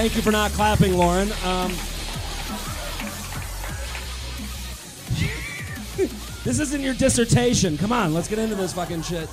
[0.00, 1.30] Thank you for not clapping, Lauren.
[1.44, 1.72] Um,
[6.42, 7.76] this isn't your dissertation.
[7.76, 9.28] Come on, let's get into this fucking shit.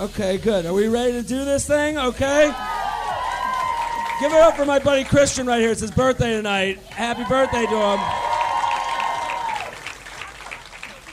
[0.00, 0.64] Okay, good.
[0.64, 1.98] Are we ready to do this thing?
[1.98, 2.46] Okay.
[4.18, 5.70] Give it up for my buddy Christian right here.
[5.70, 6.78] It's his birthday tonight.
[6.84, 8.00] Happy birthday to him.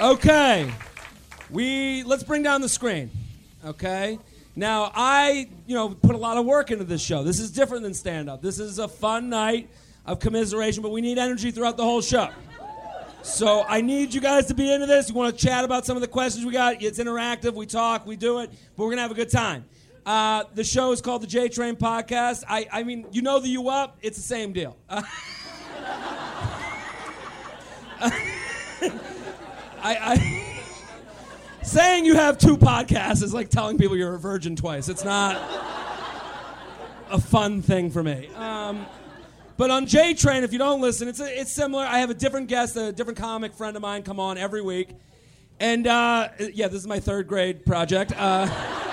[0.10, 0.72] Okay.
[1.50, 3.12] We let's bring down the screen.
[3.66, 4.20] Okay?
[4.60, 7.24] Now, I, you know, put a lot of work into this show.
[7.24, 8.42] This is different than stand up.
[8.42, 9.70] This is a fun night
[10.06, 12.28] of commiseration, but we need energy throughout the whole show.
[13.22, 15.08] So I need you guys to be into this.
[15.08, 16.84] You want to chat about some of the questions we got?
[16.84, 17.54] It's interactive.
[17.54, 19.64] We talk, we do it, but we're gonna have a good time.
[20.06, 22.44] Uh, the show is called the J Train Podcast.
[22.46, 23.98] I, I mean, you know the U Up.
[24.02, 24.76] It's the same deal.
[24.90, 25.04] Uh,
[29.82, 30.49] I, I
[31.70, 34.90] saying you have two podcasts is like telling people you're a virgin twice.
[34.90, 35.40] It's not
[37.12, 38.28] a fun thing for me.
[38.36, 38.86] Um,
[39.56, 41.84] but on J Train, if you don't listen, it's a, it's similar.
[41.84, 44.90] I have a different guest, a different comic friend of mine, come on every week,
[45.60, 48.14] and uh, yeah, this is my third grade project.
[48.18, 48.48] Uh,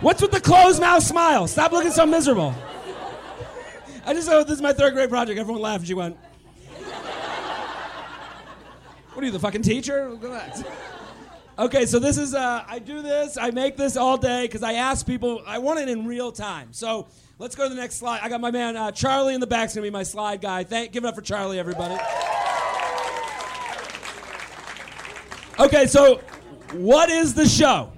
[0.00, 1.46] What's with the closed mouth smile?
[1.46, 2.54] Stop looking so miserable.
[4.04, 5.38] I just said, oh, this is my third grade project.
[5.38, 5.86] Everyone laughed.
[5.86, 6.16] She went,
[9.16, 10.14] What are you, the fucking teacher?
[11.58, 14.74] Okay, so this is, uh, I do this, I make this all day because I
[14.74, 16.74] ask people, I want it in real time.
[16.74, 17.08] So
[17.38, 18.20] let's go to the next slide.
[18.22, 20.64] I got my man uh, Charlie in the back, going to be my slide guy.
[20.64, 21.94] Thank, give it up for Charlie, everybody.
[25.60, 26.20] Okay, so
[26.74, 27.90] what is the show?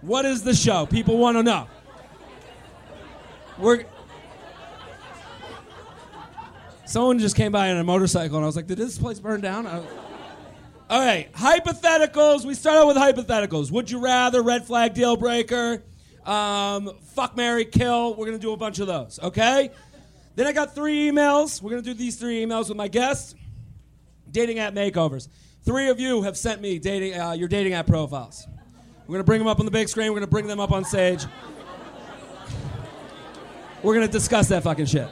[0.00, 0.84] What is the show?
[0.84, 1.68] People want to know.
[3.56, 3.84] We're.
[6.86, 9.40] Someone just came by on a motorcycle, and I was like, "Did this place burn
[9.40, 9.80] down?" I...
[10.90, 12.44] All right, hypotheticals.
[12.44, 13.70] We start out with hypotheticals.
[13.70, 14.42] Would you rather?
[14.42, 15.84] Red flag, deal breaker.
[16.26, 18.16] Um, fuck, Mary, kill.
[18.16, 19.20] We're gonna do a bunch of those.
[19.22, 19.70] Okay.
[20.34, 21.62] Then I got three emails.
[21.62, 23.36] We're gonna do these three emails with my guests.
[24.32, 25.28] Dating app makeovers.
[25.62, 28.44] Three of you have sent me dating uh, your dating app profiles.
[29.06, 30.12] We're to bring them up on the big screen.
[30.12, 31.24] We're to bring them up on stage.
[33.84, 35.08] We're to discuss that fucking shit.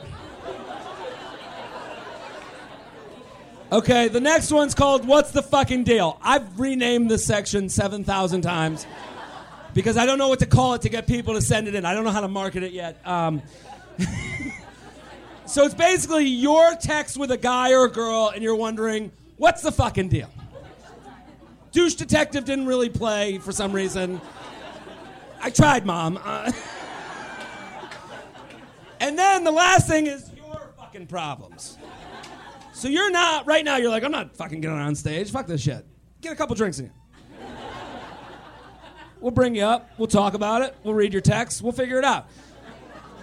[3.70, 6.18] Okay, the next one's called What's the Fucking Deal?
[6.22, 8.86] I've renamed this section 7,000 times
[9.74, 11.84] because I don't know what to call it to get people to send it in.
[11.84, 13.06] I don't know how to market it yet.
[13.06, 13.42] Um,
[15.44, 19.60] so it's basically your text with a guy or a girl, and you're wondering, What's
[19.60, 20.30] the fucking deal?
[21.70, 24.18] Douche Detective didn't really play for some reason.
[25.42, 26.18] I tried, Mom.
[26.24, 26.50] Uh,
[29.00, 31.76] and then the last thing is your fucking problems.
[32.78, 35.32] So you're not, right now, you're like, I'm not fucking getting on stage.
[35.32, 35.84] Fuck this shit.
[36.20, 36.92] Get a couple drinks in you.
[39.18, 39.90] We'll bring you up.
[39.98, 40.76] We'll talk about it.
[40.84, 41.60] We'll read your text.
[41.60, 42.28] We'll figure it out.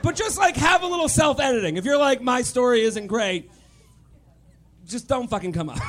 [0.04, 1.78] But just like have a little self editing.
[1.78, 3.50] If you're like, my story isn't great,
[4.86, 5.80] just don't fucking come up.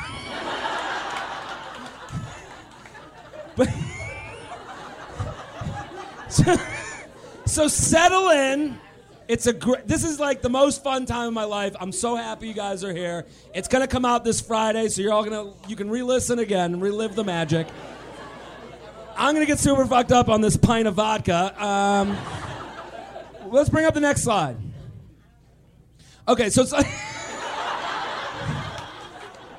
[3.56, 3.70] But
[6.28, 6.56] so,
[7.46, 8.78] so settle in.
[9.28, 9.86] It's a great.
[9.88, 11.74] This is like the most fun time of my life.
[11.80, 13.26] I'm so happy you guys are here.
[13.54, 17.14] It's gonna come out this Friday, so you're all gonna you can re-listen again relive
[17.14, 17.66] the magic.
[19.16, 21.64] I'm gonna get super fucked up on this pint of vodka.
[21.64, 22.16] Um,
[23.50, 24.56] let's bring up the next slide.
[26.28, 26.64] Okay, so.
[26.64, 26.78] so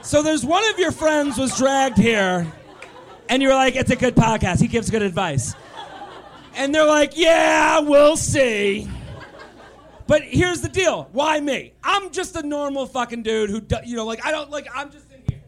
[0.07, 2.49] So there's one of your friends was dragged here
[3.27, 4.61] and you're like, it's a good podcast.
[4.61, 5.53] He gives good advice.
[6.55, 8.87] And they're like, yeah, we'll see.
[10.07, 11.09] But here's the deal.
[11.11, 11.73] Why me?
[11.83, 15.11] I'm just a normal fucking dude who, you know, like, I don't, like, I'm just
[15.11, 15.41] in here.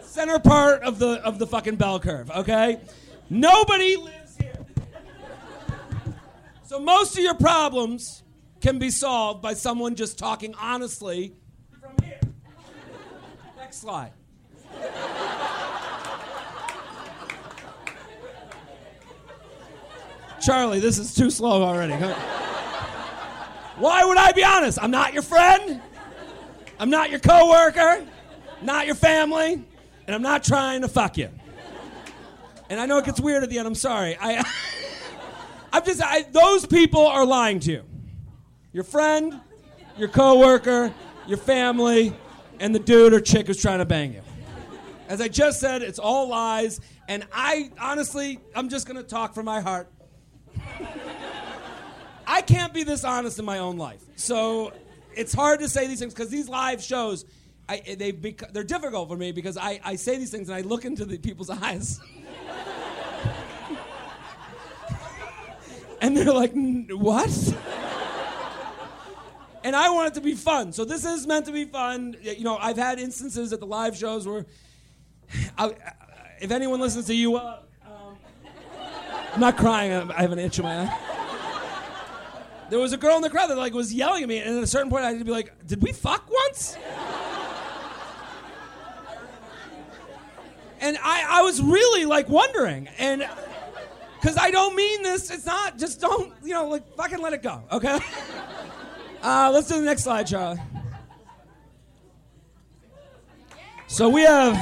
[0.00, 2.80] Center part of the, of the fucking bell curve, okay?
[3.28, 4.54] Nobody lives here.
[6.64, 8.22] So most of your problems
[8.60, 11.34] can be solved by someone just talking honestly
[11.80, 12.20] from here.
[13.58, 14.12] Next slide.
[20.44, 21.94] Charlie, this is too slow already.
[23.76, 24.78] Why would I be honest?
[24.80, 25.80] I'm not your friend.
[26.78, 28.06] I'm not your coworker.
[28.60, 29.64] Not your family.
[30.06, 31.30] And I'm not trying to fuck you.
[32.68, 33.66] And I know it gets weird at the end.
[33.66, 34.16] I'm sorry.
[34.20, 34.44] I,
[35.72, 36.02] I'm just.
[36.02, 37.84] I, those people are lying to you.
[38.72, 39.40] Your friend,
[39.96, 40.92] your coworker,
[41.26, 42.12] your family,
[42.60, 44.22] and the dude or chick who's trying to bang you.
[45.08, 46.80] As I just said, it's all lies.
[47.08, 49.88] And I honestly, I'm just going to talk from my heart.
[52.26, 54.02] I can't be this honest in my own life.
[54.16, 54.72] So
[55.14, 57.24] it's hard to say these things because these live shows,
[57.68, 60.62] I, they bec- they're difficult for me because I, I say these things and I
[60.62, 62.00] look into the people's eyes.
[66.00, 66.52] and they're like,
[66.90, 67.54] what?
[69.64, 70.72] and I want it to be fun.
[70.72, 72.16] So this is meant to be fun.
[72.20, 74.44] You know, I've had instances at the live shows where,
[75.56, 75.74] I,
[76.40, 77.60] if anyone listens to you, uh,
[79.34, 79.92] I'm not crying.
[80.12, 80.98] I have an itch in my eye.
[82.70, 84.62] There was a girl in the crowd that like was yelling at me, and at
[84.62, 86.76] a certain point, I had to be like, "Did we fuck once?"
[90.80, 93.28] and I, I was really like wondering, and
[94.20, 95.78] because I don't mean this, it's not.
[95.78, 97.98] Just don't, you know, like fucking let it go, okay?
[99.22, 100.60] Uh, let's do the next slide, Charlie.
[103.86, 104.54] So we have.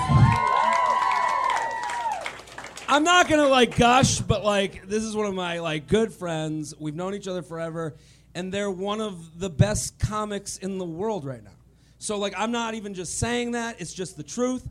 [2.92, 6.74] I'm not gonna like gush, but like this is one of my like good friends.
[6.78, 7.94] We've known each other forever,
[8.34, 11.54] and they're one of the best comics in the world right now.
[11.96, 14.68] So like I'm not even just saying that; it's just the truth.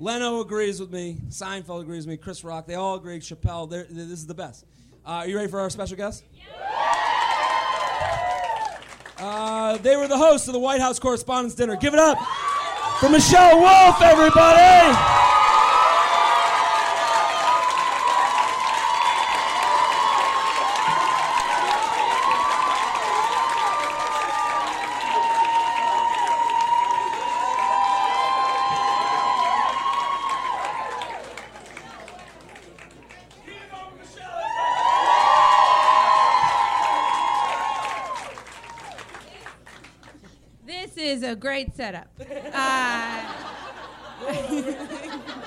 [0.00, 1.18] Leno agrees with me.
[1.28, 2.16] Seinfeld agrees with me.
[2.16, 3.20] Chris Rock, they all agree.
[3.20, 4.64] Chappelle, they're, this is the best.
[5.06, 6.24] Uh, are you ready for our special guest?
[9.16, 11.76] Uh, they were the hosts of the White House Correspondents' Dinner.
[11.76, 12.18] Give it up
[12.98, 15.20] for Michelle Wolf, everybody!
[40.70, 42.06] This is a great setup.
[42.54, 43.34] Uh,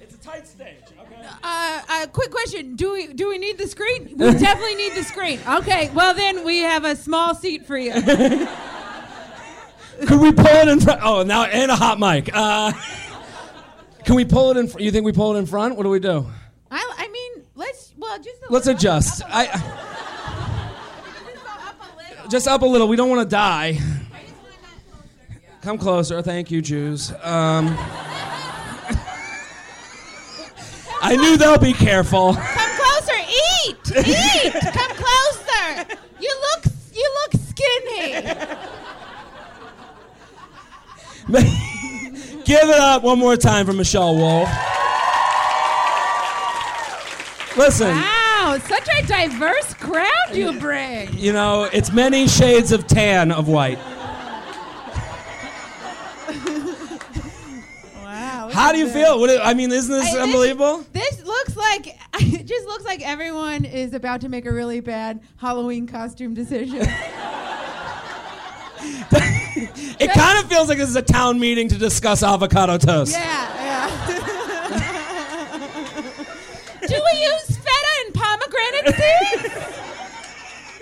[0.00, 1.26] It's a tight stage, okay?
[1.42, 4.14] uh, uh, quick question: Do we do we need the screen?
[4.16, 5.40] We definitely need the screen.
[5.48, 7.92] Okay, well then we have a small seat for you.
[7.92, 8.48] Could
[10.20, 11.00] we pull it in front?
[11.02, 12.30] Oh, now and a hot mic.
[12.32, 12.72] Uh,
[14.04, 14.68] can we pull it in?
[14.68, 15.76] Fr- you think we pull it in front?
[15.76, 16.26] What do we do?
[16.70, 19.22] I, I mean, let's well just a Let's adjust.
[19.22, 19.79] up a I
[22.30, 22.88] just up a little.
[22.88, 23.66] We don't want to die.
[23.66, 25.50] I just want that closer, yeah.
[25.62, 26.22] Come closer.
[26.22, 27.10] Thank you, Jews.
[27.22, 27.76] Um,
[31.02, 32.34] I knew they'll be careful.
[32.34, 33.18] Come closer.
[33.66, 33.76] Eat.
[34.06, 34.52] Eat.
[34.72, 35.98] Come closer.
[36.20, 38.12] You look you look skinny.
[42.44, 44.48] Give it up one more time for Michelle Wolf.
[47.56, 48.19] Listen, Wow,
[48.58, 51.12] such a diverse crowd you bring.
[51.16, 53.78] you know, it's many shades of tan of white.
[58.02, 58.50] Wow.
[58.52, 59.18] How do you feel?
[59.20, 60.84] What, I mean, isn't this I- unbelievable?
[60.92, 61.86] This looks like
[62.20, 66.86] it just looks like everyone is about to make a really bad Halloween costume decision.
[70.02, 73.12] It kind of feels like this is a town meeting to discuss avocado toast.
[73.12, 74.16] yeah, yeah.
[76.86, 77.58] Do we use
[78.50, 79.54] pomegranate seeds?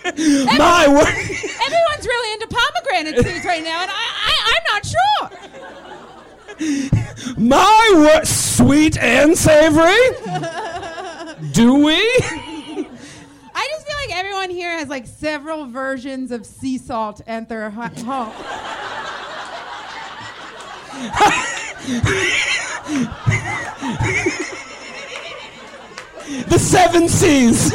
[0.58, 1.06] My word.
[1.06, 3.94] Everyone's really into pomegranate seeds right now, and I,
[4.26, 5.30] I I'm not sure.
[7.36, 8.26] My word.
[8.26, 10.08] Sweet and savory?
[11.52, 11.94] Do we?
[11.94, 17.70] I just feel like everyone here has like several versions of sea salt at their
[17.70, 18.32] ho- home.
[26.48, 27.70] The seven C's.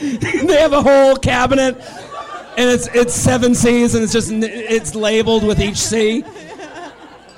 [0.00, 1.76] they have a whole cabinet,
[2.56, 6.24] and it's it's seven C's, and it's just it's labeled with each C.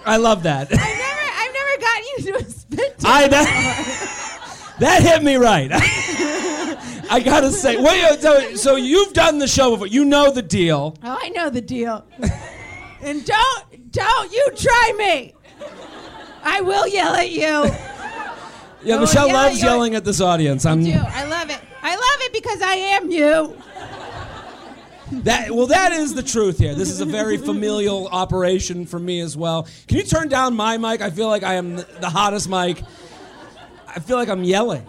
[0.05, 0.69] I love that.
[0.73, 0.85] I've never
[1.39, 3.11] I've never gotten you to a spit take.
[3.11, 5.71] I that, that hit me right.
[7.13, 8.21] I gotta say, wait.
[8.21, 9.89] So, so you've done the show before.
[9.89, 10.97] You know the deal.
[11.03, 12.05] Oh, I know the deal.
[13.03, 15.35] and don't don't you try me.
[16.43, 17.65] I will yell at you.
[18.83, 20.65] Yeah, Oh, Michelle yeah, loves yelling at this audience.
[20.65, 21.61] I'm Do I love it.
[21.83, 23.57] I love it because I am you.
[25.25, 25.51] that.
[25.51, 26.75] Well, that is the truth here.
[26.75, 29.67] This is a very familial operation for me as well.
[29.89, 31.01] Can you turn down my mic?
[31.03, 32.83] I feel like I am the hottest mic.
[33.89, 34.87] I feel like I'm yelling.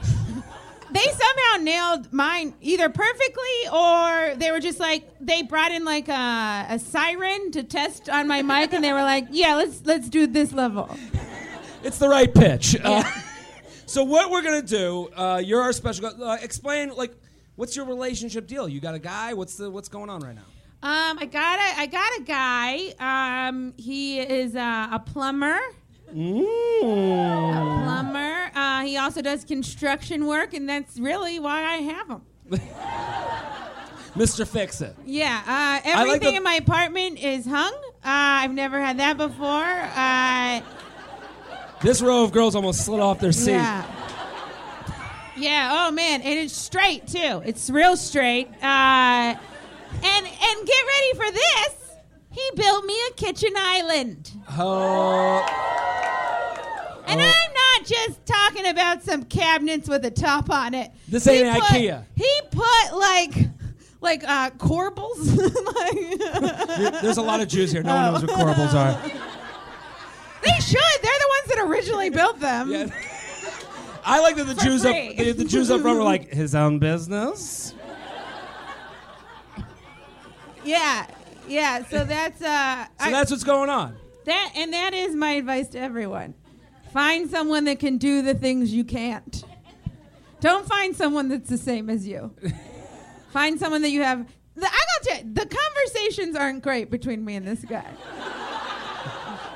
[0.91, 6.09] They somehow nailed mine either perfectly or they were just like they brought in like
[6.09, 10.09] a, a siren to test on my mic and they were like, yeah, let's let's
[10.09, 10.93] do this level.
[11.83, 12.75] It's the right pitch.
[12.83, 13.03] Uh,
[13.91, 15.09] so what we're gonna do?
[15.15, 16.05] Uh, you're our special.
[16.05, 17.13] Uh, explain like
[17.55, 18.69] what's your relationship deal?
[18.69, 19.33] You got a guy?
[19.33, 20.45] What's the what's going on right now?
[20.83, 23.47] Um, I got a I got a guy.
[23.49, 25.59] Um, he is uh, a plumber.
[26.13, 27.83] Mm.
[27.83, 28.51] Plumber.
[28.55, 32.21] Uh, he also does construction work, and that's really why I have him.
[34.15, 34.45] Mr.
[34.45, 34.95] Fix It.
[35.05, 37.73] Yeah, uh, everything the- in my apartment is hung.
[38.03, 39.63] Uh, I've never had that before.
[39.63, 40.61] Uh,
[41.83, 43.53] This row of girls almost slid off their seat.
[43.53, 43.85] yeah.
[45.37, 45.87] Yeah.
[45.87, 47.41] Oh man, and it's straight too.
[47.45, 48.47] It's real straight.
[48.61, 49.35] Uh, and
[50.03, 51.75] and get ready for this.
[52.31, 54.31] He built me a kitchen island.
[54.57, 55.43] Oh,
[57.07, 57.23] And Oh.
[57.23, 60.91] I'm not just talking about some cabinets with a top on it.
[61.09, 62.03] This ain't He put- IKEA.
[62.15, 63.33] He put like
[64.01, 65.37] like uh corbels.
[66.85, 67.81] like, there's a lot of Jews here.
[67.83, 69.01] No one knows what corbels are.
[70.43, 70.79] They should.
[71.01, 72.71] They're the ones that originally built them.
[72.71, 72.87] Yeah.
[74.03, 75.13] I like that the For Jews up free.
[75.15, 77.73] the, the Jews up front were like his own business.
[80.63, 81.07] Yeah.
[81.47, 83.95] Yeah, so that's uh So I- that's what's going on.
[84.25, 86.33] that and that is my advice to everyone.
[86.93, 89.43] Find someone that can do the things you can't.
[90.39, 92.33] Don't find someone that's the same as you.
[93.31, 94.69] find someone that you have the, I
[95.05, 97.85] got to the conversations aren't great between me and this guy.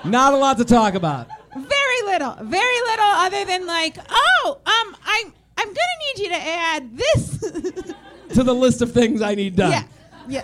[0.06, 1.28] Not a lot to talk about.
[1.56, 5.24] Very little, very little, other than like, oh, um, I,
[5.58, 5.78] I'm gonna
[6.16, 7.94] need you to add this.
[8.34, 9.72] To the list of things I need done.
[9.72, 9.84] yeah,
[10.28, 10.42] Yeah.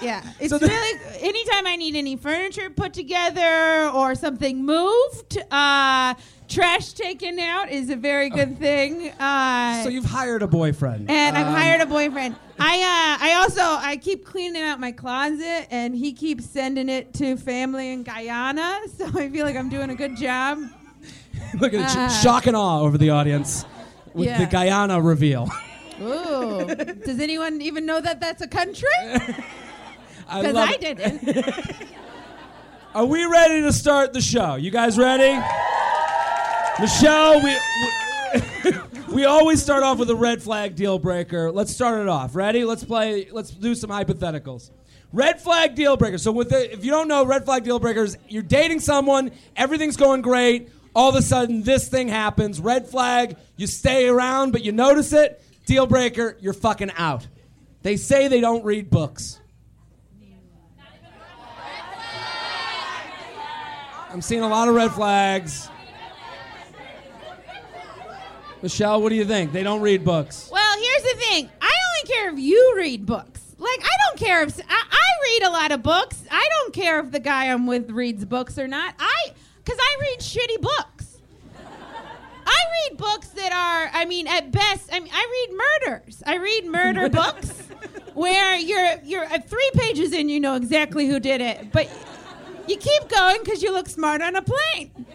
[0.00, 0.22] yeah.
[0.40, 6.14] It's So really anytime I need any furniture put together or something moved, uh,
[6.48, 9.10] trash taken out is a very good thing.
[9.20, 11.10] Uh, So you've hired a boyfriend.
[11.10, 12.36] and I've Um, hired a boyfriend.
[12.62, 17.14] I uh, I also I keep cleaning out my closet, and he keeps sending it
[17.14, 18.80] to family in Guyana.
[18.98, 20.58] So I feel like I'm doing a good job.
[21.60, 23.64] Look at Uh, sh- shock and awe over the audience
[24.14, 24.38] with Yeah.
[24.38, 25.48] the Guyana reveal.
[26.02, 26.66] Ooh,
[27.04, 28.88] does anyone even know that that's a country?
[29.12, 31.76] Because love I didn't.
[32.94, 34.54] Are we ready to start the show?
[34.56, 35.38] You guys ready?
[36.78, 37.56] Michelle, we,
[38.64, 38.72] we
[39.12, 41.50] we always start off with a red flag deal breaker.
[41.50, 42.36] Let's start it off.
[42.36, 42.64] Ready?
[42.64, 43.28] Let's play.
[43.30, 44.70] Let's do some hypotheticals.
[45.12, 46.18] Red flag deal breaker.
[46.18, 49.96] So with the, if you don't know, red flag deal breakers, you're dating someone, everything's
[49.96, 50.70] going great.
[50.94, 52.60] All of a sudden, this thing happens.
[52.60, 53.36] Red flag.
[53.56, 55.42] You stay around, but you notice it.
[55.66, 56.36] Deal breaker.
[56.40, 57.26] You're fucking out.
[57.82, 59.40] They say they don't read books.
[64.10, 65.69] I'm seeing a lot of red flags.
[68.62, 69.52] Michelle, what do you think?
[69.52, 70.48] They don't read books.
[70.52, 71.50] well, here's the thing.
[71.60, 73.54] I only care if you read books.
[73.58, 76.24] Like I don't care if I, I read a lot of books.
[76.30, 78.94] I don't care if the guy I'm with reads books or not.
[78.98, 81.18] I because I read shitty books.
[82.46, 86.22] I read books that are, I mean, at best, I mean, I read murders.
[86.26, 87.62] I read murder books
[88.14, 91.88] where you're you're at three pages in, you know exactly who did it, but
[92.66, 95.06] you keep going because you look smart on a plane.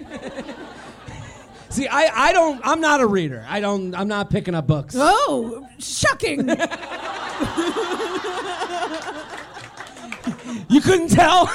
[1.70, 2.62] See, I, I don't.
[2.64, 3.46] I'm not a reader.
[3.48, 3.94] I don't.
[3.96, 4.96] I'm not picking up books.
[4.98, 6.50] Oh, shocking!
[10.70, 11.48] You couldn't tell.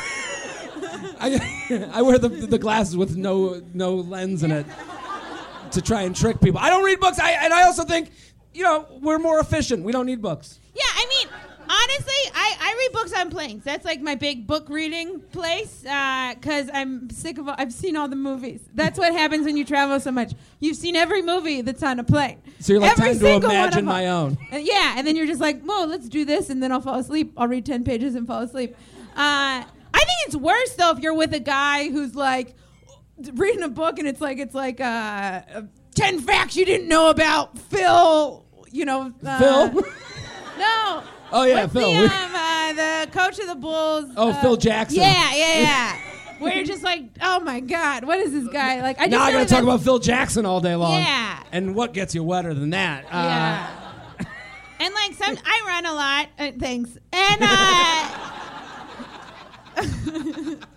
[1.23, 4.67] I, I wear the, the glasses with no no lens in it
[5.73, 6.61] to try and trick people.
[6.61, 7.19] I don't read books.
[7.19, 8.11] I and I also think,
[8.55, 9.85] you know, we're more efficient.
[9.85, 10.59] We don't need books.
[10.75, 11.29] Yeah, I mean,
[11.71, 13.62] honestly, I, I read books on planes.
[13.62, 17.49] That's like my big book reading place because I'm sick of.
[17.49, 18.61] I've seen all the movies.
[18.75, 20.33] That's what happens when you travel so much.
[20.59, 22.43] You've seen every movie that's on a plane.
[22.59, 24.37] So you're like, every time to imagine my own.
[24.50, 26.99] And yeah, and then you're just like, "Whoa, let's do this," and then I'll fall
[26.99, 27.33] asleep.
[27.37, 28.75] I'll read ten pages and fall asleep.
[29.11, 32.55] Uh, I think it's worse though if you're with a guy who's like
[33.35, 34.85] reading a book and it's like it's like uh,
[35.55, 35.62] uh,
[35.95, 38.45] ten facts you didn't know about Phil.
[38.73, 39.83] You know, uh, Phil.
[40.59, 41.03] no.
[41.32, 41.92] Oh, yeah, What's Phil.
[41.92, 42.72] The, um, uh,
[43.04, 44.06] the coach of the Bulls.
[44.16, 44.99] Oh, uh, Phil Jackson.
[45.00, 45.99] Yeah, yeah, yeah.
[46.38, 48.99] Where you're just like, oh my god, what is this guy like?
[48.99, 50.94] I just now I got to talk about Phil Jackson all day long.
[50.94, 51.42] Yeah.
[51.52, 53.04] And what gets you wetter than that?
[53.04, 53.70] Uh, Yeah.
[54.80, 56.28] and like some, I run a lot.
[56.38, 56.96] Uh, thanks.
[57.12, 58.30] And uh,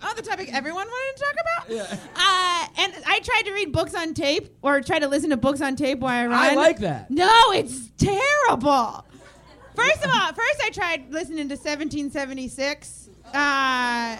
[0.06, 1.70] on the topic everyone wanted to talk about.
[1.70, 1.98] Yeah.
[2.14, 5.62] Uh, and I tried to read books on tape or try to listen to books
[5.62, 6.34] on tape while I run.
[6.34, 7.10] I like that.
[7.10, 9.06] No, it's terrible.
[9.74, 13.08] First of all, first I tried listening to 1776.
[13.32, 14.16] Uh,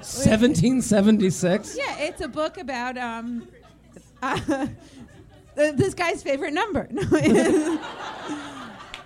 [0.00, 1.76] 1776.
[1.76, 3.48] yeah, it's a book about um,
[4.22, 4.66] uh,
[5.54, 6.88] this guy's favorite number.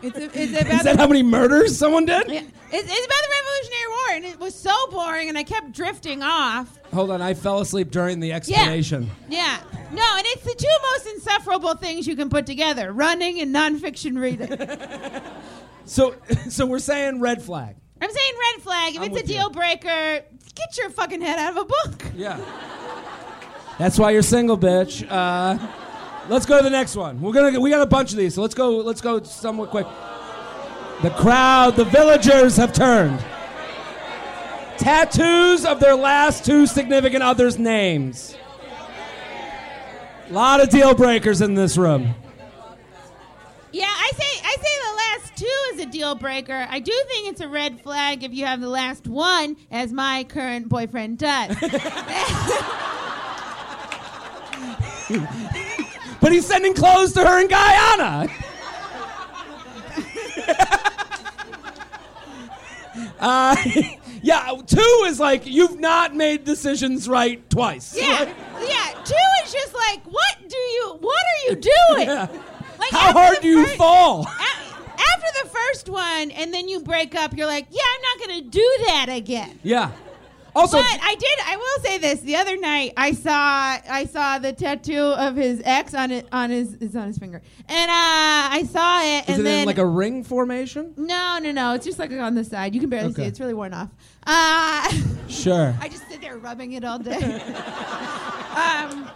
[0.04, 2.28] It's, a, it's about Is that how many murders someone did?
[2.30, 5.72] yeah, it's, it's about the Revolutionary War, and it was so boring, and I kept
[5.72, 6.78] drifting off.
[6.92, 9.10] Hold on, I fell asleep during the explanation.
[9.28, 9.58] Yeah,
[9.92, 14.18] no, and it's the two most insufferable things you can put together: running and nonfiction
[14.20, 14.50] reading.
[15.86, 16.14] So,
[16.48, 17.76] so we're saying red flag.
[18.00, 18.94] I'm saying red flag.
[18.94, 19.36] If I'm it's a with you.
[19.36, 20.20] deal breaker,
[20.54, 22.04] get your fucking head out of a book.
[22.14, 22.40] Yeah.
[23.78, 25.06] That's why you're single, bitch.
[25.10, 25.58] Uh,
[26.28, 27.20] let's go to the next one.
[27.20, 29.86] We're gonna we got a bunch of these, so let's go let's go somewhat quick.
[31.02, 33.22] The crowd, the villagers have turned.
[34.78, 38.36] Tattoos of their last two significant others' names.
[40.28, 42.14] A lot of deal breakers in this room.
[43.72, 46.66] Yeah, I say I say the last two is a deal breaker.
[46.68, 50.24] I do think it's a red flag if you have the last one, as my
[50.24, 51.56] current boyfriend does.
[56.24, 58.28] But he's sending clothes to her in Guyana.
[63.20, 63.54] uh,
[64.22, 67.94] yeah, two is like you've not made decisions right twice.
[67.94, 68.24] yeah,
[68.62, 69.02] yeah.
[69.04, 69.14] Two
[69.44, 70.96] is just like, what do you?
[71.00, 72.08] What are you doing?
[72.08, 72.28] Yeah.
[72.78, 74.22] Like How hard do you fir- fall?
[74.22, 78.26] a- After the first one, and then you break up, you're like, yeah, I'm not
[78.28, 79.58] gonna do that again.
[79.62, 79.90] Yeah.
[80.56, 81.38] Also, But I did.
[81.46, 83.32] I will say this: the other night, I saw
[83.90, 87.42] I saw the tattoo of his ex on it on his is on his finger,
[87.68, 90.94] and uh, I saw it, is and it then in like a ring formation?
[90.96, 92.72] no, no, no, it's just like on the side.
[92.74, 93.28] You can barely see it.
[93.28, 93.88] It's really worn off.
[94.26, 94.90] Uh,
[95.28, 95.74] Sure.
[95.80, 97.14] I just sit there rubbing it all day.
[97.16, 99.10] um,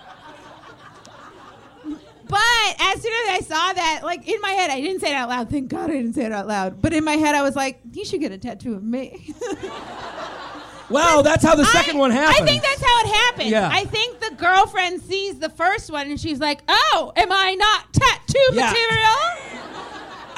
[2.27, 2.41] but
[2.81, 5.29] as soon as I saw that, like in my head, I didn't say it out
[5.29, 5.51] loud.
[5.51, 6.83] Thank God I didn't say it out loud.
[6.83, 9.33] But in my head, I was like, "You should get a tattoo of me."
[10.91, 12.43] Well, that's how the second I, one happened.
[12.49, 13.51] I think that's how it happened.
[13.51, 13.69] Yeah.
[13.71, 17.93] I think the girlfriend sees the first one and she's like, "Oh, am I not
[17.93, 18.67] tattoo Yeah.
[18.73, 19.65] material?"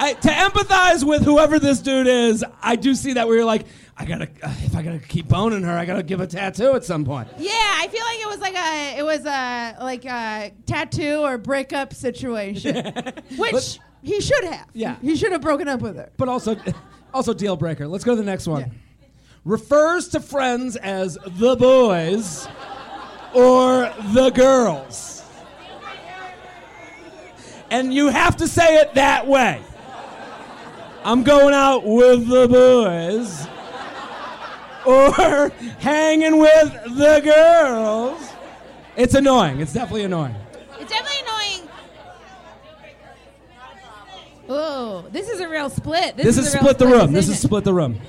[0.03, 3.67] I, to empathize with whoever this dude is, I do see that where you're like,
[3.99, 6.85] I gotta, uh, if I gotta keep boning her, I gotta give a tattoo at
[6.85, 7.29] some point.
[7.39, 11.37] Yeah, I feel like it was like a, it was a like a tattoo or
[11.37, 12.77] breakup situation,
[13.37, 14.67] which But- he should have.
[14.73, 14.97] Yeah.
[15.03, 16.11] he should have broken up with her.
[16.17, 16.57] But also,
[17.13, 17.87] also deal breaker.
[17.87, 18.73] Let's go to the next one.
[19.45, 22.47] Refers to friends as the boys
[23.35, 25.23] or the girls.
[27.71, 29.63] And you have to say it that way.
[31.05, 33.47] I'm going out with the boys
[34.85, 35.49] or
[35.79, 38.31] hanging with the girls.
[38.97, 39.61] It's annoying.
[39.61, 40.35] It's definitely annoying.
[40.79, 41.69] It's definitely annoying.
[44.49, 46.17] Oh, this is a real split.
[46.17, 47.13] This, This is real split the room.
[47.13, 48.01] This is split the room.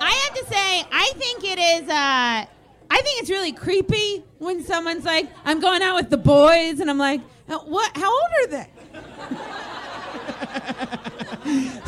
[0.00, 1.88] I have to say, I think it is.
[1.88, 2.44] Uh,
[2.90, 6.90] I think it's really creepy when someone's like, "I'm going out with the boys," and
[6.90, 7.96] I'm like, "Uh, "What?
[7.96, 8.68] How old are they?"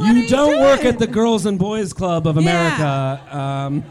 [0.00, 2.42] Are You you don't work at the Girls and Boys Club of Yeah.
[2.42, 3.36] America.
[3.38, 3.84] Um,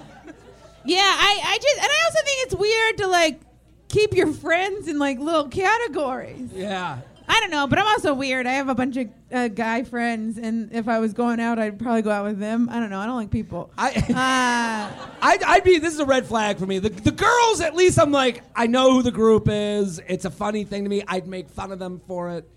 [0.84, 3.40] Yeah, I, I just, and I also think it's weird to like
[3.88, 6.50] keep your friends in like little categories.
[6.54, 6.98] yeah.
[7.28, 8.46] I don't know, but I'm also weird.
[8.46, 11.80] I have a bunch of uh, guy friends, and if I was going out, I'd
[11.80, 12.70] probably go out with them.
[12.70, 13.00] I don't know.
[13.00, 13.72] I don't like people.
[13.78, 15.80] I, Uh, I'd, I'd be.
[15.80, 16.80] This is a red flag for me.
[16.80, 20.00] The, the girls, at least, I'm like, I know who the group is.
[20.08, 21.04] It's a funny thing to me.
[21.08, 22.48] I'd make fun of them for it,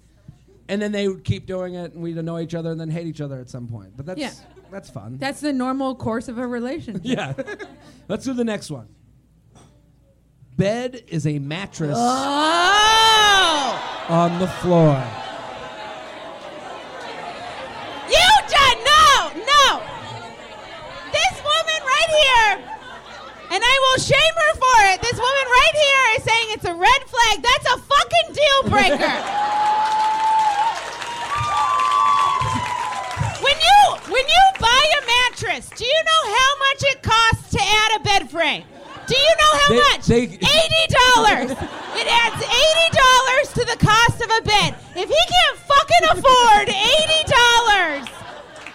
[0.69, 3.07] and then they would keep doing it, and we'd annoy each other, and then hate
[3.07, 3.97] each other at some point.
[3.97, 4.33] But that's Yeah.
[4.71, 5.17] that's fun.
[5.19, 7.03] that's the normal course of a relationship.
[7.05, 7.33] yeah.
[8.09, 8.89] Let's do the next one.
[10.59, 12.07] Bed is a mattress Oh!
[14.09, 14.99] on the floor.
[18.11, 19.81] You done no, no.
[21.15, 22.51] This woman right here,
[23.55, 25.01] and I will shame her for it.
[25.01, 27.41] This woman right here is saying it's a red flag.
[27.41, 29.15] That's a fucking deal breaker.
[33.47, 33.79] when you
[34.11, 38.03] when you buy a mattress, do you know how much it costs to add a
[38.03, 38.65] bed frame?
[39.09, 40.07] Do you know how They- much?
[40.07, 41.51] they- Eighty dollars.
[41.53, 44.75] it adds eighty dollars to the cost of a bed.
[44.95, 48.07] If he can't fucking afford eighty dollars,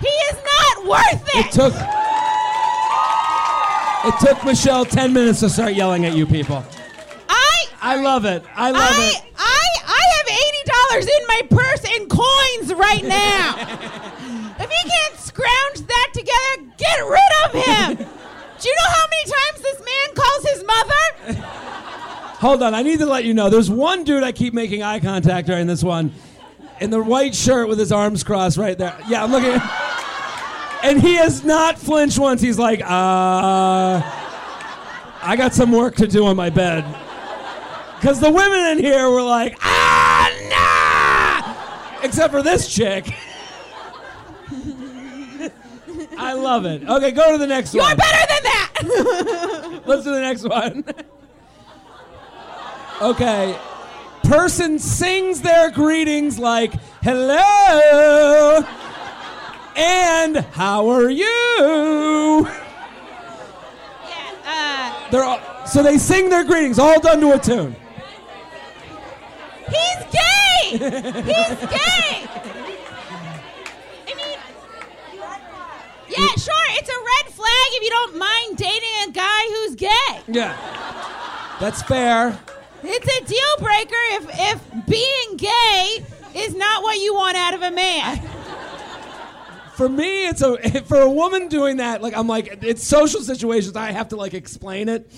[0.02, 1.46] he is not worth it.
[1.46, 1.74] It took.
[4.06, 6.64] It took Michelle ten minutes to start yelling at you people.
[7.30, 8.44] I I love it.
[8.56, 9.22] I love I, it.
[9.38, 13.56] I I have eighty dollars in my purse in coins right now.
[14.60, 17.64] if he can't scrounge that together, get rid of
[18.00, 18.08] him.
[18.64, 21.48] Do you know how many times this man calls his mother?
[22.40, 23.50] Hold on, I need to let you know.
[23.50, 26.14] There's one dude I keep making eye contact during this one,
[26.80, 28.98] in the white shirt with his arms crossed right there.
[29.10, 29.50] Yeah, I'm looking.
[29.52, 32.40] At, and he has not flinched once.
[32.40, 34.02] He's like, uh,
[35.22, 36.86] I got some work to do on my bed.
[38.00, 40.32] Because the women in here were like, ah,
[42.00, 42.02] nah!
[42.02, 43.14] Except for this chick.
[46.18, 46.88] I love it.
[46.88, 47.98] Okay, go to the next You're one.
[47.98, 48.33] better than.
[49.86, 50.84] Let's do the next one.
[53.02, 53.58] okay.
[54.24, 58.64] Person sings their greetings like, hello,
[59.76, 62.48] and how are you?
[64.08, 67.76] yeah, They're all, so they sing their greetings, all done to a tune.
[67.76, 70.70] uh, he's gay.
[70.70, 70.80] He's
[71.70, 72.28] gay.
[74.08, 74.38] I mean,
[76.08, 76.66] Yeah, sure.
[76.76, 80.22] It's a red flag if you don't mind dating a guy who's gay.
[80.28, 81.58] Yeah.
[81.60, 82.38] That's fair.
[82.84, 87.62] It's a deal breaker if if being gay is not what you want out of
[87.62, 88.20] a man.
[89.76, 92.02] For me, it's a for a woman doing that.
[92.02, 93.76] Like I'm like, it's social situations.
[93.76, 95.10] I have to like explain it.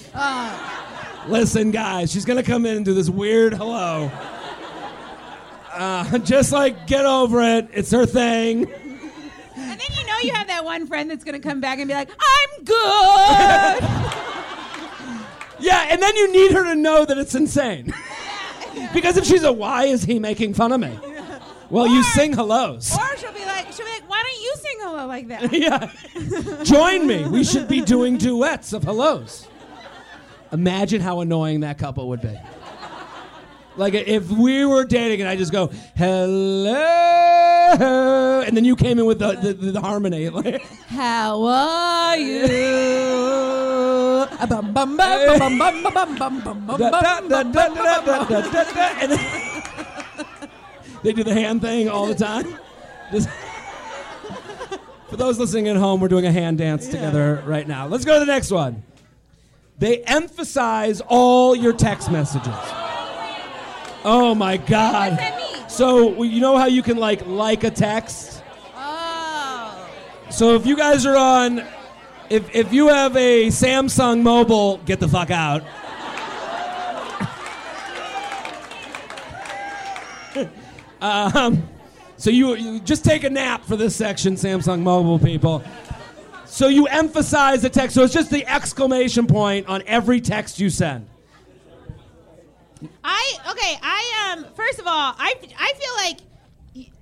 [1.28, 4.12] Listen, guys, she's gonna come in and do this weird hello.
[5.72, 7.70] Uh, just like get over it.
[7.74, 8.72] It's her thing.
[9.76, 11.94] And then you know you have that one friend that's gonna come back and be
[11.94, 13.90] like, "I'm good."
[15.58, 17.94] Yeah, and then you need her to know that it's insane.
[18.94, 21.00] because if she's a, why is he making fun of me?
[21.70, 22.94] Well, you sing hellos.
[22.94, 25.54] or she'll be like, she'll be like, "Why don't you sing hello like that?"
[26.58, 26.64] yeah.
[26.64, 27.26] Join me.
[27.28, 29.48] We should be doing duets of hellos.
[30.52, 32.38] Imagine how annoying that couple would be.
[33.78, 36.72] Like if we were dating and I just go hello,
[38.46, 40.30] and then you came in with the the, the, the harmony.
[40.30, 42.48] Like, How are you?
[51.06, 52.58] They do the hand thing all the time.
[53.12, 53.30] Just
[55.08, 57.50] for those listening at home, we're doing a hand dance together yeah.
[57.50, 57.86] right now.
[57.86, 58.82] Let's go to the next one.
[59.78, 62.56] They emphasize all your text messages.
[64.08, 65.14] Oh my God.
[65.14, 65.70] What does that mean?
[65.70, 68.44] So you know how you can like like a text?
[68.76, 69.90] Oh.
[70.30, 71.66] So if you guys are on,
[72.30, 75.64] if if you have a Samsung mobile, get the fuck out.
[81.02, 81.68] um,
[82.18, 85.64] so you, you just take a nap for this section, Samsung mobile people.
[86.46, 87.96] So you emphasize the text.
[87.96, 91.08] So it's just the exclamation point on every text you send.
[93.04, 93.80] I okay.
[93.82, 94.46] I um.
[94.56, 96.20] First of all, I I feel like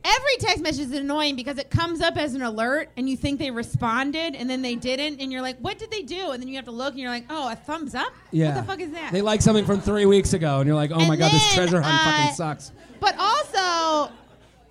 [0.04, 3.39] every text message is annoying because it comes up as an alert, and you think
[3.39, 6.48] they responded, and then they didn't, and you're like, "What did they do?" And then
[6.48, 8.13] you have to look, and you're like, "Oh, a thumbs up?
[8.32, 8.56] Yeah.
[8.56, 10.91] What the fuck is that?" They like something from three weeks ago, and you're like,
[10.91, 12.72] oh my And god, this treasure hunt uh, fucking sucks.
[13.00, 14.12] But also,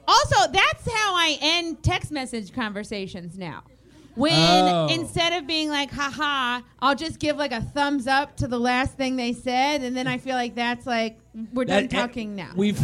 [0.06, 3.62] also that's how I end text message conversations now.
[4.14, 4.88] When Oh.
[4.90, 8.94] instead of being like haha, I'll just give like a thumbs up to the last
[8.96, 11.18] thing they said, and then I feel like that's like
[11.52, 12.50] we're done talking now.
[12.56, 12.80] We've.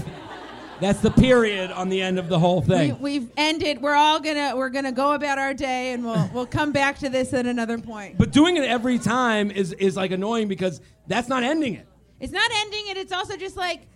[0.80, 3.00] That's the period on the end of the whole thing.
[3.00, 3.82] we've ended.
[3.82, 7.08] We're all gonna we're gonna go about our day, and we'll we'll come back to
[7.08, 8.16] this at another point.
[8.16, 11.86] But doing it every time is is like annoying because that's not ending it.
[12.20, 12.96] It's not ending it.
[12.96, 13.88] It's also just like,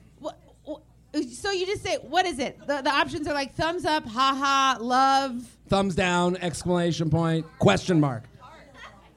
[1.30, 2.58] so you just say, what is it?
[2.66, 5.51] The, the options are like thumbs up, haha, love.
[5.68, 8.24] Thumbs down, exclamation point, question mark.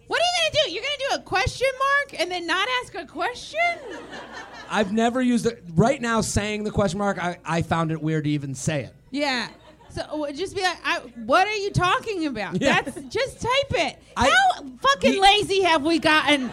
[0.08, 0.72] What are you gonna do?
[0.74, 3.60] You're gonna do a question mark and then not ask a question?
[4.70, 5.64] I've never used it.
[5.74, 8.94] Right now, saying the question mark, I, I found it weird to even say it.
[9.12, 9.48] Yeah.
[9.90, 12.62] So uh, just be like, I, what are you talking about?
[12.62, 12.82] Yeah.
[12.82, 13.98] That's just type it.
[14.16, 16.52] I- How fucking lazy have we gotten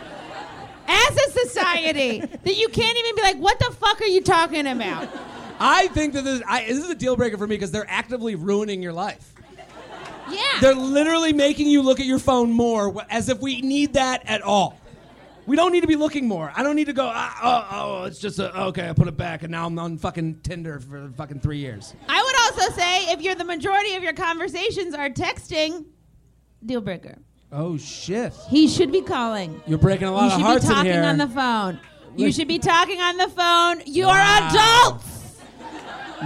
[0.89, 4.67] as a society that you can't even be like, what the fuck are you talking
[4.67, 5.09] about?
[5.61, 8.35] I think that this, I, this is a deal breaker for me because they're actively
[8.35, 9.33] ruining your life.
[10.33, 10.61] Yeah.
[10.61, 14.43] They're literally making you look at your phone more, as if we need that at
[14.43, 14.79] all.
[15.45, 16.53] We don't need to be looking more.
[16.55, 17.11] I don't need to go.
[17.13, 18.89] Ah, oh, oh, it's just a, okay.
[18.89, 21.95] I put it back, and now I'm on fucking Tinder for fucking three years.
[22.09, 25.87] I would also say if you're the majority of your conversations are texting,
[26.65, 27.19] deal breaker.
[27.51, 28.33] Oh shit!
[28.49, 29.61] He should be calling.
[29.67, 30.55] You're breaking a lot of money.
[30.55, 31.81] You should be talking on the phone.
[32.17, 33.83] You should be talking on the phone.
[33.85, 34.49] You're Wow.
[34.91, 35.12] adults.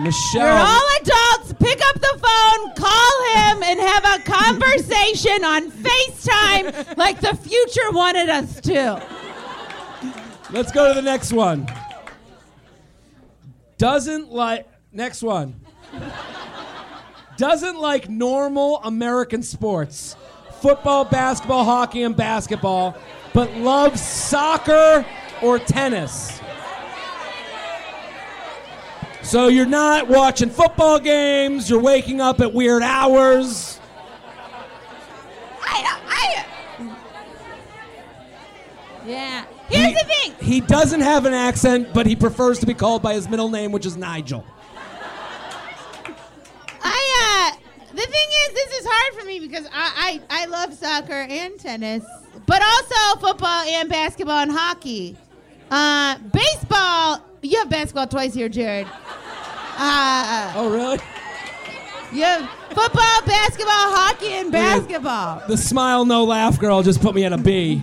[0.00, 0.42] Michelle.
[0.42, 1.54] You're all adults.
[1.59, 7.90] Pick up the phone, call him, and have a conversation on FaceTime like the future
[7.92, 9.02] wanted us to.
[10.50, 11.66] Let's go to the next one.
[13.78, 15.61] Doesn't like next one.
[17.37, 20.16] Doesn't like normal American sports.
[20.61, 22.96] Football, basketball, hockey, and basketball,
[23.35, 25.04] but loves soccer
[25.42, 26.40] or tennis.
[29.26, 33.80] So you're not watching football games, you're waking up at weird hours.
[35.60, 36.94] I, I,
[39.04, 39.44] yeah.
[39.68, 40.32] Here's He- the thing.
[40.38, 43.72] He doesn't have an accent, but he prefers to be called by his middle name,
[43.72, 44.44] which is Nigel.
[46.84, 47.56] I uh
[47.90, 51.58] the thing is this is hard for me because I, I, I love soccer and
[51.58, 52.04] tennis,
[52.46, 55.16] but also football and basketball and hockey.
[55.70, 58.87] Uh baseball you have basketball twice here, Jared.
[59.79, 60.98] Uh Oh, really?
[62.12, 65.42] you have football, basketball, hockey, and basketball.
[65.48, 67.83] The smile, no laugh girl just put me at a B.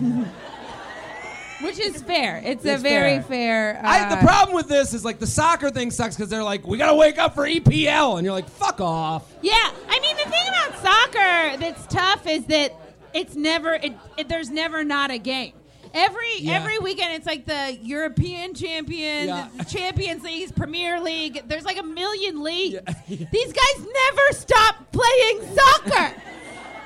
[1.62, 2.42] Which is fair.
[2.44, 3.76] It's, a It's very fair.
[3.76, 3.86] fair.
[3.86, 6.68] uh, I, the problem with this is like the soccer thing sucks because they're like,
[6.68, 9.32] we gotta wake up for EPL, and you're like, fuck off.
[9.42, 9.54] Yeah,
[9.88, 12.74] I mean the thing about soccer that's tough is that
[13.14, 15.54] it's never it, it, there's never not a game.
[15.94, 16.54] Every Yeah.
[16.54, 19.48] every weekend it's like the European champion, Yeah.
[19.68, 21.44] Champions Leagues, Premier League.
[21.48, 22.80] There's like a million leagues.
[23.08, 23.26] Yeah.
[23.32, 26.16] These guys never stop playing soccer.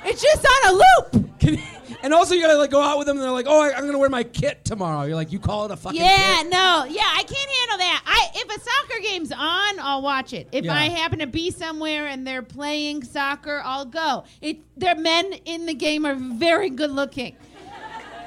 [0.05, 1.39] it's just on a loop.
[1.39, 1.61] Can you-
[2.03, 3.85] and also you gotta like go out with them, and they're like, oh, I, I'm
[3.85, 5.03] gonna wear my kit tomorrow.
[5.05, 6.49] You're like, you call it a fucking Yeah, kit?
[6.51, 8.03] no, yeah, I can't handle that.
[8.05, 10.47] I if a soccer game's on, I'll watch it.
[10.51, 10.69] If.
[10.69, 14.25] I happen to be somewhere and they're playing soccer, I'll go.
[14.41, 17.35] It the men in the game are very good looking.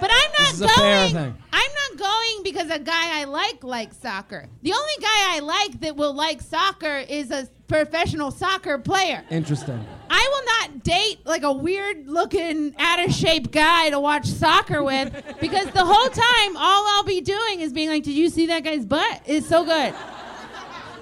[0.00, 1.14] But I'm not This is a fair going.
[1.14, 1.42] thing.
[1.52, 4.48] I'm not going because a guy I like likes soccer.
[4.62, 9.22] The only guy I like that will like soccer is a professional soccer player.
[9.30, 9.84] Interesting.
[10.08, 14.82] I will not date like a weird looking, out of shape guy to watch soccer
[14.82, 18.46] with because the whole time, all I'll be doing is being like, Did you see
[18.46, 19.22] that guy's butt?
[19.26, 19.94] It's so good.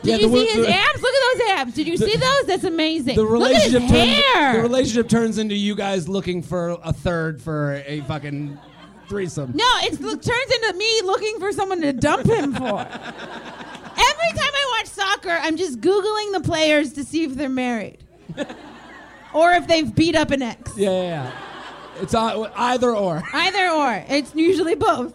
[0.02, 1.02] Did Yeah, you the- see his the- abs?
[1.02, 1.74] Look at those abs.
[1.74, 2.44] Did you see those?
[2.46, 3.16] That's amazing.
[3.16, 4.22] The Look at his relationship turns.
[4.34, 4.52] hair.
[4.56, 8.58] The relationship turns into you guys looking for a third for a fucking
[9.08, 9.52] threesome.
[9.54, 12.78] no, it turns into me looking for someone to dump him for.
[12.80, 17.98] Every time I watch soccer, I'm just Googling the players to see if they're married
[19.34, 20.76] or if they've beat up an ex.
[20.76, 21.32] Yeah, yeah, yeah.
[22.00, 23.22] It's uh, either or.
[23.32, 24.04] Either or.
[24.08, 25.14] It's usually both.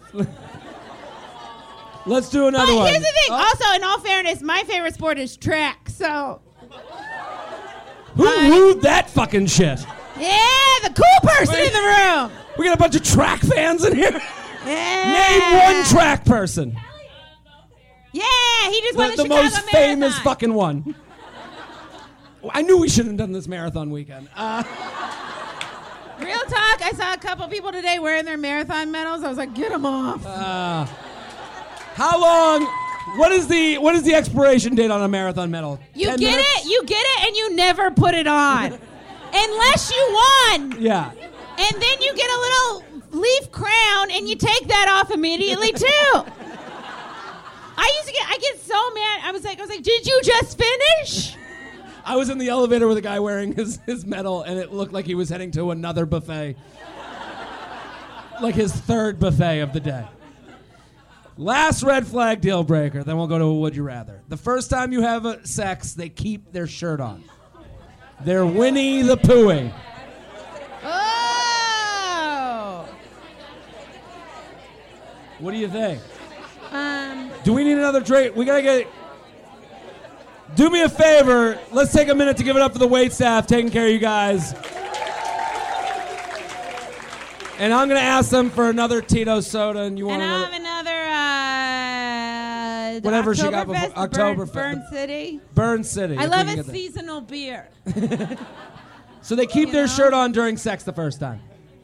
[2.06, 2.86] Let's do another But one.
[2.88, 3.28] here's the thing.
[3.30, 5.88] Oh, Also, in all fairness, my favorite sport is track.
[5.88, 6.42] So,
[8.16, 9.80] who wooed that fucking shit?
[10.20, 11.66] yeah, the cool person Wait.
[11.68, 12.43] in the room.
[12.58, 14.20] We got a bunch of track fans in here.
[14.66, 15.12] Yeah.
[15.12, 16.76] Name one track person.
[18.12, 18.22] Yeah,
[18.70, 19.68] he just won The, the, the most Marathon.
[19.72, 20.94] famous fucking one.
[22.50, 24.28] I knew we shouldn't have done this marathon weekend.
[24.36, 24.62] Uh,
[26.20, 26.80] Real talk.
[26.82, 29.24] I saw a couple people today wearing their marathon medals.
[29.24, 30.24] I was like, get them off.
[30.24, 30.84] uh,
[31.94, 32.66] how long?
[33.18, 35.78] What is the what is the expiration date on a marathon medal?
[35.94, 36.48] you 10 get minutes?
[36.64, 36.70] it.
[36.70, 38.66] You get it, and you never put it on,
[39.34, 40.80] unless you won.
[40.80, 41.10] Yeah.
[41.58, 42.84] And then you get a little
[43.20, 46.24] leaf crown, and you take that off immediately too.
[47.76, 48.28] I used to get.
[48.28, 49.20] I get so mad.
[49.24, 51.36] I was like, I was like, did you just finish?
[52.04, 54.92] I was in the elevator with a guy wearing his, his medal, and it looked
[54.92, 56.54] like he was heading to another buffet.
[58.42, 60.06] like his third buffet of the day.
[61.38, 64.20] Last red flag deal breaker, then we'll go to a would you rather.
[64.28, 67.24] The first time you have a sex, they keep their shirt on.
[68.20, 69.72] They're Winnie the Poohing.
[75.44, 76.00] What do you think?
[76.72, 77.30] Um.
[77.44, 78.34] Do we need another drink?
[78.34, 78.86] We gotta get.
[80.54, 81.58] Do me a favor.
[81.70, 83.92] Let's take a minute to give it up for the wait staff taking care of
[83.92, 84.54] you guys.
[87.58, 91.04] And I'm gonna ask them for another Tito soda, and you want And another have
[92.94, 94.52] another uh, Whatever she got before- Oktoberfest.
[94.54, 95.40] Burn, Burn City.
[95.54, 96.16] Burn City.
[96.16, 97.68] I love a seasonal beer.
[99.20, 99.92] So they keep you their know?
[99.92, 101.40] shirt on during sex the first time.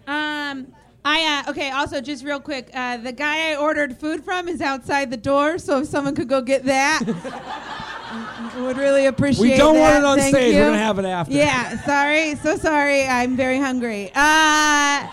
[0.07, 0.67] Um,
[1.05, 1.71] I uh, okay.
[1.71, 5.59] Also, just real quick, uh, the guy I ordered food from is outside the door,
[5.59, 9.51] so if someone could go get that, I would really appreciate.
[9.53, 10.55] We don't want it on Thank stage.
[10.55, 10.61] You.
[10.61, 11.33] We're gonna have it after.
[11.33, 13.07] Yeah, sorry, so sorry.
[13.07, 14.11] I'm very hungry.
[14.15, 15.09] Uh,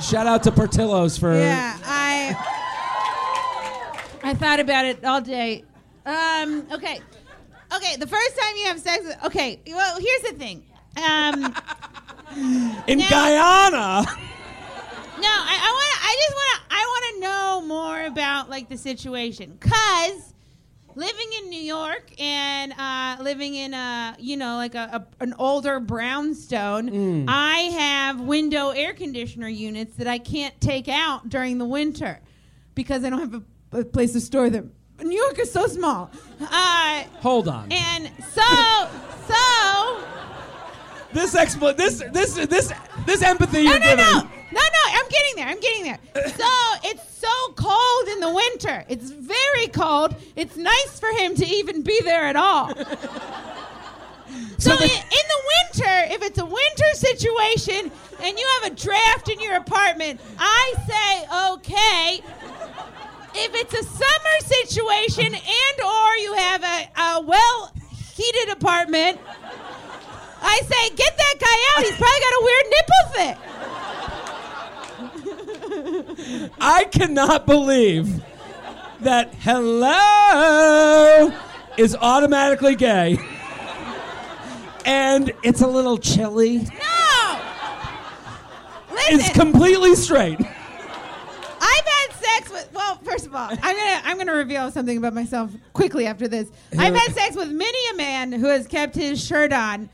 [0.00, 1.34] Shout out to Portillo's for.
[1.38, 2.36] yeah, I
[4.22, 5.64] I thought about it all day.
[6.04, 7.00] Um, okay,
[7.74, 7.96] okay.
[7.96, 9.58] The first time you have sex, with, okay.
[9.66, 10.64] Well, here's the thing.
[11.02, 11.54] Um,
[12.86, 14.04] In Now- Guyana.
[15.20, 15.90] No, I, I want.
[16.02, 16.74] I just want to.
[16.74, 20.34] I want to know more about like the situation, cause
[20.96, 25.34] living in New York and uh, living in a you know like a, a an
[25.38, 31.64] older brownstone, I have window air conditioner units that I can't take out during the
[31.66, 32.20] winter
[32.74, 34.72] because I don't have a, a place to store them.
[35.02, 37.70] New York is so small, uh, Hold on.
[37.72, 38.88] and so
[39.28, 40.00] so.
[41.12, 42.72] This expl- this this this
[43.06, 43.96] this empathy No, you're no, giving.
[44.04, 44.12] no,
[44.52, 44.82] no, no.
[44.92, 45.48] I'm getting there.
[45.48, 45.98] I'm getting there.
[46.14, 46.48] So
[46.84, 48.84] it's so cold in the winter.
[48.88, 50.14] It's very cold.
[50.36, 52.72] It's nice for him to even be there at all.
[54.58, 57.90] So So the- in, in the winter, if it's a winter situation
[58.22, 62.20] and you have a draft in your apartment, I say okay.
[63.34, 67.72] If it's a summer situation and or you have a, a well
[68.14, 69.18] heated apartment,
[70.42, 71.84] I say get that guy out.
[71.84, 73.36] He's probably got a weird nipple fit.
[76.60, 78.22] I cannot believe
[79.00, 81.32] that hello
[81.76, 83.18] is automatically gay.
[84.84, 86.58] And it's a little chilly.
[86.58, 87.40] No.
[88.92, 90.40] Listen, It's completely straight.
[90.40, 92.68] I've had sex with.
[92.72, 96.50] Well, first of all, I'm gonna I'm gonna reveal something about myself quickly after this.
[96.78, 99.88] I've had sex with many a man who has kept his shirt on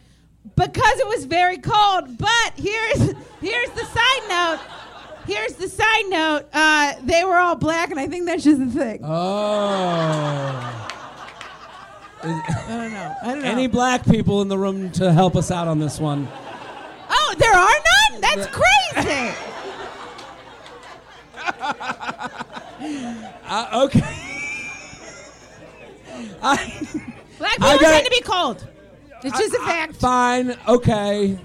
[0.55, 2.17] because it was very cold.
[2.19, 2.99] But here's
[3.41, 4.61] here's the side note.
[5.27, 6.45] Here's the side note.
[6.53, 9.01] Uh, they were all black, and I think that's just a thing.
[9.03, 10.83] Oh.
[12.23, 12.29] I
[12.69, 13.15] don't know.
[13.23, 13.49] I don't know.
[13.49, 16.29] Any black people in the room to help us out on this one?
[17.11, 17.75] oh, there are
[18.13, 18.21] none.
[18.21, 19.35] That's crazy.
[23.49, 24.01] Uh, okay.
[26.43, 26.57] I,
[27.39, 28.67] Black people I got- tend to be cold.
[29.27, 29.97] It's just a fact.
[29.97, 30.57] fine.
[30.69, 31.39] Okay.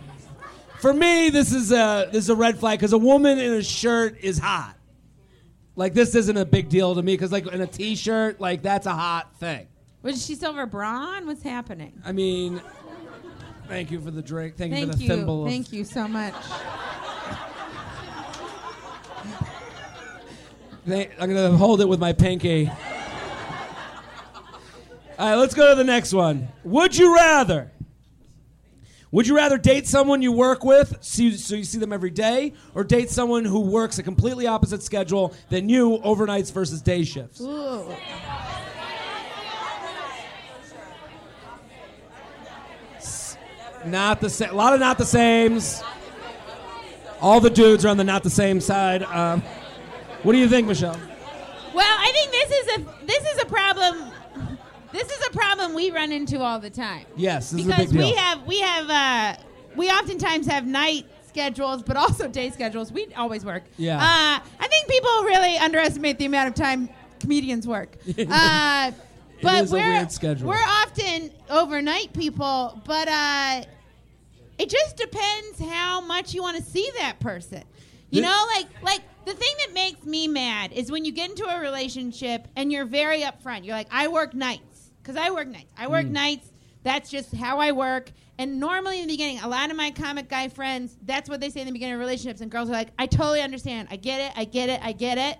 [0.79, 3.63] For me, this is a this is a red flag because a woman in a
[3.63, 4.75] shirt is hot.
[5.75, 8.85] Like this isn't a big deal to me because like in a t-shirt, like that's
[8.87, 9.67] a hot thing.
[10.03, 11.27] Was she silver brawn?
[11.27, 11.93] What's happening?
[12.03, 12.61] I mean,
[13.67, 14.57] thank you for the drink.
[14.57, 15.07] Thank, you for the you.
[15.07, 15.43] thimble.
[15.45, 16.33] of- Thank you so much.
[20.87, 22.71] Thank- I'm gonna hold it with my pinky.
[25.21, 26.47] All right, let's go to the next one.
[26.63, 27.71] Would you rather?
[29.11, 32.53] Would you rather date someone you work with, see, so you see them every day,
[32.73, 37.39] or date someone who works a completely opposite schedule than you, overnights versus day shifts?
[37.39, 37.85] Ooh.
[43.85, 44.49] Not the same.
[44.49, 45.83] A lot of not the sames.
[47.21, 49.03] All the dudes are on the not the same side.
[49.03, 49.43] Um,
[50.23, 50.99] what do you think, Michelle?
[51.75, 54.10] Well, I think this is a this is a problem.
[54.91, 57.05] This is a problem we run into all the time.
[57.15, 58.09] Yes, this is a because big deal.
[58.09, 59.41] we have we have uh,
[59.75, 62.91] we oftentimes have night schedules, but also day schedules.
[62.91, 63.63] We always work.
[63.77, 63.97] Yeah.
[63.97, 67.97] Uh, I think people really underestimate the amount of time comedians work.
[68.29, 68.91] Uh,
[69.41, 70.49] but is a we're weird schedule.
[70.49, 73.63] we're often overnight people, but uh,
[74.59, 77.63] it just depends how much you want to see that person.
[78.11, 81.45] You know, like like the thing that makes me mad is when you get into
[81.45, 83.65] a relationship and you're very upfront.
[83.65, 84.70] You're like, I work nights
[85.01, 85.71] because I work nights.
[85.77, 85.91] I Mm.
[85.91, 86.47] work nights.
[86.83, 88.11] That's just how I work.
[88.39, 91.49] And normally in the beginning, a lot of my comic guy friends, that's what they
[91.51, 92.41] say in the beginning of relationships.
[92.41, 93.87] And girls are like, I totally understand.
[93.91, 94.31] I get it.
[94.35, 94.79] I get it.
[94.83, 95.37] I get it.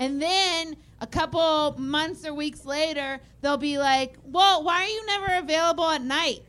[0.00, 5.06] And then a couple months or weeks later, they'll be like, Well, why are you
[5.06, 6.40] never available at night?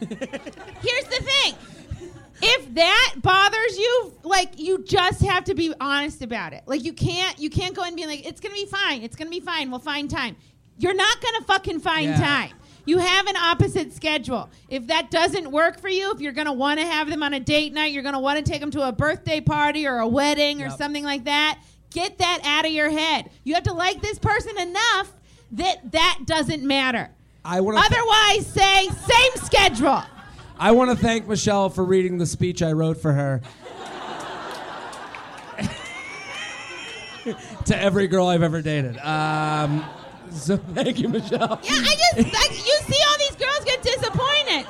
[0.00, 1.54] Here's the thing.
[2.44, 6.64] If that bothers you, like you just have to be honest about it.
[6.66, 9.30] Like you can't you can't go and be like, it's gonna be fine, it's gonna
[9.30, 10.36] be fine, we'll find time.
[10.78, 12.18] You're not gonna fucking find Yeah.
[12.20, 12.50] time.
[12.84, 14.50] You have an opposite schedule.
[14.68, 17.40] If that doesn't work for you, if you're gonna want to have them on a
[17.40, 20.62] date night, you're gonna want to take them to a birthday party or a wedding
[20.62, 21.60] or something like that.
[21.90, 23.30] Get that out of your head.
[23.44, 25.12] You have to like this person enough
[25.52, 27.10] that that doesn't matter.
[27.44, 27.84] I want to.
[27.84, 30.02] Otherwise, say same schedule.
[30.58, 33.42] I want to thank Michelle for reading the speech I wrote for her.
[37.66, 38.98] to every girl I've ever dated.
[38.98, 39.84] Um,
[40.34, 41.60] so thank you, Michelle.
[41.62, 44.66] Yeah, I just like you see all these girls get disappointed.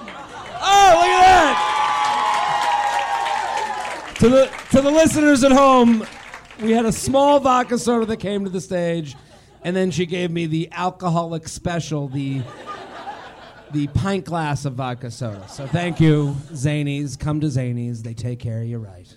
[0.65, 1.57] Oh, look at that!
[4.21, 6.05] To the to the listeners at home,
[6.61, 9.17] we had a small vodka soda that came to the stage,
[9.63, 12.43] and then she gave me the alcoholic special, the
[13.73, 15.49] the pint glass of vodka soda.
[15.49, 17.19] So thank you, Zanies.
[17.19, 19.13] Come to Zanies; they take care of you right.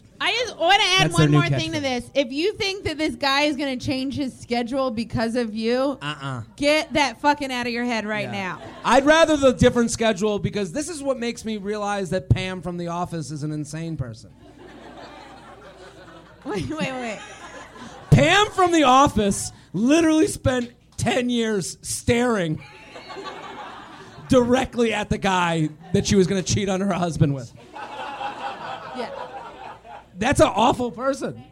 [0.55, 2.09] I want to add That's their one new more thing to this.
[2.13, 5.97] If you think that this guy is going to change his schedule because of you,
[6.01, 6.41] Uh-uh.
[6.55, 8.61] get that fucking out of your head right now.
[8.83, 12.77] I'd rather the different schedule because this is what makes me realize that Pam from
[12.77, 14.31] The Office is an insane person.
[16.45, 17.19] Wait, wait, wait.
[18.11, 22.61] Pam from The Office literally spent 10 years staring
[24.29, 27.51] directly at the guy that she was going to cheat on her husband with.
[30.17, 31.43] That's an awful person.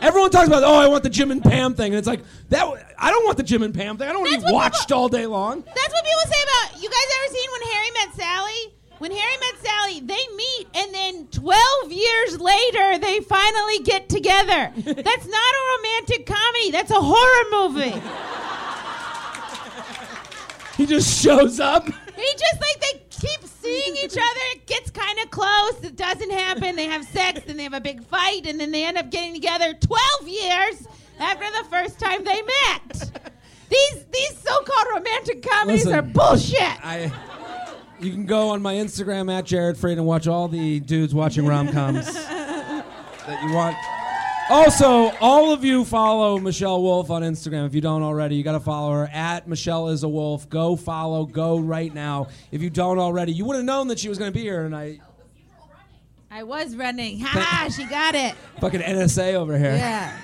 [0.00, 1.92] Everyone talks about, oh, I want the Jim and Pam thing.
[1.92, 2.64] And it's like, that.
[2.98, 4.08] I don't want the Jim and Pam thing.
[4.08, 5.60] I don't want to be watched all day long.
[5.60, 8.74] That's what people say about you guys ever seen when Harry met Sally?
[8.98, 14.72] When Harry met Sally, they meet and then 12 years later they finally get together.
[14.76, 16.70] That's not a romantic comedy.
[16.70, 18.02] That's a horror movie.
[20.76, 21.86] He just shows up.
[21.86, 24.40] He just like they keep seeing each other.
[24.54, 25.84] It gets kind of close.
[25.84, 26.76] It doesn't happen.
[26.76, 29.34] They have sex and they have a big fight and then they end up getting
[29.34, 30.86] together 12 years
[31.18, 33.10] after the first time they met.
[33.70, 36.84] These these so-called romantic comedies Listen, are bullshit.
[36.84, 37.12] I.
[38.00, 41.46] You can go on my Instagram at Jared Freid and watch all the dudes watching
[41.46, 43.76] rom coms that you want.
[44.50, 47.66] Also, all of you follow Michelle Wolf on Instagram.
[47.66, 50.48] If you don't already, you got to follow her at Michelle is a Wolf.
[50.48, 52.26] Go follow, go right now.
[52.50, 54.64] If you don't already, you would have known that she was going to be here
[54.64, 55.00] tonight.
[56.32, 57.20] I was running.
[57.20, 57.68] Ha!
[57.76, 58.34] she got it.
[58.60, 59.76] Fucking NSA over here.
[59.76, 60.16] Yeah.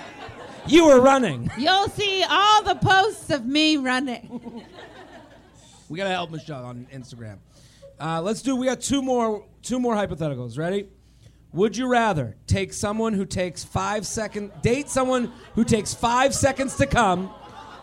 [0.67, 1.49] You were running.
[1.57, 4.61] You'll see all the posts of me running.
[5.87, 7.37] We gotta help Michelle on Instagram.
[7.97, 8.57] Uh, let's do.
[8.57, 9.45] We got two more.
[9.61, 10.57] Two more hypotheticals.
[10.57, 10.87] Ready?
[11.53, 16.75] Would you rather take someone who takes five seconds, date someone who takes five seconds
[16.75, 17.33] to come,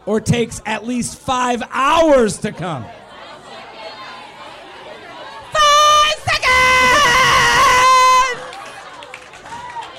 [0.05, 2.85] or takes at least five hours to come?
[5.53, 6.45] Five seconds!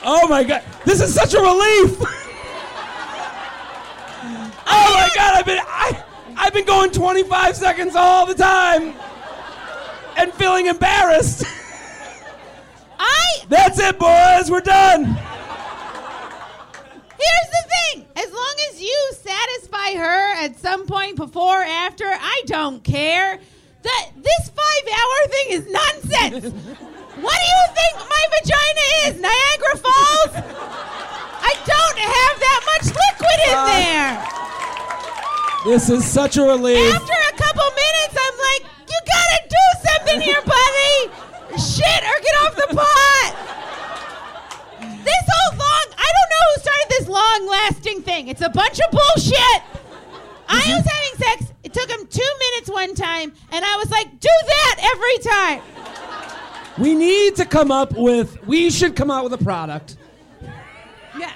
[0.03, 1.97] Oh my god, this is such a relief!
[4.67, 6.03] oh my god, I've been I,
[6.37, 8.93] I've been going 25 seconds all the time,
[10.17, 11.45] and feeling embarrassed.
[13.07, 14.49] I That's it, boys.
[14.51, 15.05] We're done.
[17.17, 18.05] Here's the thing.
[18.15, 23.39] As long as you satisfy her at some point before or after, I don't care.
[23.83, 26.53] That this five hour thing is nonsense.
[27.21, 29.13] what do you think my vagina is?
[29.21, 30.33] Niagara Falls?
[31.47, 34.11] I don't have that much liquid in Uh, there.
[35.71, 36.93] This is such a relief.
[36.95, 41.09] After a couple minutes, I'm like, you gotta do something here, buddy.
[41.65, 43.35] Shit, or get off the pot.
[45.03, 48.27] This whole long, I don't know who started this long lasting thing.
[48.27, 49.63] It's a bunch of bullshit.
[50.47, 51.53] I was having sex.
[51.63, 55.61] It took him two minutes one time, and I was like, do that every time.
[56.77, 58.45] We need to come up with.
[58.45, 59.97] We should come out with a product.
[61.17, 61.31] Yeah.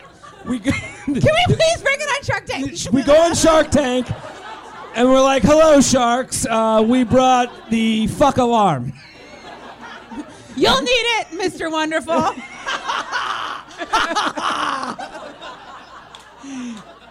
[0.45, 0.73] We Can
[1.05, 2.93] we please bring it on Shark Tank?
[2.93, 4.07] we go on Shark Tank,
[4.95, 6.45] and we're like, "Hello, sharks.
[6.45, 8.93] Uh, we brought the fuck alarm."
[10.59, 11.71] You'll need it, Mr.
[11.71, 12.35] Wonderful.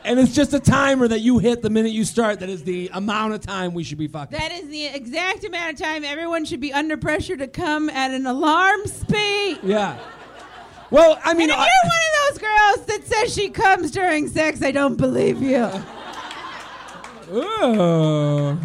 [0.04, 2.40] And it's just a timer that you hit the minute you start.
[2.40, 4.38] That is the amount of time we should be fucking.
[4.38, 8.10] That is the exact amount of time everyone should be under pressure to come at
[8.12, 9.58] an alarm speed.
[9.62, 9.98] yeah.
[10.90, 13.90] Well, I mean, And if I- you're one of those girls that says she comes
[13.90, 15.68] during sex, I don't believe you.
[17.30, 18.58] Ooh.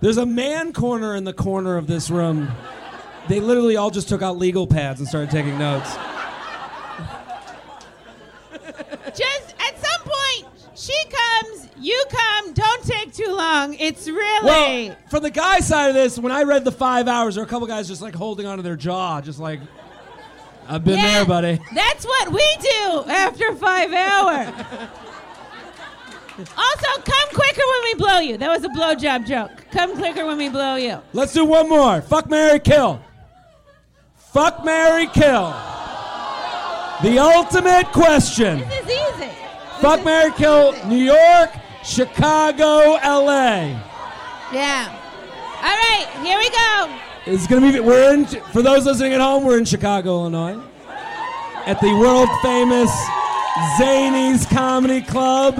[0.00, 2.48] There's a man corner in the corner of this room.
[3.28, 5.94] They literally all just took out legal pads and started taking notes.
[9.14, 13.74] Just at some point, she comes, you come, don't take too long.
[13.74, 14.88] It's really.
[14.88, 17.46] Well, for the guy side of this, when I read the five hours, there were
[17.46, 19.60] a couple guys just like holding onto their jaw, just like,
[20.68, 21.58] I've been Yeah, there, buddy.
[21.74, 24.48] That's what we do after five hours.
[26.38, 28.36] also, come quicker when we blow you.
[28.36, 29.64] That was a blowjob joke.
[29.72, 31.00] Come quicker when we blow you.
[31.12, 32.02] Let's do one more.
[32.02, 33.00] Fuck Mary Kill.
[34.36, 35.48] Fuck Mary Kill.
[37.02, 38.58] The ultimate question.
[38.58, 39.30] This is easy.
[39.80, 40.88] Fuck This Mary Kill, easy.
[40.88, 43.80] New York, Chicago, LA.
[44.52, 44.94] Yeah.
[45.56, 46.98] All right, here we go.
[47.24, 47.80] It's gonna be.
[47.80, 48.26] We're in.
[48.26, 50.62] For those listening at home, we're in Chicago, Illinois,
[51.64, 52.90] at the world famous
[53.80, 55.58] Zanies Comedy Club.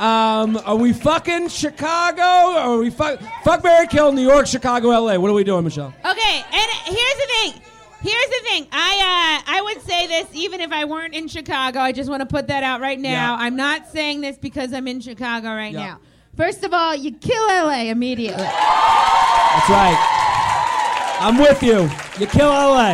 [0.00, 2.56] Um, are we fucking Chicago?
[2.56, 5.16] Or are we fuck fuck Mary Kill, New York, Chicago, LA?
[5.18, 5.94] What are we doing, Michelle?
[6.04, 7.62] Okay, and here's the thing.
[8.02, 8.66] Here's the thing.
[8.72, 11.78] I uh, I would say this even if I weren't in Chicago.
[11.80, 13.34] I just want to put that out right now.
[13.36, 13.44] Yeah.
[13.44, 15.86] I'm not saying this because I'm in Chicago right Yeah.
[15.86, 16.00] now.
[16.36, 18.42] First of all, you kill LA immediately.
[18.42, 21.18] That's right.
[21.20, 21.88] I'm with you.
[22.18, 22.92] You kill LA.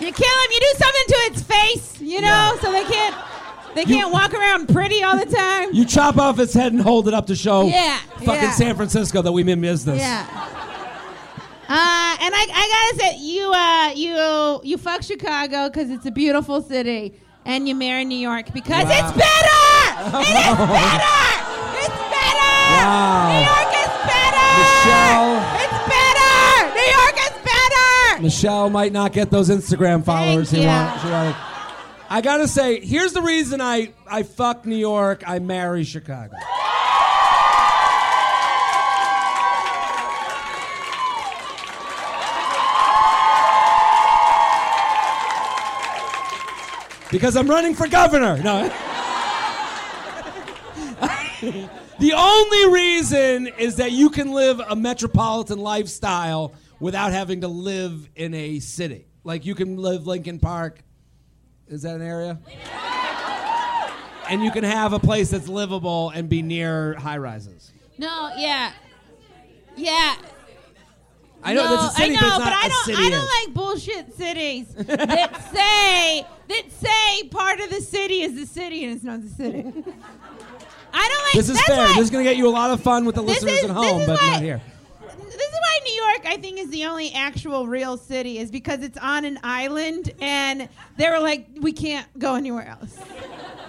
[0.00, 0.50] You kill him.
[0.52, 3.14] You do something to its face, you know, so they can't
[3.74, 5.72] they can't walk around pretty all the time.
[5.74, 8.50] You chop off its head and hold it up to show Yeah, fucking yeah.
[8.52, 9.98] San Francisco that we mean business.
[10.00, 10.24] Yeah.
[11.70, 16.10] Uh, and I, I gotta say, you uh, you you fuck Chicago because it's a
[16.10, 17.12] beautiful city,
[17.44, 18.90] and you marry New York because Wow.
[18.90, 20.18] it's better.
[20.18, 21.20] It is better.
[21.76, 22.52] It's better.
[22.72, 23.28] Wow.
[23.28, 24.48] New York is better.
[24.58, 25.36] Michelle.
[25.60, 26.74] It's better.
[26.74, 28.22] New York is better.
[28.22, 30.68] Michelle might not get those Instagram followers Thank you.
[30.68, 31.38] wants.
[32.10, 36.34] I gotta say, here's the reason I, I fuck New York, I marry Chicago.
[47.10, 48.36] Because I'm running for governor.
[48.42, 48.68] No.
[51.98, 58.08] the only reason is that you can live a metropolitan lifestyle without having to live
[58.14, 59.06] in a city.
[59.24, 60.80] Like you can live Lincoln Park.
[61.66, 62.38] Is that an area?
[64.28, 67.72] and you can have a place that's livable and be near high rises.
[67.96, 68.72] No, yeah,
[69.76, 70.16] yeah.
[71.48, 72.98] I know no, that's a city, I know, but not I don't.
[72.98, 78.46] I don't like bullshit cities that say that say part of the city is the
[78.46, 79.58] city and it's not the city.
[80.92, 81.34] I don't like.
[81.34, 81.76] this is fair.
[81.76, 83.64] Why, This is going to get you a lot of fun with the listeners is-
[83.64, 84.60] at home, but why- not here.
[85.18, 88.82] This is why New York, I think, is the only actual real city, is because
[88.82, 92.96] it's on an island, and they were like, we can't go anywhere else.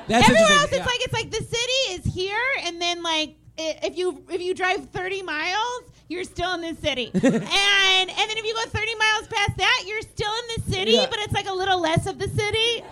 [0.08, 0.86] That's Everywhere else, it's yeah.
[0.86, 4.90] like it's like the city is here, and then like if you if you drive
[4.90, 9.28] 30 miles, you're still in the city, and and then if you go 30 miles
[9.28, 11.08] past that, you're still in the city, Yeah.
[11.10, 12.84] but it's like a little less of the city.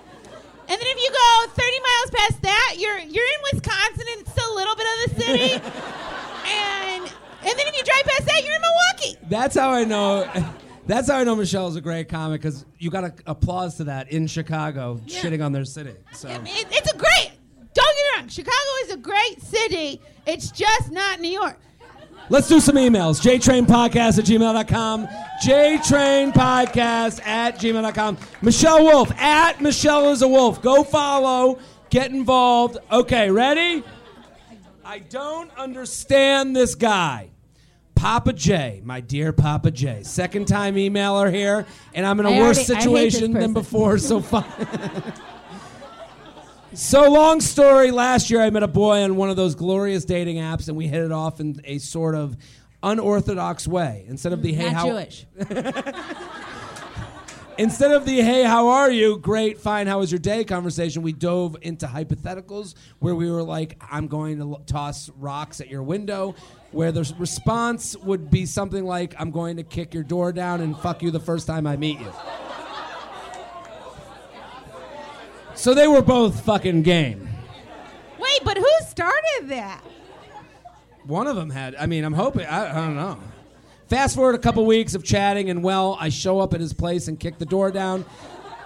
[0.69, 4.31] And then if you go 30 miles past that, you're you're in Wisconsin, and it's
[4.31, 5.53] still a little bit of the city.
[6.47, 9.27] and and then if you drive past that, you're in Milwaukee.
[9.29, 10.29] That's how I know.
[10.87, 13.83] That's how I know Michelle is a great comic because you got to applause to
[13.85, 15.19] that in Chicago, Yeah.
[15.21, 15.93] shitting on their city.
[16.13, 17.31] So it, it's a great.
[17.73, 18.27] Don't get me wrong.
[18.29, 18.55] Chicago
[18.85, 20.01] is a great city.
[20.25, 21.59] It's just not New York.
[22.29, 23.21] Let's do some emails.
[23.21, 25.07] JTrainPodcast at gmail.com.
[25.43, 28.17] JTrainPodcast at gmail.com.
[28.41, 30.61] Michelle Wolf at Michelle is a Wolf.
[30.61, 31.59] Go follow.
[31.89, 32.77] Get involved.
[32.91, 33.83] Okay, ready?
[34.83, 37.29] I don't understand this guy.
[37.95, 40.03] Papa J, my dear Papa J.
[40.03, 41.65] Second time emailer here,
[41.95, 44.45] and I'm in a I worse already- situation than before, so fun.
[46.73, 50.37] so long story, last year I met a boy on one of those glorious dating
[50.37, 52.37] apps, and we hit it off in a sort of
[52.83, 54.05] unorthodox way.
[54.07, 54.61] Instead of the mm-hmm.
[54.61, 55.25] hey, not how Jewish.
[57.57, 59.17] Instead of the hey, how are you?
[59.17, 63.81] Great, fine, how was your day conversation, we dove into hypotheticals where we were like,
[63.89, 66.35] I'm going to l- toss rocks at your window,
[66.71, 70.77] where the response would be something like, I'm going to kick your door down and
[70.77, 72.13] fuck you the first time I meet you.
[75.57, 77.27] So they were both fucking game.
[78.19, 79.81] Wait, but who started that?
[81.05, 83.19] One of them had, I mean, I'm hoping, I, I don't know.
[83.87, 87.07] Fast forward a couple weeks of chatting, and well, I show up at his place
[87.07, 88.05] and kick the door down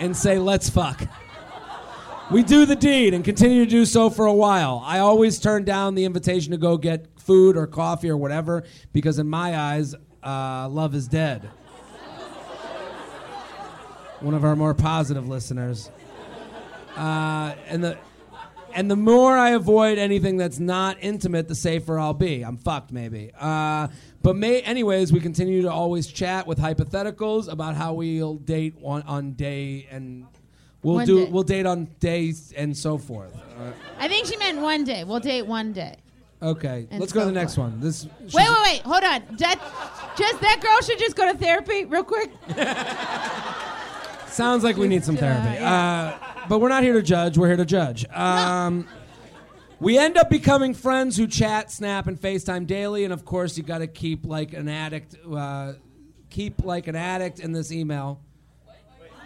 [0.02, 1.02] and say, let's fuck.
[2.30, 4.82] We do the deed and continue to do so for a while.
[4.86, 9.18] I always turn down the invitation to go get food or coffee or whatever because,
[9.18, 11.50] in my eyes, uh, love is dead.
[14.20, 15.89] One of our more positive listeners.
[16.96, 17.98] Uh, and the
[18.74, 22.42] and the more I avoid anything that's not intimate, the safer I'll be.
[22.42, 23.32] I'm fucked, maybe.
[23.38, 23.89] Uh,
[24.24, 29.02] but may, anyways, we continue to always chat with hypotheticals about how we'll date on,
[29.04, 30.26] on day and
[30.84, 31.32] we'll One do day.
[31.32, 33.36] we'll date on days and so forth.
[33.36, 35.04] Uh, I think she meant one day.
[35.04, 35.98] We'll date one day.
[36.42, 37.72] okay, And let's go to the next forth.
[37.72, 37.82] one.
[37.82, 38.82] This Wait, wait, wait.
[38.84, 39.22] Hold on.
[39.38, 39.60] That,
[40.18, 42.32] just that girl should just go to therapy real quick.
[44.32, 45.58] Sounds like we need some therapy.
[45.58, 46.14] Uh,
[46.48, 47.38] but we're not here to judge.
[47.38, 48.06] We're here to judge.
[48.10, 48.88] Um,
[49.80, 53.04] we end up becoming friends who chat, snap, and FaceTime daily.
[53.04, 55.16] And of course, you got to keep like an addict.
[55.30, 55.74] Uh,
[56.30, 58.22] keep like an addict in this email.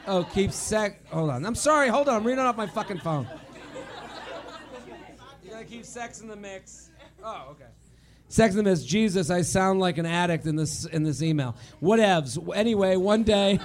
[0.08, 0.96] Oh, keep sex.
[1.10, 1.46] Hold on.
[1.46, 1.88] I'm sorry.
[1.88, 2.16] Hold on.
[2.16, 3.28] I'm reading off my fucking phone.
[5.44, 6.90] You gotta keep sex in the mix.
[7.24, 7.66] Oh, okay.
[8.28, 8.84] Sex in the mix.
[8.84, 11.56] Jesus, I sound like an addict in this in this email.
[11.82, 12.56] Whatevs.
[12.56, 13.60] Anyway, one day.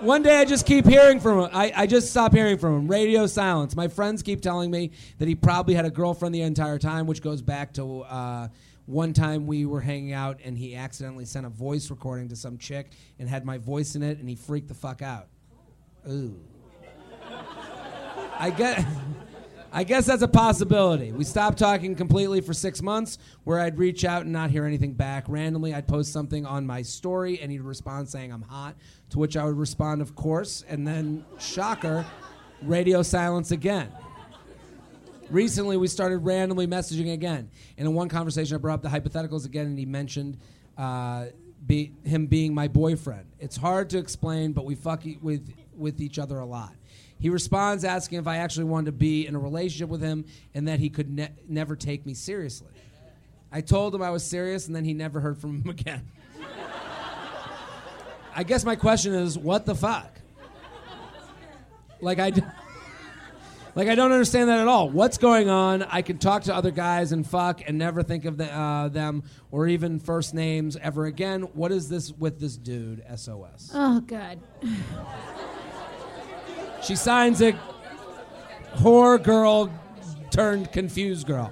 [0.00, 1.50] One day I just keep hearing from him.
[1.52, 2.88] I, I just stop hearing from him.
[2.88, 3.74] Radio silence.
[3.74, 7.22] My friends keep telling me that he probably had a girlfriend the entire time, which
[7.22, 8.48] goes back to uh,
[8.84, 12.58] one time we were hanging out and he accidentally sent a voice recording to some
[12.58, 15.28] chick and had my voice in it and he freaked the fuck out.
[16.08, 16.38] Ooh.
[18.38, 18.84] I get.
[19.76, 21.12] I guess that's a possibility.
[21.12, 24.94] We stopped talking completely for six months, where I'd reach out and not hear anything
[24.94, 25.26] back.
[25.28, 28.74] Randomly, I'd post something on my story, and he'd respond saying I'm hot,
[29.10, 32.06] to which I would respond, of course, and then, shocker,
[32.62, 33.92] radio silence again.
[35.28, 37.50] Recently, we started randomly messaging again.
[37.76, 40.38] And in one conversation, I brought up the hypotheticals again, and he mentioned
[40.78, 41.26] uh,
[41.66, 43.26] be, him being my boyfriend.
[43.38, 46.72] It's hard to explain, but we fuck e- with, with each other a lot.
[47.18, 50.68] He responds asking if I actually wanted to be in a relationship with him and
[50.68, 52.68] that he could ne- never take me seriously.
[53.50, 56.06] I told him I was serious, and then he never heard from him again.
[58.34, 60.12] I guess my question is, what the fuck?
[62.02, 62.42] Like I, d-
[63.74, 64.90] like I don't understand that at all.
[64.90, 65.82] What's going on?
[65.84, 69.22] I can talk to other guys and fuck and never think of the, uh, them
[69.50, 71.42] or even first names ever again.
[71.54, 73.02] What is this with this dude?
[73.16, 73.70] SOS.
[73.72, 74.38] Oh God.
[76.86, 77.56] She signs it.
[78.76, 79.72] Whore girl
[80.30, 81.50] turned confused girl.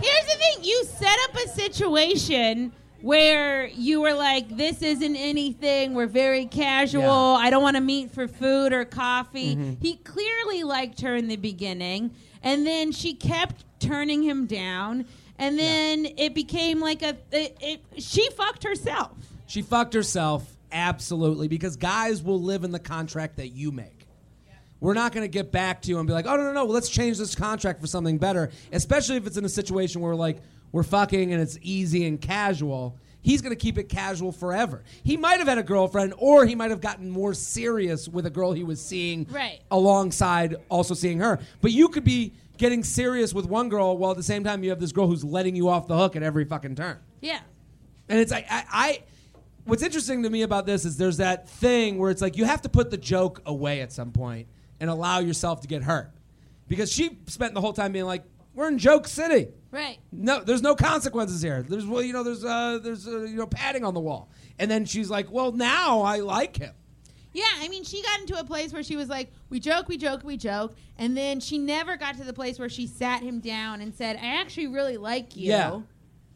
[0.00, 5.94] Here's the thing: you set up a situation where you were like, "This isn't anything.
[5.94, 7.02] We're very casual.
[7.02, 7.46] Yeah.
[7.46, 9.82] I don't want to meet for food or coffee." Mm-hmm.
[9.82, 12.12] He clearly liked her in the beginning,
[12.44, 17.16] and then she kept turning him down, and then it became like a.
[17.32, 19.16] It, it, she fucked herself.
[19.46, 23.95] She fucked herself absolutely because guys will live in the contract that you make.
[24.80, 26.64] We're not going to get back to you and be like, oh no no no,
[26.66, 28.50] let's change this contract for something better.
[28.72, 30.38] Especially if it's in a situation where like
[30.72, 32.98] we're fucking and it's easy and casual.
[33.22, 34.84] he's going to keep it casual forever.
[35.02, 38.30] He might have had a girlfriend, or he might have gotten more serious with a
[38.30, 39.60] girl he was seeing Right.
[39.70, 41.40] alongside also seeing her.
[41.62, 44.70] But you could be getting serious with one girl while at the same time you
[44.70, 46.98] have this girl who's letting you off the hook at every fucking turn.
[47.20, 47.40] Yeah.
[48.08, 49.02] And it's like I, I
[49.64, 52.62] what's interesting to me about this is there's that thing where it's like you have
[52.62, 54.46] to put the joke away at some point
[54.80, 56.10] and allow yourself to get hurt.
[56.68, 58.24] Because she spent the whole time being like,
[58.54, 59.48] We're in joke city.
[59.70, 59.98] Right.
[60.10, 61.64] No, there's no consequences here.
[61.68, 64.30] There's well, you know, there's uh, there's uh, you know, padding on the wall.
[64.58, 66.72] And then she's like, "Well, now I like him."
[67.36, 69.98] Yeah, I mean, she got into a place where she was like, we joke, we
[69.98, 70.74] joke, we joke.
[70.96, 74.16] And then she never got to the place where she sat him down and said,
[74.16, 75.50] I actually really like you.
[75.50, 75.80] Yeah,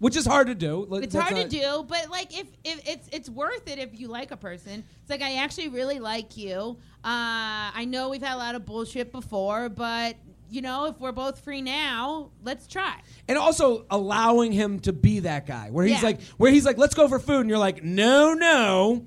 [0.01, 0.87] which is hard to do.
[0.97, 4.31] It's hard to do, but like if, if it's it's worth it if you like
[4.31, 4.85] a person.
[5.01, 6.79] It's like I actually really like you.
[7.03, 10.17] Uh, I know we've had a lot of bullshit before, but
[10.51, 13.01] you know, if we're both free now, let's try.
[13.29, 16.09] and also allowing him to be that guy where he's Yeah.
[16.09, 19.07] like where he's like let's go for food and you're like no no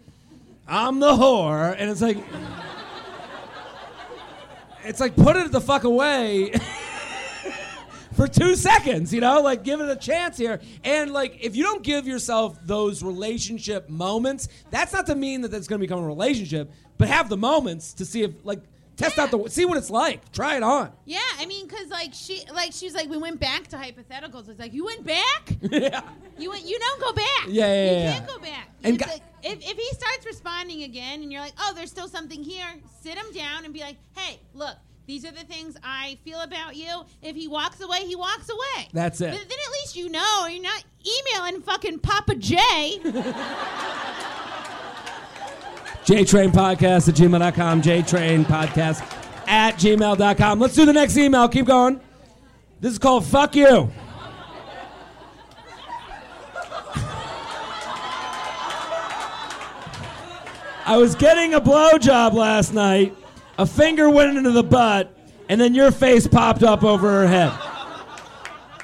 [0.67, 2.17] i'm the whore and it's like
[4.85, 6.51] it's like put it the fuck away
[8.13, 11.63] for two seconds you know like give it a chance here and like if you
[11.63, 15.99] don't give yourself those relationship moments that's not to mean that that's going to become
[15.99, 16.71] a relationship
[17.07, 18.59] but have the moments to see if like
[18.95, 22.11] test out the see what it's like try it on Yeah, I mean, cause like
[22.13, 24.47] she, like she was like, we went back to hypotheticals.
[24.49, 25.41] It's like you went back.
[25.61, 26.01] yeah
[26.37, 27.45] You went, you don't go back.
[27.47, 28.35] Yeah, yeah, You yeah, can't yeah.
[28.35, 28.69] go back.
[28.83, 32.07] And gu- like, if, if he starts responding again, and you're like, oh, there's still
[32.07, 32.67] something here,
[33.01, 34.75] sit him down and be like, hey, look,
[35.05, 37.03] these are the things I feel about you.
[37.21, 38.87] If he walks away, he walks away.
[38.93, 39.31] That's it.
[39.31, 42.57] Then, then at least you know you're not emailing fucking Papa J.
[46.05, 47.81] JTrain Podcast at gmail.com.
[47.81, 49.01] JTrain Podcast
[49.47, 50.59] at gmail.com.
[50.59, 51.47] Let's do the next email.
[51.47, 52.01] Keep going.
[52.81, 53.89] This is called Fuck You.
[60.85, 63.15] I was getting a blowjob last night.
[63.57, 65.15] A finger went into the butt,
[65.47, 67.53] and then your face popped up over her head.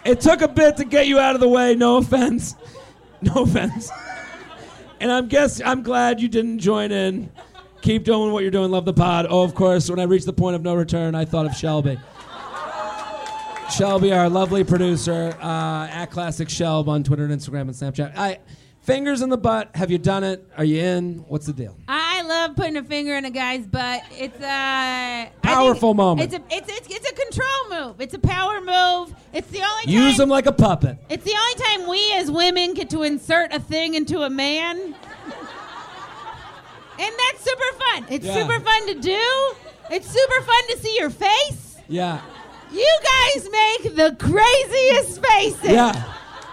[0.05, 1.75] It took a bit to get you out of the way.
[1.75, 2.55] No offense.
[3.21, 3.91] No offense.
[4.99, 7.31] And I'm guess I'm glad you didn't join in.
[7.81, 8.71] Keep doing what you're doing.
[8.71, 9.27] Love the pod.
[9.29, 9.89] Oh, of course.
[9.89, 11.97] When I reached the point of no return, I thought of Shelby.
[13.71, 18.17] Shelby, our lovely producer, uh, at Classic Shelb on Twitter and Instagram and Snapchat.
[18.17, 18.39] I
[18.81, 19.75] fingers in the butt.
[19.75, 20.45] Have you done it?
[20.57, 21.25] Are you in?
[21.27, 21.75] What's the deal?
[21.87, 24.01] I love putting a finger in a guy's butt.
[24.11, 26.33] It's uh, a Powerful moment.
[26.33, 28.01] It's a it's, it's it's a control move.
[28.01, 29.13] It's a power move.
[29.33, 29.93] It's the only time.
[29.93, 30.97] Use them like a puppet.
[31.09, 34.95] It's the only time we as women get to insert a thing into a man.
[37.01, 38.05] And that's super fun.
[38.09, 38.33] It's Yeah.
[38.33, 39.53] super fun to do.
[39.91, 41.77] It's super fun to see your face.
[41.87, 42.19] Yeah.
[42.71, 45.71] You guys make the craziest faces.
[45.71, 46.03] Yeah.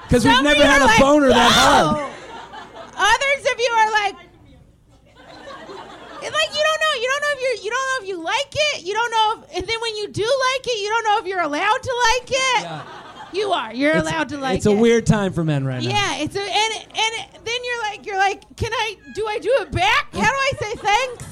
[0.09, 2.13] Because we've never had a like, boner that hard.
[2.97, 4.15] Others of you are like,
[6.23, 6.95] it's like you don't know.
[7.01, 8.83] You don't know if you you don't know if you like it.
[8.85, 11.27] You don't know if, and then when you do like it, you don't know if
[11.27, 12.63] you're allowed to like it.
[12.63, 12.83] Yeah.
[13.33, 13.75] You are.
[13.75, 14.57] You're It's- allowed to like it.
[14.59, 14.73] It's it.
[14.73, 15.89] a weird time for men right now.
[15.91, 19.55] Yeah, it's a and and then you're like you're like, can I do I do
[19.61, 20.09] it back?
[20.15, 21.25] How do I say thanks?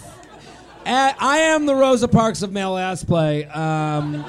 [0.87, 3.47] Uh, I am the Rosa Parks of male ass play.
[3.47, 4.23] Um,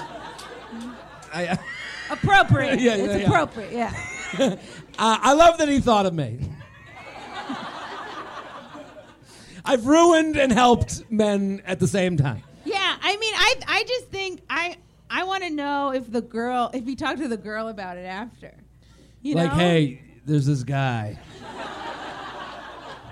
[1.34, 1.60] I,
[2.10, 2.80] Appropriate.
[2.80, 3.28] Yeah, yeah, it's yeah.
[3.28, 3.74] appropriate.
[3.74, 3.93] Yeah.
[4.39, 4.57] uh,
[4.97, 6.39] I love that he thought of me.
[9.65, 12.43] I've ruined and helped men at the same time.
[12.65, 14.77] Yeah, I mean, I I just think I
[15.09, 18.05] I want to know if the girl if he talked to the girl about it
[18.05, 18.53] after.
[19.21, 19.57] You like, know?
[19.57, 21.17] hey, there's this guy.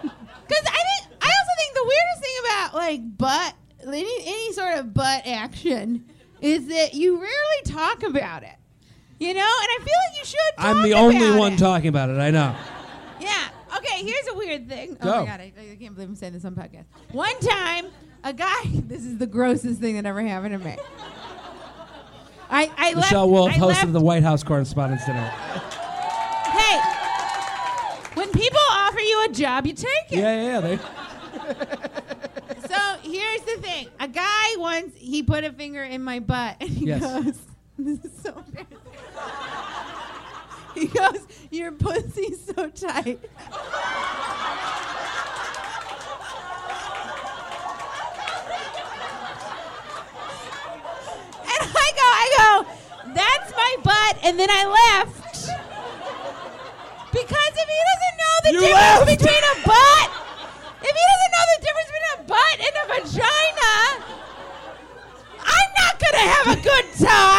[0.01, 3.55] Because I think I also think the weirdest thing about like butt
[3.87, 6.05] any any sort of butt action
[6.41, 8.55] is that you rarely talk about it.
[9.19, 10.39] You know, and I feel like you should.
[10.57, 11.59] I'm the only one it.
[11.59, 12.17] talking about it.
[12.17, 12.55] I know.
[13.21, 13.47] Yeah.
[13.77, 14.03] Okay.
[14.03, 14.97] Here's a weird thing.
[15.01, 15.13] Oh Go.
[15.13, 16.85] Oh my god, I, I can't believe I'm saying this on podcast.
[17.11, 17.85] One time,
[18.23, 18.61] a guy.
[18.87, 20.75] This is the grossest thing that ever happened to me.
[22.49, 25.21] I I Michelle left, Wolf I hosted left- the White House Correspondents' Dinner.
[26.51, 26.79] Hey,
[28.15, 30.17] when people offer you a job, you take it.
[30.19, 30.59] Yeah, yeah, yeah.
[30.61, 30.77] They,
[32.67, 36.69] So here's the thing: a guy once he put a finger in my butt, and
[36.69, 37.01] he Yes.
[37.01, 37.39] goes,
[37.77, 38.77] "This is so embarrassing."
[40.75, 43.19] He goes, "Your pussy's so tight."
[51.43, 52.49] And I go, I go,
[53.13, 55.19] that's my butt, and then I left.
[57.11, 59.11] Because if he doesn't know the You difference left.
[59.13, 60.09] between a butt,
[60.81, 63.73] if he doesn't know the difference between a butt and a vagina,
[65.43, 67.32] I'm not gonna have a good time.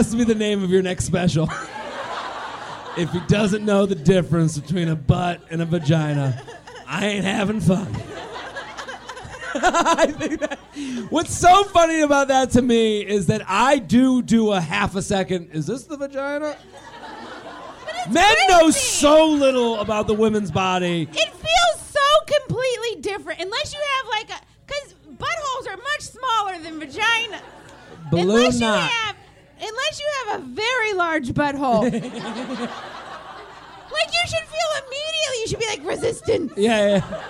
[0.00, 1.46] Has to be the name of your next special.
[2.96, 6.42] if he doesn't know the difference between a butt and a vagina,
[6.86, 7.86] I ain't having fun.
[9.54, 10.58] I think that,
[11.10, 15.02] what's so funny about that to me is that I do do a half a
[15.02, 15.50] second.
[15.52, 16.56] Is this the vagina?
[18.10, 21.10] Men know so little about the women's body.
[21.12, 22.00] It feels so
[22.38, 27.42] completely different unless you have like a because buttholes are much smaller than vagina.
[28.10, 28.90] Balloon unless you knot.
[28.90, 29.09] have
[29.60, 31.82] unless you have a very large butthole.
[31.92, 32.00] like
[34.12, 35.40] you should feel immediately.
[35.40, 36.52] You should be like resistance.
[36.56, 37.22] Yeah, yeah.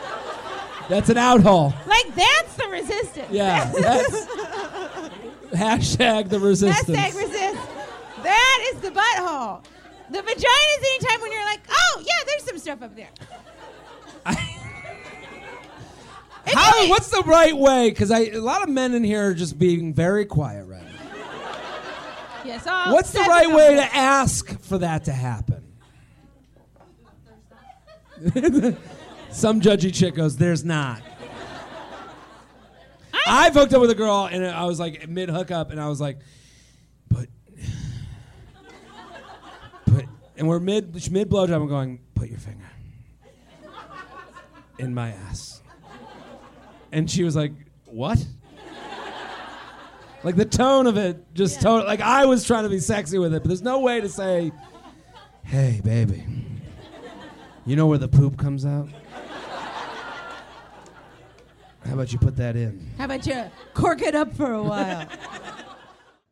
[0.89, 1.73] That's an out hole.
[1.87, 3.29] Like that's the resistance.
[3.31, 4.27] Yeah, that's
[5.53, 6.99] hashtag the resistance.
[6.99, 7.61] Hashtag resist.
[8.23, 9.63] That is the butthole.
[10.11, 13.09] The vagina is anytime when you're like, oh yeah, there's some stuff up there.
[16.53, 16.89] How?
[16.89, 17.91] What's the right way?
[17.91, 20.67] Because I a lot of men in here are just being very quiet.
[22.45, 25.65] Yes, all What's the right way to ask for that to happen?
[29.31, 31.03] Some judgy chick goes, "There's not."
[33.27, 36.01] I've hooked up with a girl, and I was like mid hookup, and I was
[36.01, 36.19] like,
[37.09, 37.29] But,
[39.87, 41.55] put," and we're mid mid blowjob.
[41.55, 42.69] I'm going, "Put your finger
[44.79, 45.63] in my ass,"
[46.93, 47.53] and she was like,
[47.87, 48.25] "What?"
[50.23, 51.87] Like the tone of it, just tone.
[51.87, 54.53] Like I was trying to be sexy with it, but there's no way to say,
[55.45, 56.25] "Hey, baby,
[57.65, 58.89] you know where the poop comes out?
[61.87, 65.07] How about you put that in?" How about you cork it up for a while?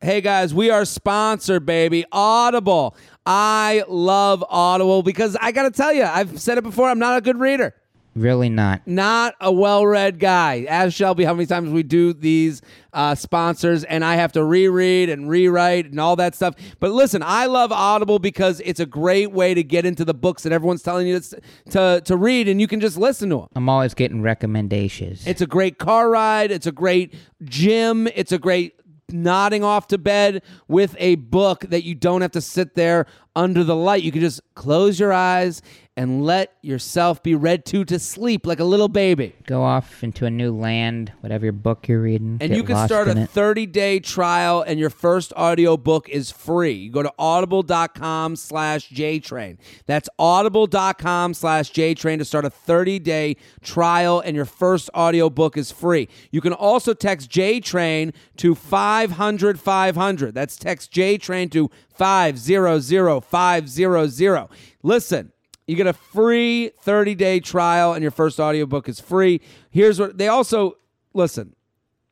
[0.01, 2.05] Hey guys, we are sponsored, baby.
[2.13, 2.95] Audible.
[3.25, 7.17] I love Audible because I got to tell you, I've said it before, I'm not
[7.17, 7.75] a good reader.
[8.15, 8.81] Really not.
[8.87, 10.65] Not a well read guy.
[10.67, 15.09] As Shelby, how many times we do these uh, sponsors and I have to reread
[15.09, 16.55] and rewrite and all that stuff.
[16.79, 20.43] But listen, I love Audible because it's a great way to get into the books
[20.43, 23.47] that everyone's telling you to, to, to read and you can just listen to them.
[23.55, 25.25] I'm always getting recommendations.
[25.27, 26.51] It's a great car ride.
[26.51, 28.07] It's a great gym.
[28.07, 28.75] It's a great
[29.13, 33.05] nodding off to bed with a book that you don't have to sit there
[33.35, 34.03] under the light.
[34.03, 35.61] You can just close your eyes
[35.99, 39.35] and let yourself be read to to sleep like a little baby.
[39.45, 42.37] Go off into a new land, whatever your book you're reading.
[42.39, 46.71] And you can start a 30 day trial, and your first audiobook is free.
[46.71, 49.57] You go to audible.com slash JTrain.
[49.87, 55.69] That's audible.com slash JTrain to start a 30 day trial, and your first audiobook is
[55.69, 56.07] free.
[56.31, 60.33] You can also text JTrain to 500 500.
[60.33, 64.47] That's text JTrain to 500 500.
[64.81, 65.33] Listen.
[65.69, 69.39] You get a free 30 day trial, and your first audiobook is free.
[69.69, 70.77] Here's what they also
[71.13, 71.55] listen.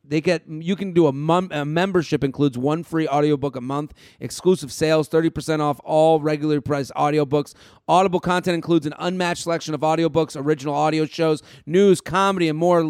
[0.03, 3.95] They get you can do a, mum, a membership includes one free audiobook a month,
[4.20, 7.55] exclusive sales, 30% off all regularly priced audiobooks.
[7.88, 12.82] Audible content includes an unmatched selection of audiobooks, original audio shows, news, comedy, and more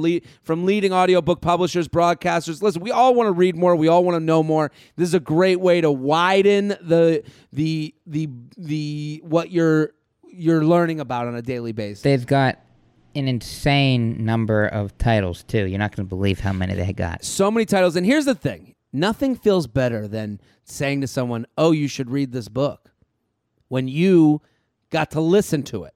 [0.43, 2.61] from leading audiobook publishers, broadcasters.
[2.61, 4.69] Listen, we all want to read more, we all want to know more.
[4.97, 9.93] This is a great way to widen the the the the what you're
[10.37, 12.03] you're learning about on a daily basis.
[12.03, 12.59] They've got
[13.15, 15.65] an insane number of titles too.
[15.65, 17.23] You're not going to believe how many they got.
[17.25, 17.95] so many titles.
[17.95, 22.31] And here's the thing nothing feels better than saying to someone, Oh, you should read
[22.31, 22.91] this book
[23.67, 24.41] when you
[24.91, 25.93] got to listen to it.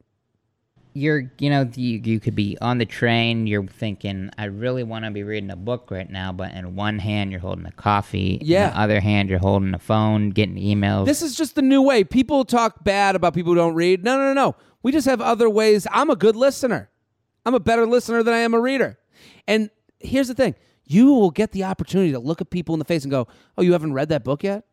[0.94, 3.48] You're, you know, you, you could be on the train.
[3.48, 7.00] You're thinking, I really want to be reading a book right now, but in one
[7.00, 8.40] hand you're holding a coffee.
[8.42, 8.68] Yeah.
[8.68, 11.06] In the other hand you're holding a phone, getting emails.
[11.06, 12.04] This is just the new way.
[12.04, 14.04] People talk bad about people who don't read.
[14.04, 14.56] No, no, no, no.
[14.84, 15.88] We just have other ways.
[15.92, 16.90] I'm a good listener.
[17.46, 19.00] I'm a better listener than I am a reader.
[19.48, 19.70] And
[20.00, 23.04] here's the thing you will get the opportunity to look at people in the face
[23.04, 23.28] and go,
[23.58, 24.66] Oh, you haven't read that book yet?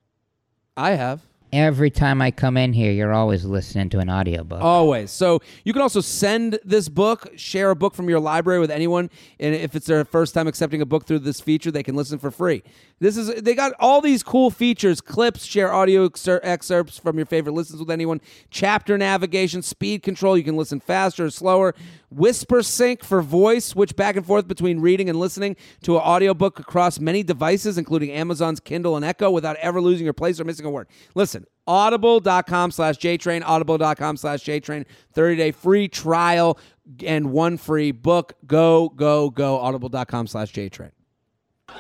[0.77, 1.23] I have.
[1.53, 4.61] Every time I come in here, you're always listening to an audiobook.
[4.61, 5.11] Always.
[5.11, 9.09] So you can also send this book, share a book from your library with anyone,
[9.41, 12.19] and if it's their first time accepting a book through this feature, they can listen
[12.19, 12.63] for free.
[13.01, 17.27] This is they got all these cool features: clips, share audio excer- excerpts from your
[17.27, 18.21] favorite listens with anyone,
[18.51, 20.37] chapter navigation, speed control.
[20.37, 21.75] You can listen faster or slower.
[22.15, 26.99] Whispersync for voice, switch back and forth between reading and listening to an audiobook across
[26.99, 30.71] many devices, including Amazon's Kindle and Echo, without ever losing your place or missing a
[30.71, 30.89] word.
[31.15, 36.59] Listen, audible.com slash JTrain, audible.com slash JTrain, 30 day free trial
[37.05, 38.35] and one free book.
[38.47, 40.93] Go, go, go, audible.com slash JTrain.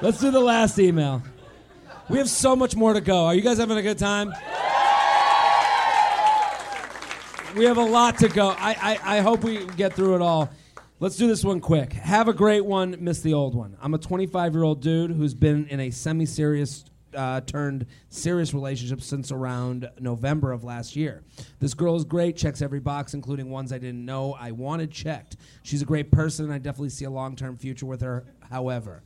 [0.02, 1.22] Let's do the last email.
[2.08, 3.26] We have so much more to go.
[3.26, 4.32] Are you guys having a good time?
[7.59, 8.50] We have a lot to go.
[8.50, 10.48] I, I, I hope we get through it all.
[11.00, 11.92] Let's do this one quick.
[11.92, 13.76] Have a great one, miss the old one.
[13.82, 16.84] I'm a 25 year old dude who's been in a semi serious
[17.16, 21.24] uh, turned serious relationship since around November of last year.
[21.59, 25.36] This girl is great, checks every box, including ones I didn't know I wanted checked.
[25.64, 28.24] She's a great person, and I definitely see a long term future with her.
[28.48, 29.02] However,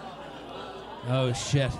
[1.06, 1.70] oh shit.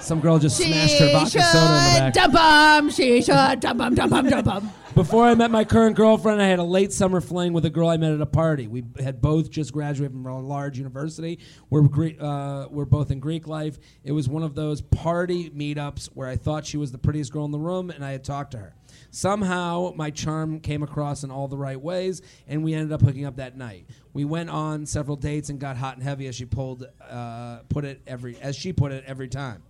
[0.00, 2.14] Some girl just smashed her vodka soda in the back.
[2.14, 4.70] Da-bum, she should da-bum, da-bum, da-bum.
[4.94, 7.88] Before I met my current girlfriend, I had a late summer fling with a girl
[7.88, 8.66] I met at a party.
[8.66, 11.38] We had both just graduated from a large university.
[11.68, 13.78] We're, Gre- uh, we're both in Greek life.
[14.02, 17.44] It was one of those party meetups where I thought she was the prettiest girl
[17.44, 18.74] in the room, and I had talked to her.
[19.10, 23.26] Somehow, my charm came across in all the right ways, and we ended up hooking
[23.26, 23.86] up that night.
[24.12, 27.84] We went on several dates and got hot and heavy as she pulled, uh, put
[27.84, 29.62] it every, as she put it every time.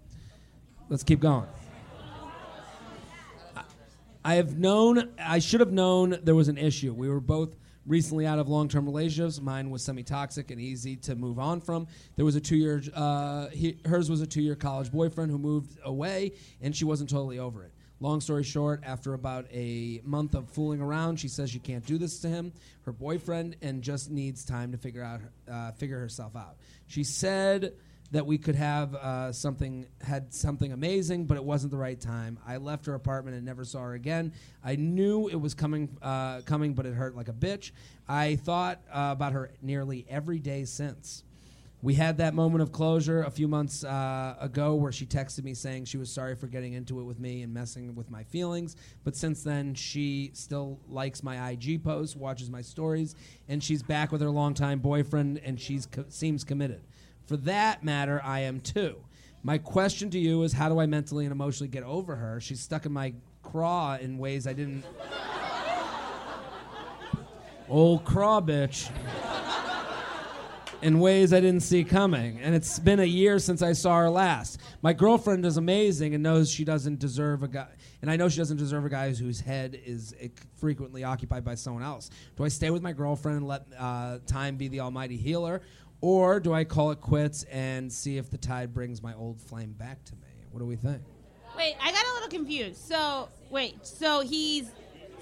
[0.91, 1.47] Let's keep going.
[4.24, 6.93] I have known, I should have known there was an issue.
[6.93, 9.41] We were both recently out of long term relationships.
[9.41, 11.86] Mine was semi toxic and easy to move on from.
[12.16, 15.38] There was a two year, uh, he, hers was a two year college boyfriend who
[15.38, 17.70] moved away, and she wasn't totally over it.
[18.01, 21.99] Long story short, after about a month of fooling around, she says she can't do
[21.99, 26.34] this to him, her boyfriend, and just needs time to figure out, uh, figure herself
[26.34, 26.57] out.
[26.88, 27.74] She said
[28.12, 32.38] that we could have uh, something had something amazing, but it wasn't the right time.
[32.46, 34.32] I left her apartment and never saw her again.
[34.64, 37.70] I knew it was coming, uh, coming, but it hurt like a bitch.
[38.08, 41.22] I thought uh, about her nearly every day since.
[41.82, 45.54] We had that moment of closure a few months uh, ago where she texted me
[45.54, 48.76] saying she was sorry for getting into it with me and messing with my feelings.
[49.02, 53.14] But since then, she still likes my IG posts, watches my stories,
[53.48, 56.82] and she's back with her longtime boyfriend, and she co- seems committed.
[57.31, 58.97] For that matter, I am too.
[59.45, 62.41] My question to you is how do I mentally and emotionally get over her?
[62.41, 63.14] She's stuck in my
[63.45, 64.83] craw in ways I didn't.
[67.68, 68.91] Old craw bitch.
[70.83, 72.41] In ways I didn't see coming.
[72.41, 74.59] And it's been a year since I saw her last.
[74.83, 77.68] My girlfriend is amazing and knows she doesn't deserve a guy.
[78.03, 80.16] And I know she doesn't deserve a guy whose head is
[80.57, 82.11] frequently occupied by someone else.
[82.37, 85.62] Do I stay with my girlfriend and let uh, time be the almighty healer?
[86.01, 89.72] Or do I call it quits and see if the tide brings my old flame
[89.72, 90.20] back to me?
[90.51, 91.03] What do we think?
[91.57, 92.80] Wait, I got a little confused.
[92.80, 94.70] So, wait, so he's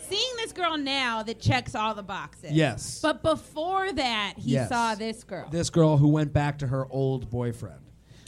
[0.09, 2.53] seeing this girl now that checks all the boxes.
[2.53, 3.01] Yes.
[3.03, 4.68] But before that, he Yes.
[4.68, 5.49] saw this girl.
[5.51, 7.81] This girl who went back to her old boyfriend.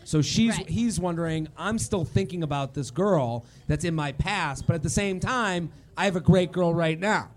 [0.04, 0.68] So she's Right.
[0.68, 4.90] he's wondering, I'm still thinking about this girl that's in my past, but at the
[4.90, 7.28] same time, I have a great girl right now.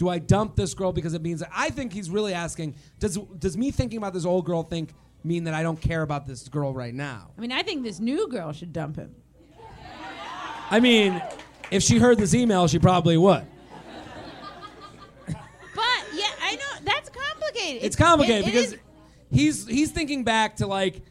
[0.00, 3.54] Do I dump this girl because it means I think he's really asking, does does
[3.58, 6.72] me thinking about this old girl think mean that I don't care about this girl
[6.72, 7.32] right now?
[7.36, 9.14] I mean, I think this new girl should dump him.
[10.70, 11.20] I mean,
[11.70, 13.44] if she heard this email, she probably would.
[15.26, 15.36] But
[16.14, 17.82] yeah, I know that's complicated.
[17.84, 18.78] It's complicated it- it because is-
[19.30, 21.02] he's he's thinking back to like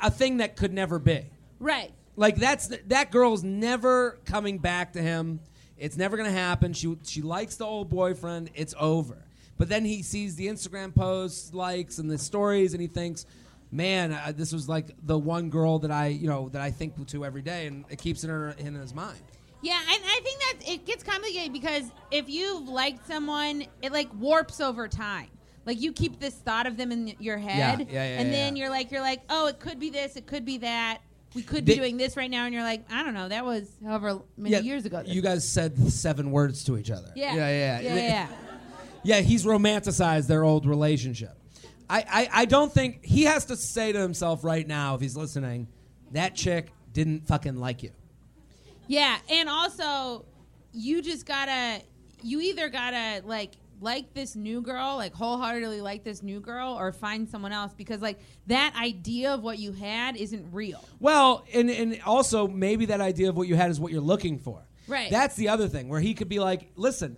[0.00, 1.26] a thing that could never be.
[1.60, 1.92] right.
[2.16, 5.38] Like that's that girl's never coming back to him.
[5.80, 6.74] It's never gonna happen.
[6.74, 8.50] She she likes the old boyfriend.
[8.54, 9.16] It's over.
[9.56, 13.26] But then he sees the Instagram posts, likes, and the stories, and he thinks,
[13.72, 17.06] "Man, uh, this was like the one girl that I you know that I think
[17.08, 19.20] to every day," and it keeps it in, her, in his mind.
[19.62, 24.08] Yeah, and I think that it gets complicated because if you've liked someone, it like
[24.14, 25.28] warps over time.
[25.66, 28.56] Like you keep this thought of them in your head, yeah, yeah, and yeah, then
[28.56, 28.62] yeah.
[28.62, 30.98] you're like, you're like, oh, it could be this, it could be that.
[31.34, 33.44] We could be They- doing this right now, and you're like, I don't know, that
[33.44, 35.02] was however many years ago.
[35.06, 37.12] You guys said seven words to each other.
[37.14, 38.28] yeah, yeah, yeah, yeah, yeah.
[39.02, 41.32] Yeah, he's romanticized their old relationship.
[41.88, 45.16] I, I, I don't think he has to say to himself right now, if he's
[45.16, 45.68] listening,
[46.12, 47.92] that chick didn't fucking like you.
[48.88, 50.26] Yeah, and also
[50.72, 51.80] you just gotta
[52.22, 56.92] you either gotta like like this new girl, like wholeheartedly like this new girl, or
[56.92, 60.82] find someone else because like that idea of what you had isn't real.
[60.98, 64.38] Well, and, and also maybe that idea of what you had is what you're looking
[64.38, 64.62] for.
[64.86, 65.10] Right.
[65.10, 67.16] That's the other thing where he could be like, listen,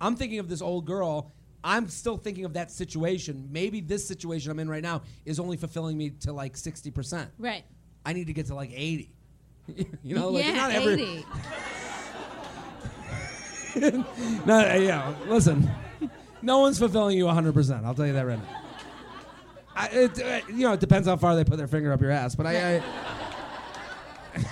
[0.00, 1.32] I'm thinking of this old girl.
[1.62, 3.48] I'm still thinking of that situation.
[3.50, 7.28] Maybe this situation I'm in right now is only fulfilling me to like 60%.
[7.38, 7.64] Right.
[8.04, 9.10] I need to get to like 80.
[10.02, 11.24] you know, like yeah, not every 80.
[14.46, 15.14] No, uh, yeah.
[15.26, 15.68] Listen,
[16.44, 17.52] no one's fulfilling you 100.
[17.54, 18.62] percent I'll tell you that right now.
[19.76, 22.10] I, it, uh, you know, it depends how far they put their finger up your
[22.10, 22.76] ass, but I.
[22.76, 22.82] I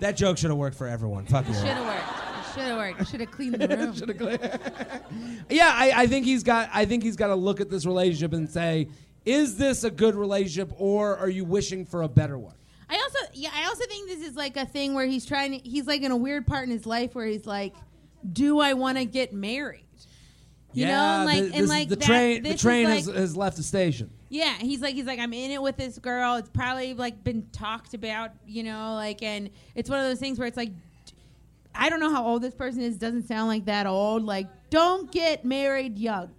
[0.00, 1.26] that joke should have worked for everyone.
[1.26, 1.54] Fuck you.
[1.54, 2.54] Should have worked.
[2.54, 3.08] Should have worked.
[3.08, 3.94] Should have cleaned the room.
[3.96, 4.38] Shoulda cle-
[5.50, 6.68] yeah, I, I think he's got.
[6.72, 8.88] I think he's got to look at this relationship and say,
[9.24, 12.54] is this a good relationship, or are you wishing for a better one?
[12.88, 15.68] I also, yeah, I also think this is like a thing where he's trying to.
[15.68, 17.74] He's like in a weird part in his life where he's like,
[18.32, 19.84] "Do I want to get married?"
[20.72, 22.42] You yeah, know, like the, and like the that- train.
[22.42, 24.10] The train like, has, has left the station.
[24.28, 26.36] Yeah, he's like he's like I'm in it with this girl.
[26.36, 30.38] It's probably like been talked about, you know, like and it's one of those things
[30.38, 30.70] where it's like
[31.74, 32.96] I don't know how old this person is.
[32.96, 34.22] Doesn't sound like that old.
[34.22, 36.30] Like don't get married young.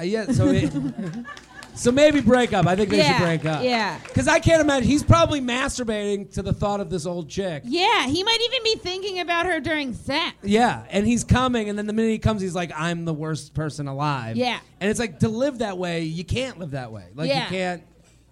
[0.00, 0.72] Uh, yeah, so it,
[1.76, 2.66] so maybe break up.
[2.66, 3.62] I think they Yeah, should break up.
[3.62, 3.98] yeah.
[4.04, 7.62] because I can't imagine he's probably masturbating to the thought of this old chick.
[7.66, 10.34] Yeah, he might even be thinking about her during sex.
[10.42, 13.54] Yeah, and he's coming, and then the minute he comes, he's like, "I'm the worst
[13.54, 14.58] person alive." Yeah.
[14.80, 17.06] and it's like to live that way, you can't live that way.
[17.14, 17.44] Like Yeah.
[17.44, 17.82] you can't.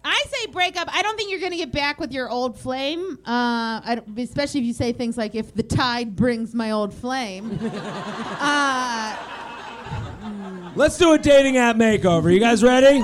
[0.06, 0.88] I say break up.
[0.92, 4.18] I don't think you're going to get back with your old flame, uh, I don't-
[4.18, 7.58] especially if you say things like "if the tide brings my old flame."
[8.40, 9.16] uh,
[10.76, 12.32] Let's do a dating app makeover.
[12.32, 13.00] You guys ready?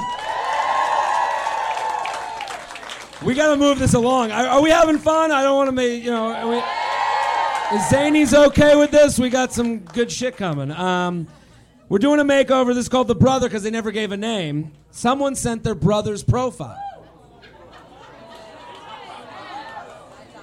[3.22, 4.32] We got to move this along.
[4.32, 5.30] Are, are we having fun?
[5.30, 6.48] I don't want to make you know.
[6.48, 6.56] We,
[7.76, 9.18] is Zanies okay with this?
[9.18, 10.70] We got some good shit coming.
[10.70, 11.28] Um,
[11.90, 12.68] we're doing a makeover.
[12.68, 14.72] This is called the brother because they never gave a name.
[14.90, 16.78] Someone sent their brother's profile.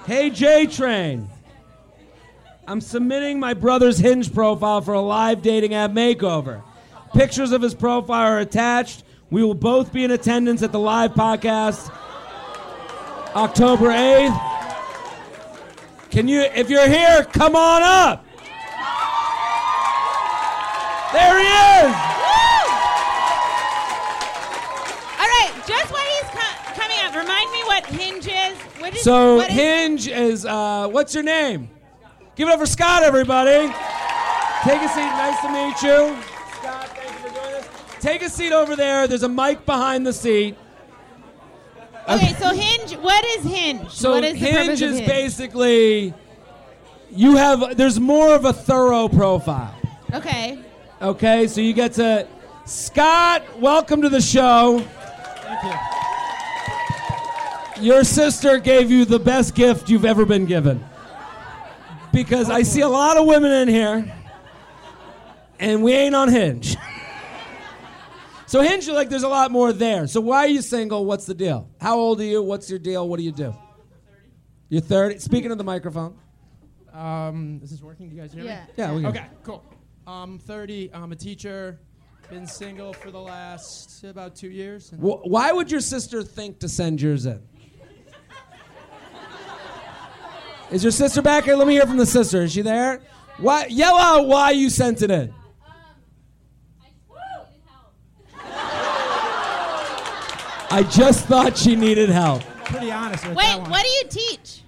[0.06, 1.28] Hey J Train.
[2.68, 6.62] I'm submitting my brother's Hinge profile for a live dating app makeover.
[7.12, 9.02] Pictures of his profile are attached.
[9.30, 11.90] We will both be in attendance at the live podcast
[13.34, 14.40] October 8th.
[16.10, 18.24] Can you, if you're here, come on up.
[21.12, 21.94] There he is.
[25.18, 28.58] all right, just while he's co- coming up, remind me what Hinge is.
[28.80, 31.70] What is So what is- Hinge is, uh, what's your name?
[32.36, 33.72] Give it up for Scott, everybody.
[34.62, 35.00] Take a seat.
[35.00, 36.16] Nice to meet you.
[36.60, 37.66] Scott, thank you for doing this.
[38.00, 39.06] Take a seat over there.
[39.06, 40.56] There's a mic behind the seat.
[42.08, 42.96] Okay, so Hinge.
[42.96, 43.90] What is Hinge?
[43.90, 45.08] So what is the Hinge purpose of is Hinge?
[45.08, 46.14] basically
[47.10, 49.74] you have there's more of a thorough profile.
[50.14, 50.58] Okay.
[51.02, 52.26] Okay, so you get to
[52.64, 54.80] Scott, welcome to the show.
[54.80, 55.62] Thank
[57.78, 57.84] you.
[57.84, 60.84] Your sister gave you the best gift you've ever been given.
[62.12, 64.12] Because I see a lot of women in here,
[65.60, 66.76] and we ain't on Hinge.
[68.48, 70.06] So Hinge, like, there's a lot more there.
[70.06, 71.04] So why are you single?
[71.04, 71.68] What's the deal?
[71.80, 72.42] How old are you?
[72.42, 73.06] What's your deal?
[73.06, 73.54] What do you do?
[74.70, 75.18] You're 30.
[75.18, 76.16] Speaking of the microphone.
[76.94, 78.08] Um, is this working?
[78.08, 78.64] Do you guys hear Yeah.
[78.64, 78.72] me?
[78.76, 79.10] Yeah, we can.
[79.10, 79.62] Okay, cool.
[80.06, 80.90] I'm 30.
[80.94, 81.78] I'm a teacher.
[82.30, 84.92] Been single for the last about two years.
[84.92, 87.40] and- Wh- Why would your sister think to send yours in?
[90.70, 91.56] Is your sister back here?
[91.56, 92.42] Let me hear from the sister.
[92.42, 93.00] Is she there?
[93.38, 93.66] Why?
[93.70, 95.34] Yell out why you sent it in.
[100.70, 102.42] I just thought she needed help.
[102.64, 103.70] Pretty honest with Wait, that one.
[103.70, 104.62] what do you teach?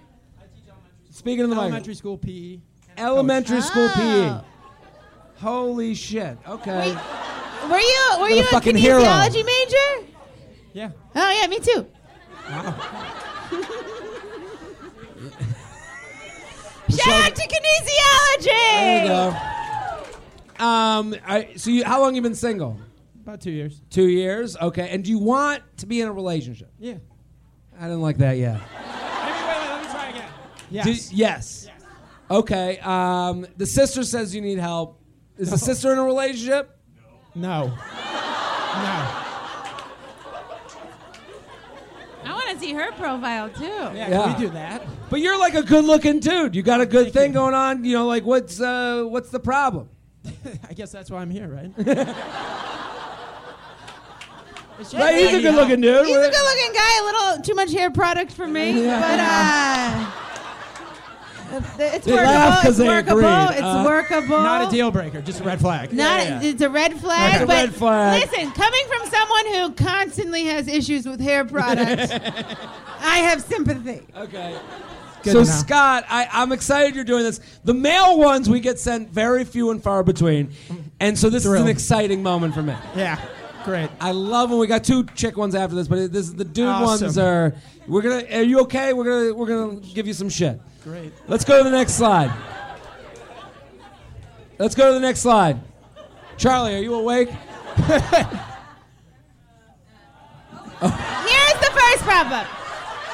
[1.11, 2.59] Speaking of the Elementary mic, school PE.
[2.96, 4.42] elementary school Oh.
[4.44, 5.40] PE.
[5.42, 6.38] Holy shit.
[6.48, 6.92] Okay.
[7.68, 9.03] Were you were What a you a fucking hero.
[9.03, 10.07] kinesiology major?
[10.72, 10.90] Yeah.
[11.14, 11.86] Oh yeah, me too.
[16.90, 18.44] Shout out to kinesiology.
[18.44, 19.36] There you go.
[20.64, 22.76] Um, I, so you, how long you been single?
[23.22, 23.80] About two years.
[23.90, 24.56] Two years.
[24.56, 24.88] Okay.
[24.90, 26.72] And do you want to be in a relationship?
[26.78, 26.94] Yeah.
[27.78, 28.54] I didn't like that yet.
[28.54, 30.28] Wait, wait, wait, let me try again.
[30.70, 31.08] Yes.
[31.10, 31.68] Do- yes.
[32.30, 32.78] Okay.
[32.80, 35.00] Um, the sister says you need help.
[35.38, 36.76] Is the sister in a relationship?
[37.34, 37.66] No.
[37.68, 37.74] No.
[42.22, 43.64] I want to see her profile too.
[43.64, 44.22] Yeah, Yeah.
[44.24, 44.82] can we do that?
[45.08, 46.54] But you're like a good-looking dude.
[46.54, 47.34] You got a good Thank thing you.
[47.34, 47.84] going on.
[47.84, 49.88] You know, like what's uh, what's the problem?
[50.68, 51.72] I guess that's why I'm here, right?
[54.80, 55.16] It's just Right?
[55.18, 56.06] He's a good-looking dude.
[56.06, 56.98] He's a good-looking guy.
[57.00, 60.10] A little too much hair product for me, but uh,
[61.78, 62.70] it's They workable.
[62.70, 63.18] It's workable.
[63.18, 63.50] agreed.
[63.58, 64.40] It's Uh, workable.
[64.40, 65.92] Not a deal breaker, just a red flag.
[65.92, 66.48] Not Yeah, yeah.
[66.48, 67.34] it's a red flag.
[67.34, 68.22] It's a but red flag.
[68.30, 72.12] Listen, coming from someone who constantly has issues with hair products,
[73.00, 74.00] I have sympathy.
[74.16, 74.56] Okay.
[75.22, 75.46] Good so to.
[75.46, 77.40] Scott, I, I'm excited you're doing this.
[77.64, 80.52] The male ones we get sent very few and far between,
[81.00, 82.74] and so this is an exciting moment for me.
[82.96, 83.20] Yeah.
[83.64, 83.90] Great.
[84.00, 86.66] I love when we got two chick ones after this, but this is the dude
[86.66, 87.06] Awesome.
[87.06, 87.54] ones are.
[87.86, 88.24] We're gonna.
[88.38, 88.92] Are you okay?
[88.92, 89.34] We're gonna.
[89.34, 90.61] We're gonna give you some shit.
[90.84, 91.12] Great.
[91.28, 92.32] Let's go to the next slide.
[94.58, 95.61] Let's go to the next slide.
[96.38, 97.28] Charlie, are you awake?
[97.28, 97.98] Here's
[100.80, 102.46] the first problem.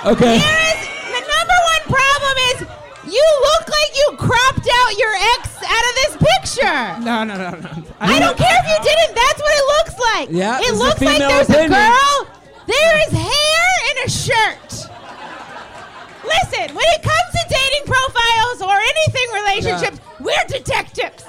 [0.04, 0.38] Okay.
[0.38, 0.80] Here is
[1.10, 2.58] the number one problem is
[3.06, 7.04] you look like you cropped out your ex out of this picture.
[7.04, 7.70] No, no, no, no.
[8.00, 9.14] I don't care if you didn't.
[9.14, 10.28] That's what it looks like.
[10.30, 11.72] Yeah, this it is a looks like there's opinion.
[11.72, 12.28] a girl.
[12.66, 14.70] There is hair in a shirt.
[16.26, 21.24] Listen, when it comes to dating profiles or anything relationships, we're detectives.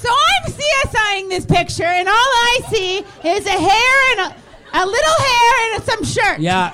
[0.00, 0.72] So I'm seeing
[1.12, 5.74] photographing this picture, and all I see is a hair and a, a little hair
[5.74, 6.40] and some shirt.
[6.40, 6.72] Yeah.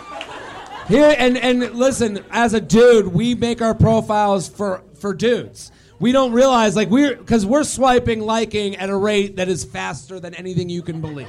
[0.89, 5.71] Here and and listen, as a dude, we make our profiles for for dudes.
[6.01, 10.19] We don't realize like we're because we're swiping, liking at a rate that is faster
[10.19, 11.29] than anything you can believe.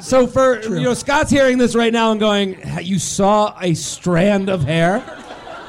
[0.00, 4.48] So for you know, Scott's hearing this right now and going, "You saw a strand
[4.50, 5.02] of hair."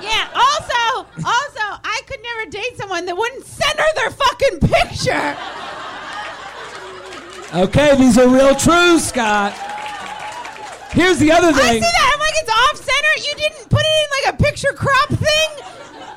[0.02, 0.28] Yeah.
[0.34, 5.38] Also, also, I could never date someone that wouldn't send her their fucking picture.
[7.54, 9.54] Okay, these are real truths, Scott.
[10.94, 11.64] Here's the other thing.
[11.66, 12.12] I see that.
[12.14, 13.30] I'm like, it's off center.
[13.30, 15.50] You didn't put it in like a picture crop thing.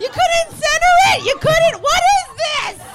[0.01, 1.25] You couldn't center it.
[1.27, 1.81] You couldn't.
[1.83, 2.87] What is this?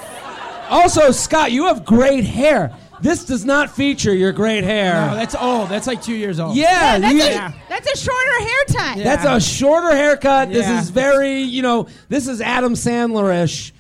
[0.69, 2.75] Also, Scott, you have great hair.
[3.01, 4.93] This does not feature your great hair.
[5.07, 5.69] No, that's old.
[5.69, 6.57] That's like two years old.
[6.57, 8.95] yeah, that's, you- a, that's a shorter hair tie.
[8.95, 9.03] Yeah.
[9.15, 10.49] That's a shorter haircut.
[10.51, 13.73] This is very, you know, this is Adam Sandler-ish.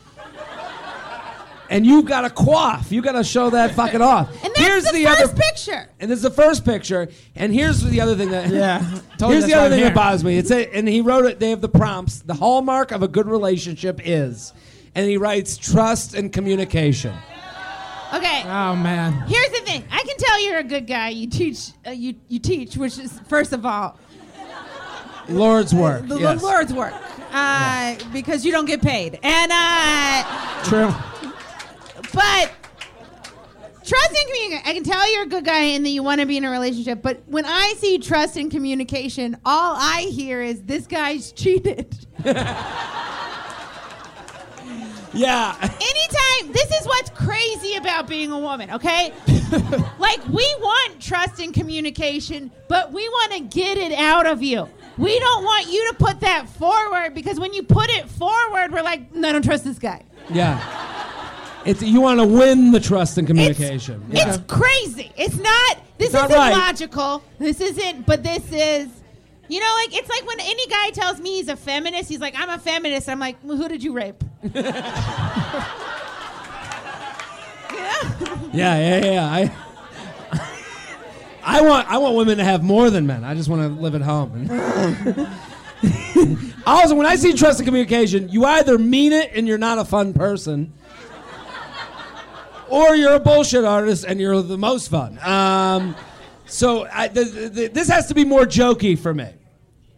[1.69, 2.91] And you've got to quaff.
[2.91, 4.29] You got to show that fucking off.
[4.43, 5.89] And that's here's the, the, first other picture.
[5.99, 7.09] and this is the first picture.
[7.35, 8.79] And here's the other thing that Yeah.
[9.17, 9.89] Told Here's the other thing here.
[9.89, 10.37] that bothers me.
[10.37, 11.39] It's a, and he wrote it.
[11.39, 12.21] They have the prompts.
[12.21, 14.53] The hallmark of a good relationship is,
[14.95, 17.13] and he writes trust and communication.
[18.13, 18.41] Okay.
[18.45, 19.13] Oh man.
[19.27, 19.83] Here's the thing.
[19.91, 21.09] I can tell you're a good guy.
[21.09, 21.71] You teach.
[21.85, 23.99] Uh, you you teach, which is first of all
[25.27, 26.01] Lord's work.
[26.07, 26.41] the, the yes.
[26.41, 26.93] Lord's work,
[27.31, 29.19] uh, because you don't get paid.
[29.21, 30.91] And uh, True.
[32.13, 32.51] But
[33.85, 34.63] trust and communication.
[34.65, 36.51] I can tell you're a good guy and that you want to be in a
[36.51, 37.01] relationship.
[37.01, 42.05] But when I see trust and communication, all I hear is this guy's cheated.
[45.13, 45.55] Yeah.
[45.59, 49.11] Anytime, this is what's crazy about being a woman, okay?
[49.99, 54.69] like, we want trust and communication, but we want to get it out of you.
[54.97, 58.83] We don't want you to put that forward because when you put it forward, we're
[58.83, 60.05] like, no, I don't trust this guy.
[60.29, 60.59] Yeah.
[61.65, 64.03] It's you want to win the trust and It's, communication.
[64.11, 65.11] it's crazy.
[65.17, 66.51] It's not, this It's not isn't right.
[66.53, 67.23] logical.
[67.37, 68.87] This isn't, but this is.
[69.49, 72.35] You know, like it's like when any guy tells me he's a feminist, he's like,
[72.37, 74.23] "I'm a feminist." I'm like, well, "Who did you rape?"
[77.73, 78.03] yeah.
[78.53, 79.25] Yeah, yeah, yeah.
[79.25, 79.51] I,
[81.43, 83.23] I want, I want women to have more than men.
[83.23, 84.49] I just want to live at home.
[86.67, 89.85] also, when I see trust and communication, you either mean it and you're not a
[89.85, 90.73] fun person,
[92.69, 95.19] or you're a bullshit artist and you're the most fun.
[95.19, 95.95] Um,
[96.45, 99.29] so I, the, the, this has to be more jokey for me.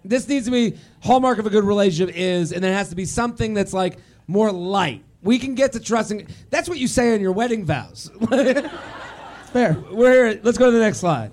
[0.03, 3.05] This needs to be hallmark of a good relationship is, and there has to be
[3.05, 3.97] something that's like
[4.27, 5.03] more light.
[5.21, 6.27] We can get to trusting.
[6.49, 8.09] That's what you say in your wedding vows.
[9.53, 9.77] Fair.
[9.91, 10.39] We're here.
[10.43, 11.31] Let's go to the next slide.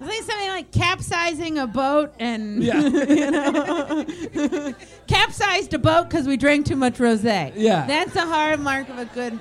[0.00, 2.80] I think something like capsizing a boat and Yeah.
[2.80, 4.74] you know
[5.06, 7.52] capsized a boat because we drank too much rosé.
[7.54, 7.86] Yeah.
[7.86, 9.38] that's a hard mark of a good.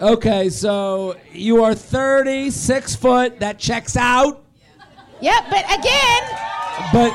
[0.00, 3.40] Okay, so you are 36 foot.
[3.40, 4.42] That checks out.
[5.20, 6.22] Yep, but again,
[6.92, 7.12] But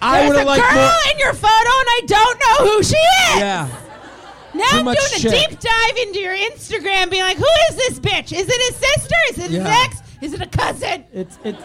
[0.00, 1.12] I would have liked girl more.
[1.12, 3.38] in your photo, and I don't know who she is.
[3.40, 3.68] Yeah.
[4.54, 5.50] Now Too I'm much doing a shit.
[5.50, 8.32] deep dive into your Instagram, being like, who is this bitch?
[8.32, 9.14] Is it his sister?
[9.30, 9.82] Is it his Yeah.
[9.84, 9.96] ex?
[10.20, 11.04] Is it a cousin?
[11.14, 11.56] It's it,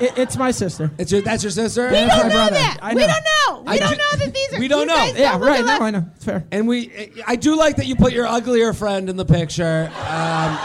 [0.00, 0.90] it, it's my sister.
[0.98, 1.88] It's your, that's your sister?
[1.88, 2.54] We Yeah, don't my know brother.
[2.54, 2.78] that.
[2.80, 3.62] I We don't know.
[3.62, 4.58] We I don't ju- know that these are.
[4.60, 5.12] we don't know.
[5.16, 5.60] Yeah, don't right.
[5.60, 5.80] alike.
[5.80, 6.04] No, I know.
[6.14, 6.44] It's fair.
[6.52, 9.90] And we, I do like that you put your uglier friend in the picture.
[10.08, 10.58] Um,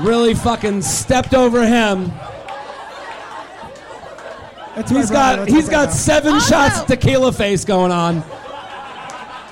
[0.00, 2.10] really fucking stepped over him.
[4.74, 5.36] That's my He's brother.
[5.36, 8.24] got That's he's my got seven Also- shots of tequila face going on,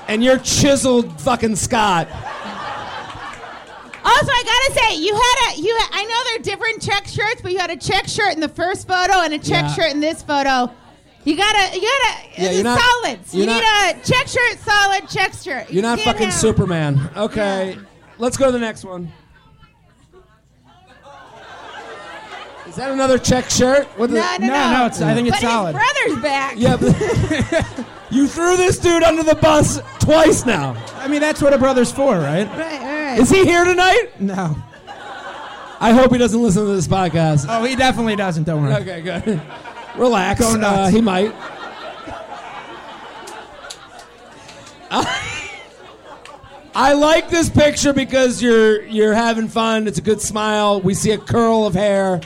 [0.07, 2.07] and you're chiseled fucking Scott.
[4.03, 5.75] Also, I gotta say, you had a you.
[5.77, 8.49] Had, I know they're different check shirts, but you had a check shirt in the
[8.49, 9.73] first photo and a check Yeah.
[9.73, 10.71] shirt in this photo.
[11.23, 12.27] You gotta, you gotta.
[12.35, 13.33] Yeah, it's you're not- solids.
[13.35, 15.69] You you're need not- a check shirt, solid check shirt.
[15.71, 17.11] You're not You can't fucking have- Superman.
[17.15, 17.81] Okay, Yeah.
[18.17, 19.11] let's go to the next one.
[22.67, 23.85] Is that another check shirt?
[23.97, 24.77] What the- No, no, No, no.
[24.79, 25.75] no, it's, I think but it's solid.
[25.75, 26.53] his brother's back.
[26.57, 30.75] Yeah, but you threw this dude under the bus twice now.
[30.97, 32.47] I mean, that's what a brother's for, right?
[32.57, 32.81] Right,
[33.11, 33.21] all right.
[33.21, 34.19] Is he here tonight?
[34.19, 34.55] No.
[35.79, 37.47] I hope he doesn't listen to this podcast.
[37.49, 38.43] Oh, he definitely doesn't.
[38.43, 38.75] Don't worry.
[38.75, 39.41] Okay, good.
[39.97, 40.39] Relax.
[40.39, 40.77] Go nuts.
[40.77, 41.33] Uh, he might.
[46.73, 49.87] I like this picture because you're you're having fun.
[49.87, 50.81] It's a good smile.
[50.81, 52.21] We see a curl of hair,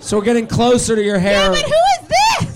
[0.00, 1.50] so we're getting closer to your yeah, hair.
[1.50, 2.55] but who is this?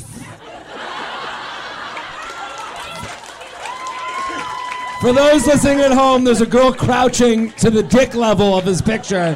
[5.01, 8.83] For those listening at home, there's a girl crouching to the dick level of his
[8.83, 9.35] picture,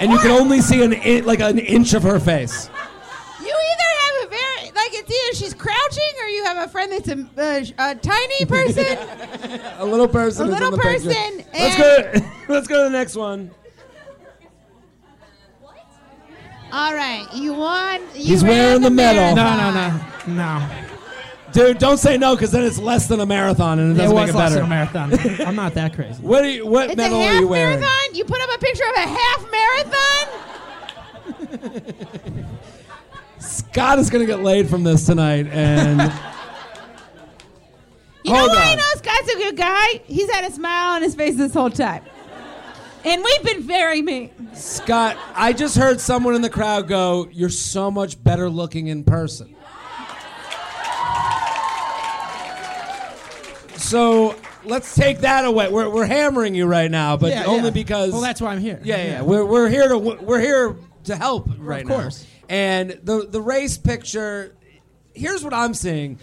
[0.00, 2.68] and you can only see an in, like an inch of her face.
[3.40, 6.90] You either have a very like it's either she's crouching or you have a friend
[6.90, 7.20] that's a,
[7.80, 8.84] uh, a tiny person.
[9.78, 10.46] A little person.
[10.46, 11.08] A is in little the picture.
[11.08, 11.80] person Let's
[12.14, 12.30] and- go.
[12.54, 13.52] Let's go to the next one.
[15.60, 15.76] What?
[16.72, 18.00] All right, you won.
[18.14, 19.36] You He's wearing the medal.
[19.36, 20.00] No, no, no,
[20.34, 20.95] no.
[21.52, 24.14] Dude, don't say no because then it's less than a marathon and it It doesn't
[24.16, 24.62] was make it less better.
[24.62, 25.46] than a marathon.
[25.46, 26.22] I'm not that crazy.
[26.22, 27.80] What are you, what It's medal a are half you wearing?
[27.80, 28.14] marathon.
[28.14, 30.28] You put up a picture of a half marathon.
[33.38, 36.00] Scott is going to get laid from this tonight, and
[38.24, 38.76] You know Hold why I on.
[38.78, 40.00] know Scott's a good guy?
[40.06, 42.02] He's had a smile on his face this whole time.
[43.04, 44.30] And we've been very mean.
[44.54, 49.04] Scott, I just heard someone in the crowd go, "You're so much better looking in
[49.04, 49.54] person."
[53.76, 54.34] So
[54.64, 55.68] let's take that away.
[55.68, 57.70] We're, we're hammering you right now, but Yeah, only yeah.
[57.70, 58.80] because Well, that's why I'm here.
[58.82, 59.22] Yeah, yeah.
[59.22, 61.94] We're, we're here to we're here to help right now.
[61.94, 62.22] Of course.
[62.22, 62.54] now.
[62.54, 64.54] And the the race picture.
[65.14, 66.18] Here's what I'm seeing.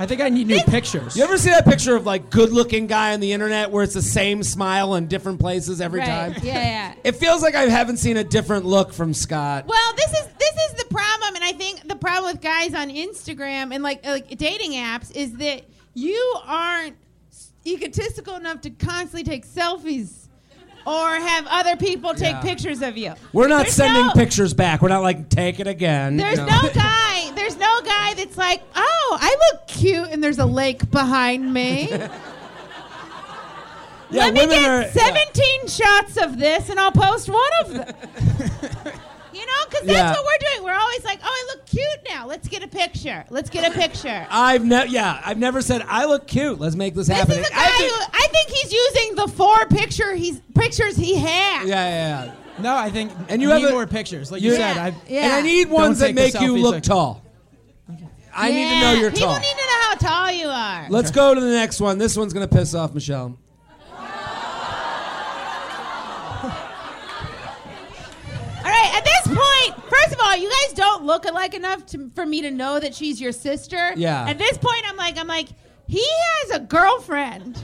[0.00, 1.16] I think I need new pictures.
[1.16, 3.94] You ever see that picture of like good looking guy on the internet where it's
[3.94, 6.06] the same smile in different places every right.
[6.06, 6.34] time?
[6.40, 6.94] Yeah, yeah.
[7.02, 9.66] It feels like I haven't seen a different look from Scott.
[9.66, 12.90] Well, this is this is the problem, and I think the problem with guys on
[12.90, 16.96] Instagram and like like dating apps is that you aren't
[17.66, 20.26] egotistical enough to constantly take selfies
[20.86, 22.40] or have other people take Yeah.
[22.40, 23.12] pictures of you.
[23.32, 24.80] We're not There's sending no- pictures back.
[24.80, 26.16] We're not like take it again.
[26.16, 27.30] There's no guy.
[27.34, 31.90] There's no guy that's like, oh, I look cute, and there's a lake behind me.
[34.10, 37.74] Yeah, Let me women get are- 17 shots of this, and I'll post one of
[37.74, 37.94] them.
[39.38, 40.10] you know, because that's Yeah.
[40.12, 40.64] what we're doing.
[40.64, 42.26] We're always like, oh, I look cute now.
[42.26, 43.24] Let's get a picture.
[43.30, 44.26] Let's get a picture.
[44.30, 44.88] I've never.
[44.88, 46.58] Yeah, I've never said I look cute.
[46.58, 47.38] Let's make this This happen.
[47.38, 50.96] is a guy I think- who I think he's using the four picture he's pictures
[50.96, 51.68] he has.
[51.68, 52.32] yeah, yeah, yeah.
[52.60, 54.32] No, I think And you I have need a- more pictures.
[54.32, 54.84] Like you- you said, Yeah.
[54.84, 55.22] I Yeah.
[55.24, 57.22] And I need ones that make you look like- tall.
[58.34, 59.38] I need to know you're People tall.
[59.38, 60.86] need to know how tall you are.
[60.90, 61.98] Let's go to the next one.
[61.98, 63.36] This one's gonna piss off Michelle.
[68.64, 69.17] All right, at this point, first
[70.18, 73.20] of all, you guys don't look alike enough to, for me to know that she's
[73.20, 73.92] your sister.
[73.96, 74.28] Yeah.
[74.28, 75.48] At this point, I'm like, I'm like,
[75.86, 76.04] he
[76.42, 77.62] has a girlfriend.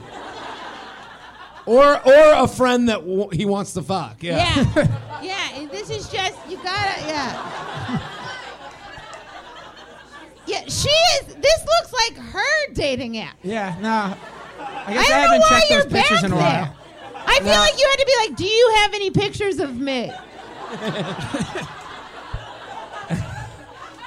[1.67, 4.23] Or or a friend that w- he wants to fuck.
[4.23, 4.37] Yeah.
[4.77, 5.23] Yeah.
[5.23, 5.67] yeah.
[5.71, 7.01] This is just you gotta.
[7.07, 8.01] Yeah.
[10.47, 10.61] Yeah.
[10.69, 11.35] She is.
[11.37, 13.37] This looks like her dating app.
[13.43, 13.89] yeah, no.
[13.89, 16.45] I I guess I, don't haven't why checked you're those pictures back in a there.
[16.45, 16.77] while.
[17.27, 17.59] I feel No.
[17.59, 20.13] like you had to be like, "Do you have any pictures of me?"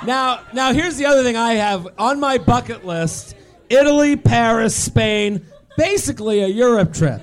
[0.05, 3.35] Now, now here's the other thing I have on my bucket list:
[3.69, 5.45] Italy, Paris, Spain,
[5.77, 7.21] basically a Europe trip.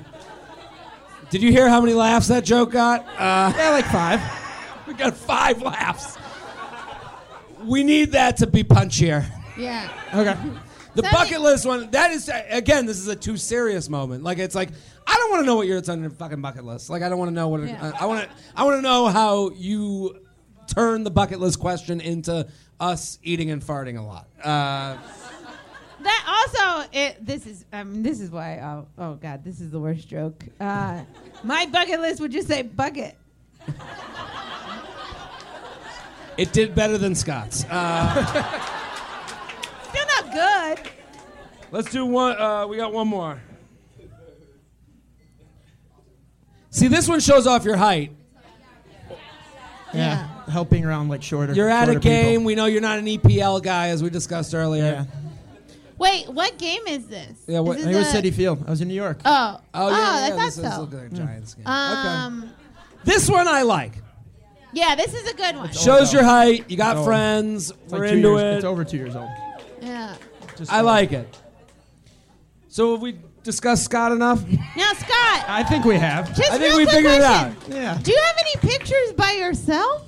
[1.31, 3.01] Did you hear how many laughs that joke got?
[3.19, 4.21] Uh, Yeah, like five.
[4.87, 6.17] we got five laughs.
[7.65, 9.25] We need that to be punchier.
[9.57, 9.89] Yeah.
[10.15, 10.35] Okay.
[10.95, 14.23] The Something- bucket list one, that is, again, this is a too serious moment.
[14.23, 14.69] Like, it's like,
[15.07, 16.89] I don't want to know what you're on your fucking bucket list.
[16.89, 17.93] Like, I don't want to know what, it, Yeah.
[17.99, 20.24] I want to, I want to know how you
[20.67, 22.47] turn the bucket list question into
[22.81, 24.27] us eating and farting a lot.
[24.43, 24.97] Uh,
[26.03, 26.25] That
[26.55, 28.59] also, it, this is um, this is why.
[28.59, 30.45] Oh, oh God, this is the worst joke.
[30.61, 31.03] Uh,
[31.43, 33.17] my bucket list would just say bucket.
[36.37, 37.65] it did better than Scott's.
[37.71, 38.25] Uh,
[39.89, 40.91] Still not good.
[41.71, 43.41] let's do one, uh, we got one more.
[46.71, 48.11] See, this one shows off your height.
[49.95, 50.29] Yeah.
[50.55, 51.53] Helping around like shorter.
[51.53, 52.31] You're at a game.
[52.39, 52.45] people.
[52.47, 54.85] We know you're not an EPL guy, as we discussed earlier.
[54.85, 55.05] Yeah.
[55.99, 57.33] Wait, what game is this?
[57.49, 58.63] Yeah, what- Is I was Citi Field.
[58.67, 59.19] I was in New York.
[59.25, 60.81] Oh, Oh, yeah, I yeah, thought this, this so.
[60.83, 61.67] looks like a Giants game.
[61.67, 62.53] Um, okay.
[63.05, 63.93] This one I like.
[64.73, 65.73] yeah, this is a good one.
[65.73, 66.71] Shows your height.
[66.71, 67.07] You got old.
[67.07, 67.71] friends.
[67.71, 68.57] It's We're two into years, it.
[68.57, 69.31] It's over two years old.
[69.83, 70.15] Yeah.
[70.57, 71.29] Just I like it.
[72.69, 74.43] So have we discussed Scott enough?
[74.77, 76.29] Now, Scott, I think we have.
[76.37, 77.73] just I think real we quick figured it question.
[77.73, 77.83] out.
[77.83, 77.99] Yeah.
[78.03, 80.07] Do you have any pictures by yourself?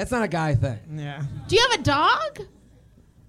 [0.00, 0.78] That's not a guy thing.
[0.96, 1.22] Yeah.
[1.46, 2.40] Do you have a dog?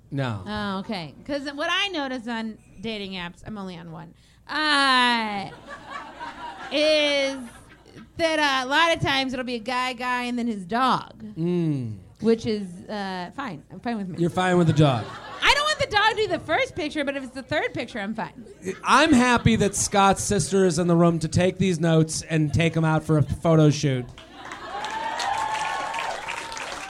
[0.10, 0.42] No.
[0.48, 1.14] Oh, okay.
[1.18, 4.14] Because what I notice on dating apps, I'm only on one,
[4.48, 5.50] uh,
[6.72, 7.38] is
[8.16, 11.22] that uh, a lot of times it'll be a guy, guy, and then his dog,
[11.38, 11.98] Mm.
[12.22, 13.64] which is uh, fine.
[13.70, 14.16] I'm fine with me.
[14.20, 15.04] You're fine with the dog.
[15.44, 17.74] I don't want the dog to be the first picture, but if it's the third
[17.74, 18.46] picture, I'm fine.
[18.82, 22.76] I'm happy that Scott's sister is in the room to take these notes and take
[22.76, 24.06] them out for a photo shoot.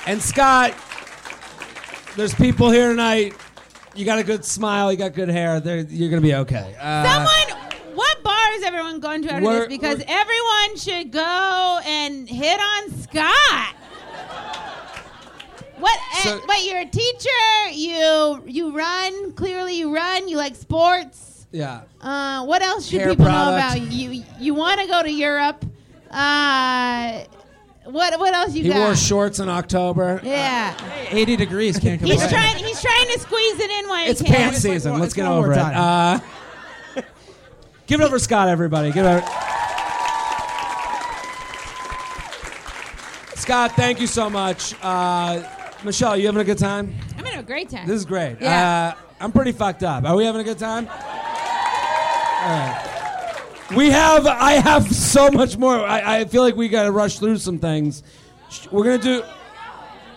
[0.07, 0.73] And Scott,
[2.15, 3.34] there's people here tonight.
[3.95, 4.91] You got a good smile.
[4.91, 5.60] You got good hair.
[5.60, 6.76] They're, you're gonna be okay.
[6.80, 9.68] Uh, Someone, what bar is everyone going to after this?
[9.68, 13.76] Because everyone should go and hit on Scott.
[15.78, 15.99] What?
[16.23, 17.69] So- uh, wait, you're a teacher.
[17.72, 19.34] You you run.
[19.34, 20.28] Clearly, you run.
[20.28, 21.48] You like sports.
[21.52, 21.82] Yeah.
[21.99, 23.76] Uh, what else should people product.
[23.78, 24.11] know about you?
[24.11, 25.65] You, you want to go to Europe?
[26.10, 27.23] Uh,
[27.86, 28.78] what what else you He got?
[28.80, 30.20] wore shorts in October.
[30.24, 30.76] yeah,
[31.10, 32.20] 80 degrees can't complain.
[32.20, 32.58] he's trying.
[32.58, 34.36] He's trying to squeeze it in while It's he can.
[34.36, 34.91] pants It's like season.
[34.94, 35.58] one- Let's it's get one over it.
[35.58, 36.20] Uh,
[37.88, 38.91] give it over Scott, everybody.
[38.91, 39.26] Give it over.
[43.36, 44.76] Scott, thank you so much.
[44.84, 45.41] Uh,
[45.84, 46.94] Michelle, you having a good time?
[47.18, 47.88] I'm having a great time.
[47.88, 48.38] This is great.
[48.40, 48.94] Yeah.
[48.95, 50.03] Uh, I'm pretty fucked up.
[50.06, 50.88] Are we having a good time?
[50.88, 50.94] All
[52.48, 52.90] right.
[53.76, 54.27] We have.
[54.27, 55.76] I have so much more.
[55.80, 58.03] I, I feel like we got to rush through some things.
[58.49, 59.23] Sh- We're gonna do.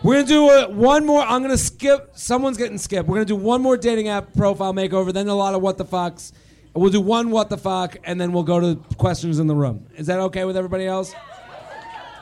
[0.02, 1.22] We're gonna do a, one more.
[1.22, 2.10] I'm gonna skip.
[2.14, 3.08] Someone's getting skipped.
[3.08, 5.12] We're gonna do one more dating app profile makeover.
[5.12, 6.32] Then a lot of what the fucks.
[6.74, 9.86] We'll do one what the fuck, and then we'll go to questions in the room.
[9.96, 11.14] Is that okay with everybody else?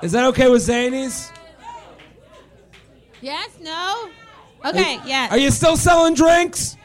[0.03, 1.31] Is that okay with Zanies?
[3.23, 3.51] yes.
[3.61, 4.11] No.
[4.65, 5.01] Okay.
[5.07, 5.33] Yes.
[5.33, 6.77] Are you still selling drinks?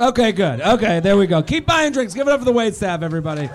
[0.00, 0.62] Okay, good.
[0.62, 1.42] Okay, there we go.
[1.42, 2.14] Keep buying drinks.
[2.14, 3.50] Give it up for the wait staff, everybody.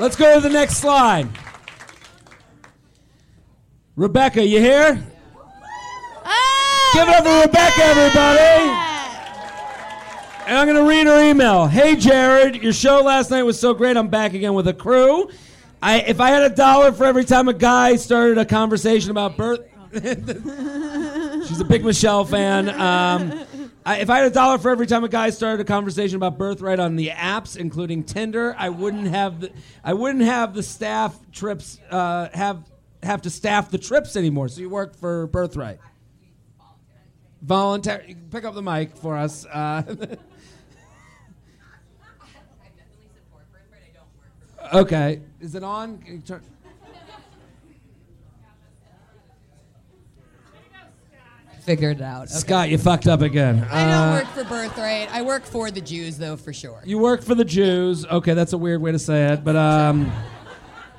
[0.00, 1.28] Let's go to the next slide.
[3.94, 5.06] Rebecca, you here?
[6.24, 8.90] Oh, Give it up for Rebecca, everybody.
[10.48, 11.68] And I'm going to read her email.
[11.68, 13.96] Hey, Jared, your show last night was so great.
[13.96, 15.30] I'm back again with a crew.
[15.80, 19.36] I, if I had a dollar for every time a guy started a conversation about
[19.36, 19.60] birth.
[21.46, 22.68] She's a big Michelle fan.
[22.68, 23.46] Um,
[23.86, 26.38] I, if I had a dollar for every time a guy started a conversation about
[26.38, 29.52] birthright on the apps, including Tinder, I wouldn't have the
[29.82, 32.64] I wouldn't have the staff trips uh, have
[33.02, 34.48] have to staff the trips anymore.
[34.48, 35.78] So you work for Birthright.
[37.42, 38.16] Voluntary.
[38.30, 39.44] Pick up the mic for us.
[39.44, 39.82] Uh,
[44.74, 45.20] okay.
[45.40, 45.98] Is it on?
[45.98, 46.42] Can you turn-
[51.64, 52.24] Figured it out.
[52.24, 52.34] Okay.
[52.34, 53.66] Scott, you fucked up again.
[53.70, 55.08] I don't Uh, work for Birthright.
[55.12, 56.82] I work for the Jews, though, for sure.
[56.84, 58.04] You work for the Jews.
[58.04, 60.12] Okay, that's a weird way to say it, but um,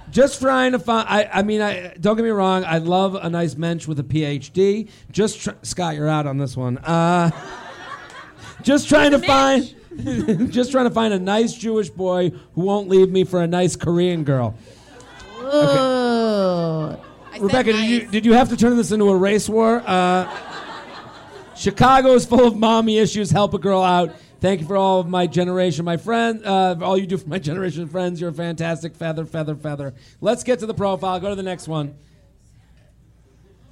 [0.09, 1.07] just trying to find.
[1.07, 2.63] I, I mean, I don't get me wrong.
[2.65, 4.89] I love a nice mensch with a PhD.
[5.11, 6.79] Just tr- Scott, you're out on this one.
[6.79, 7.29] Uh,
[8.63, 9.75] just trying to find.
[10.51, 13.75] just trying to find a nice Jewish boy who won't leave me for a nice
[13.75, 14.55] Korean girl.
[15.41, 15.45] Ooh.
[15.47, 16.97] I
[17.33, 18.11] said Rebecca, did you nice.
[18.11, 19.83] did you have to turn this into a race war?
[19.85, 20.25] Uh,
[21.55, 23.31] Chicago is full of mommy issues.
[23.31, 24.15] Help a girl out.
[24.41, 26.45] Thank you for all of my generation, my friend.
[26.45, 28.19] Uh, all you do for my generation of friends.
[28.21, 29.93] You're a fantastic feather, feather, feather.
[30.21, 31.19] Let's get to the profile.
[31.19, 31.95] Go to the next one.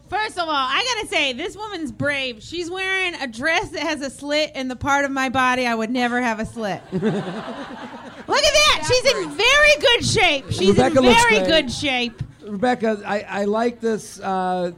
[0.10, 2.44] First of all, I gotta say this woman's brave.
[2.44, 5.74] She's wearing a dress that has a slit in the part of my body I
[5.74, 6.82] would never have a slit.
[6.92, 8.84] Look at that.
[8.88, 10.46] She's in very good shape.
[10.52, 12.22] She's Rebecca in very good shape.
[12.44, 14.20] Rebecca, I, I like this.
[14.20, 14.74] Uh,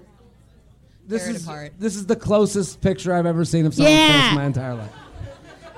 [1.08, 1.74] this Tear it is apart.
[1.80, 4.22] this is the closest picture I've ever seen of someone's Yeah.
[4.22, 4.92] face in my entire life.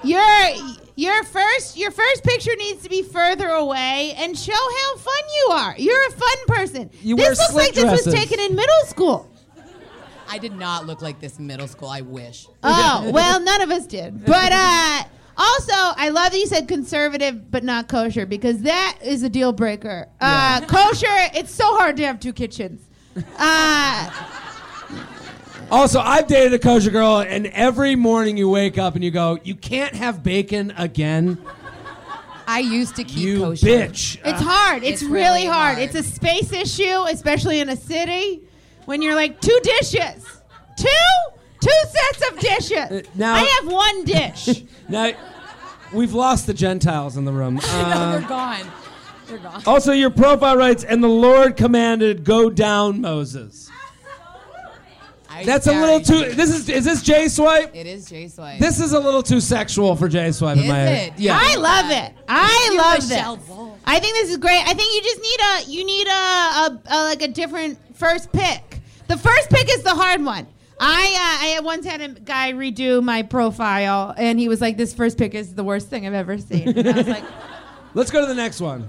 [0.04, 5.24] Your your first your first picture needs to be further away and show how fun
[5.36, 5.76] you are.
[5.78, 6.90] You're a fun person.
[7.02, 9.30] You this looks slit like this was taken in middle school.
[10.30, 11.88] I did not look like this in middle school.
[11.90, 12.48] I wish.
[12.62, 14.26] Oh, well, none of us did.
[14.26, 15.04] But uh
[15.40, 19.54] also, I love that you said conservative but not kosher because that is a deal
[19.54, 20.08] breaker.
[20.20, 21.06] Uh, kosher,
[21.36, 22.82] it's so hard to have two kitchens.
[23.38, 24.10] Uh,
[25.70, 29.38] Also, I've dated a kosher girl, and every morning you wake up and you go,
[29.44, 31.38] "You can't have bacon again,
[32.48, 33.66] I used to keep you kosher.
[33.68, 34.84] bitch." it's hard.
[34.84, 35.76] It's, It's really, really hard.
[35.78, 35.80] hard.
[35.80, 38.44] It's a space issue, especially in a city
[38.86, 40.26] when you're like two dishes.
[40.78, 40.88] Two?
[41.60, 43.08] Two sets of dishes.
[43.16, 44.64] now- I have one dish.
[44.90, 45.12] Now,
[45.92, 47.56] we've lost the Gentiles in the room.
[47.62, 48.68] no, Uh, they're gone.
[49.28, 49.62] They're gone.
[49.66, 53.70] also, your profile writes, "And the Lord commanded, go down, Moses."
[55.38, 56.26] I That's a little too.
[56.30, 56.36] it.
[56.38, 57.76] This is is this J Swipe?
[57.76, 58.60] It is J Swipe.
[58.60, 61.14] This is a little too sexual for J Swipe in Is my it?
[61.18, 61.38] Yeah.
[61.40, 62.14] I love it.
[62.28, 63.48] I You, love Michelle this.
[63.48, 63.80] Wolf.
[63.86, 64.62] I think this is great.
[64.68, 68.32] I think you just need a you need a, a, a like a different first
[68.32, 68.80] pick.
[69.08, 70.48] The first pick is the hard one.
[70.80, 74.94] I uh, I once had a guy redo my profile, and he was like, "This
[74.94, 77.24] first pick is the worst thing I've ever seen." And I was like,
[77.94, 78.88] Let's go to the next one.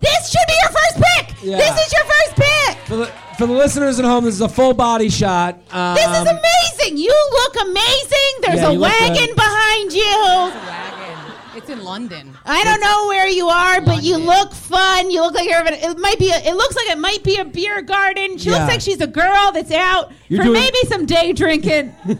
[0.00, 1.42] "This should be your first pick.
[1.42, 1.56] Yeah.
[1.58, 2.78] This is your first pick.
[2.86, 5.58] For the, for the listeners at home, this is a full body shot.
[5.70, 6.98] Um, This is amazing.
[6.98, 8.32] You look amazing.
[8.42, 9.36] There's Yeah, a you look wagon good.
[9.36, 10.02] behind you.
[10.02, 11.32] It's a wagon.
[11.56, 12.36] It's in London.
[12.44, 15.10] I don't know where you are, but you look fun.
[15.10, 15.64] You look like you're.
[15.66, 16.30] It might be.
[16.30, 18.38] A, it looks like it might be a beer garden.
[18.38, 18.58] She Yeah.
[18.58, 21.94] looks like she's a girl that's out You're for doing- maybe some day drinking.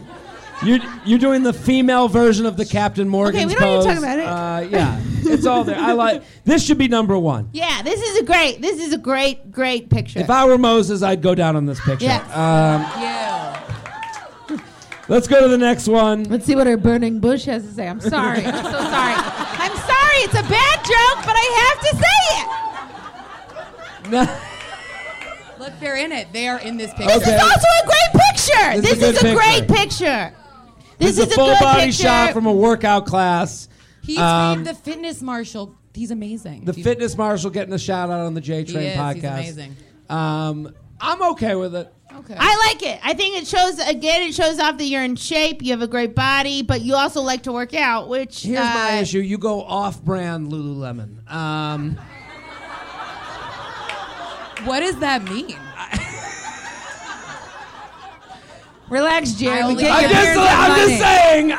[0.63, 3.35] You're, you're doing the female version of the Captain Morgan.
[3.37, 4.25] Okay, we don't need to talk about it.
[4.25, 4.99] Uh, yeah,
[5.33, 5.79] it's all there.
[5.79, 6.21] I like.
[6.43, 7.49] This should be number one.
[7.53, 8.61] yeah, this is a great.
[8.61, 10.19] This is a great, great picture.
[10.19, 12.05] If I were Moses, I'd go down on this picture.
[12.05, 12.29] Yes.
[12.35, 13.09] Um, You.
[15.07, 16.25] Let's go to the next one.
[16.25, 17.87] Let's see what our burning bush has to say.
[17.87, 18.39] I'm sorry.
[18.45, 19.15] I'm so sorry.
[19.15, 20.17] I'm sorry.
[20.21, 22.03] It's a bad joke, but I have to say
[24.27, 24.39] it.
[25.59, 26.31] Look, they're in it.
[26.31, 27.09] They are in this picture.
[27.15, 27.19] Okay.
[27.19, 28.81] This is also a great picture.
[28.81, 30.31] This is This, a is a great picture.
[30.99, 31.05] Picture.
[31.07, 32.03] This, This, is a full good body picture.
[32.03, 33.67] shot from a workout class.
[34.03, 35.75] He's Um, the Fitness Marshall.
[35.93, 36.65] He's amazing.
[36.65, 38.97] The Fitness Marshall getting a shout out on the J He Train is.
[38.97, 39.41] podcast.
[39.41, 39.75] He's amazing.
[40.09, 41.93] Um, I'm okay with it.
[42.15, 42.35] Okay.
[42.37, 42.99] I like it.
[43.03, 44.23] I think it shows again.
[44.23, 45.61] It shows off that you're in shape.
[45.61, 48.09] You have a great body, but you also like to work out.
[48.09, 51.31] Which Here's my uh, issue: you go off-brand Lululemon.
[51.31, 51.97] Um,
[54.65, 55.55] what does that mean?
[58.89, 59.53] Relax, Jerry.
[59.61, 60.97] I We only- get I'm your just, beers and I'm money.
[60.97, 61.51] just saying,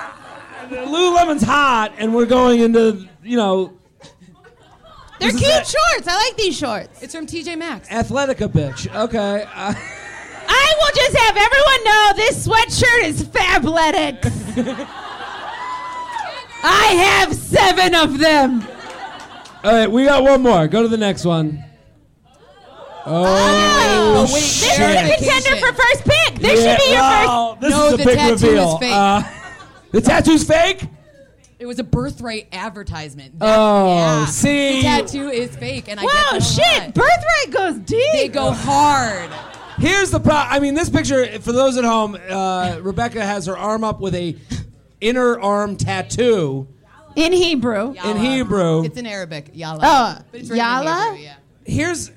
[0.88, 3.72] Lululemon's hot, and we're going into you know
[5.18, 6.06] They're cute a- shorts.
[6.08, 7.02] I like these shorts.
[7.02, 7.88] It's from TJ Maxx.
[7.88, 8.92] Athletica, bitch.
[8.94, 9.42] Okay.
[9.54, 9.74] Uh,
[10.52, 14.86] I will just have everyone know this sweatshirt is Fabletics.
[16.62, 16.92] I
[17.22, 18.66] have seven of them.
[19.64, 20.66] all right, we got one more.
[20.68, 21.64] Go to the next one.
[23.06, 23.24] Oh,
[24.16, 24.80] Oh, wait, This shit.
[24.80, 26.34] is a contender for first pick.
[26.38, 28.78] This Yeah, should be your well, This No, is a the big tattoo is reveal.
[28.78, 28.92] fake.
[28.94, 29.22] Uh,
[29.92, 30.82] the tattoo's fake.
[31.58, 33.38] It was a birthright advertisement.
[33.38, 34.26] That- Oh, yeah.
[34.26, 34.76] see?
[34.76, 36.82] The tattoo is fake, and I get Wow, that a shit.
[36.82, 36.94] lot.
[36.94, 38.12] Birthright goes deep.
[38.12, 39.30] They go hard.
[39.78, 40.48] Here's the problem.
[40.54, 42.18] I mean, this picture for those at home.
[42.28, 44.36] Uh, Rebecca has her arm up with a
[45.00, 46.66] inner arm tattoo.
[47.16, 47.94] in Hebrew.
[48.04, 48.84] In Hebrew.
[48.84, 49.50] It's in Arabic.
[49.52, 49.80] Yalla.
[49.82, 51.04] Oh, but it's written in yalla?
[51.10, 51.34] Hebrew, yeah.
[51.64, 52.10] Here's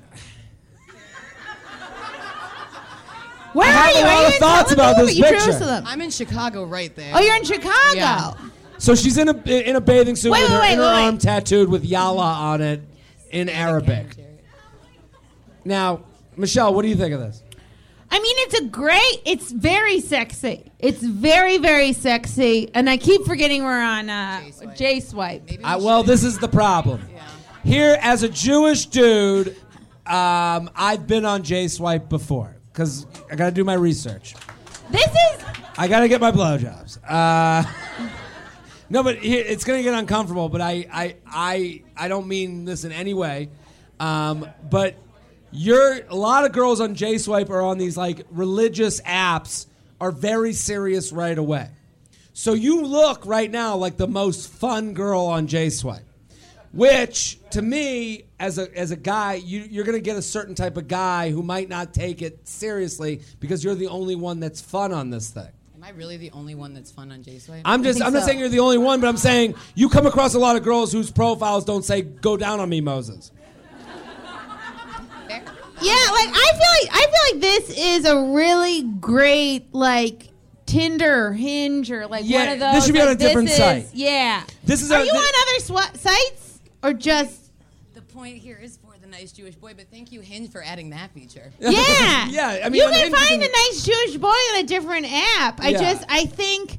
[3.54, 4.00] Where I are have you?
[4.00, 5.82] a lot are you of thoughts about this You picture.
[5.86, 7.12] I'm in Chicago right there.
[7.14, 7.94] Oh, you're in Chicago.
[7.94, 8.34] Yeah.
[8.78, 10.92] so she's in a in a bathing suit Wait, with wait, her wait, inner wait,
[10.94, 11.02] wait.
[11.04, 12.82] arm tattooed with Yalla on it
[13.30, 14.16] in Arabic.
[15.64, 16.02] Now,
[16.36, 17.42] Michelle, what do you think of this?
[18.10, 19.22] I mean, it's a great.
[19.24, 20.70] It's very sexy.
[20.78, 22.70] It's very, very sexy.
[22.74, 24.76] And I keep forgetting we're on uh, J-Swipe.
[24.76, 25.42] J Swipe.
[25.46, 27.02] Maybe we I, well, this is the problem.
[27.64, 29.56] Here, as a Jewish dude,
[30.06, 34.34] um, I've been on J Swipe before because I got to do my research.
[34.90, 35.44] This is.
[35.78, 36.98] I got to get my blowjobs.
[37.08, 37.64] Uh,
[38.90, 40.48] no, but here, it's to get uncomfortable.
[40.48, 43.48] But I, I, I, I don't mean this in any way.
[44.00, 44.96] Um, but
[45.52, 49.66] you're a lot of girls on J Swipe are on these like religious apps
[50.00, 51.70] are very serious right away.
[52.32, 56.02] So you look right now like the most fun girl on J Swipe.
[56.74, 60.76] Which to me, as a as a guy, you, you're gonna get a certain type
[60.76, 64.92] of guy who might not take it seriously because you're the only one that's fun
[64.92, 65.46] on this thing.
[65.76, 67.62] Am I really the only one that's fun on J Swipe?
[67.64, 70.34] I'm just I'm not saying you're the only one, but I'm saying you come across
[70.34, 73.30] a lot of girls whose profiles don't say "Go down on me, Moses."
[75.82, 80.28] Yeah, like I feel like I feel like this is a really great like
[80.66, 82.74] Tinder Hinge or like Yeah, one of those.
[82.74, 83.86] this should be like, on a different is- site.
[83.92, 84.44] Yeah.
[84.64, 85.60] This is Are a- you thi- on other
[85.90, 86.43] swa- sites
[86.84, 87.40] or just?
[87.94, 90.90] The point here is for the nice Jewish boy, but thank you, Hinge, for adding
[90.90, 91.52] that feature.
[91.60, 92.28] Yeah.
[92.28, 95.06] Yeah, I mean, you can Hinge find can- a nice Jewish boy on a different
[95.38, 95.60] app.
[95.60, 95.78] I Yeah.
[95.92, 96.78] just I think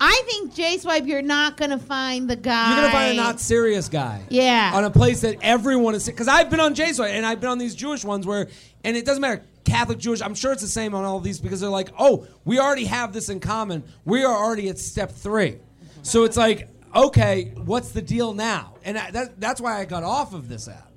[0.00, 2.68] I think J Swipe you're not gonna find the guy.
[2.68, 4.22] You're gonna find a not serious guy.
[4.28, 4.72] Yeah.
[4.74, 7.50] On a place that everyone is because I've been on J Swipe and I've been
[7.50, 8.48] on these Jewish ones where
[8.84, 10.20] and it doesn't matter Catholic Jewish.
[10.20, 13.12] I'm sure it's the same on all these because they're like, oh, we already have
[13.12, 13.82] this in common.
[14.04, 15.58] We are already at step three.
[16.02, 18.74] So it's like, okay, what's the deal now?
[18.84, 20.90] And I, that, that's why I got off of this app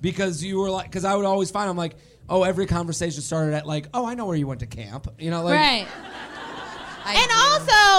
[0.00, 1.96] because you were like, because I would always find I'm like,
[2.28, 5.08] oh, every conversation started at like, oh, I know where you went to camp.
[5.18, 5.86] You know, like right.
[7.04, 7.36] I And do.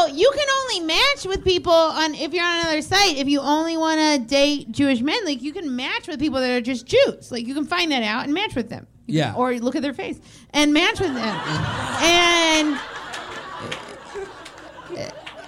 [0.08, 3.18] also, you can only match with people on if you're on another site.
[3.18, 6.50] If you only want to date Jewish men, like you can match with people that
[6.52, 7.30] are just Jews.
[7.30, 8.88] Like you can find that out and match with them.
[9.06, 9.32] You Yeah.
[9.34, 10.22] can- or look at their face
[10.52, 11.18] and match with them.
[12.02, 12.80] and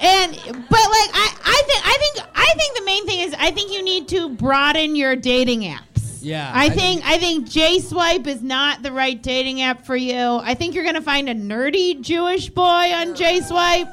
[0.02, 3.52] and but like I I think I think I think the main thing is I
[3.52, 6.20] think you need to broaden your dating apps.
[6.22, 9.96] Yeah, I I think I think J Swipe is not the right dating app for
[9.96, 10.16] you.
[10.44, 12.64] I think you're gonna find a nerdy Jewish boy
[12.94, 13.90] on J Swipe.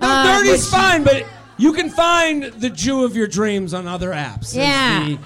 [0.00, 1.24] No, Um, which- fine, but
[1.58, 4.54] you can find the Jew of your dreams on other apps.
[4.56, 5.04] Yeah.
[5.04, 5.18] the-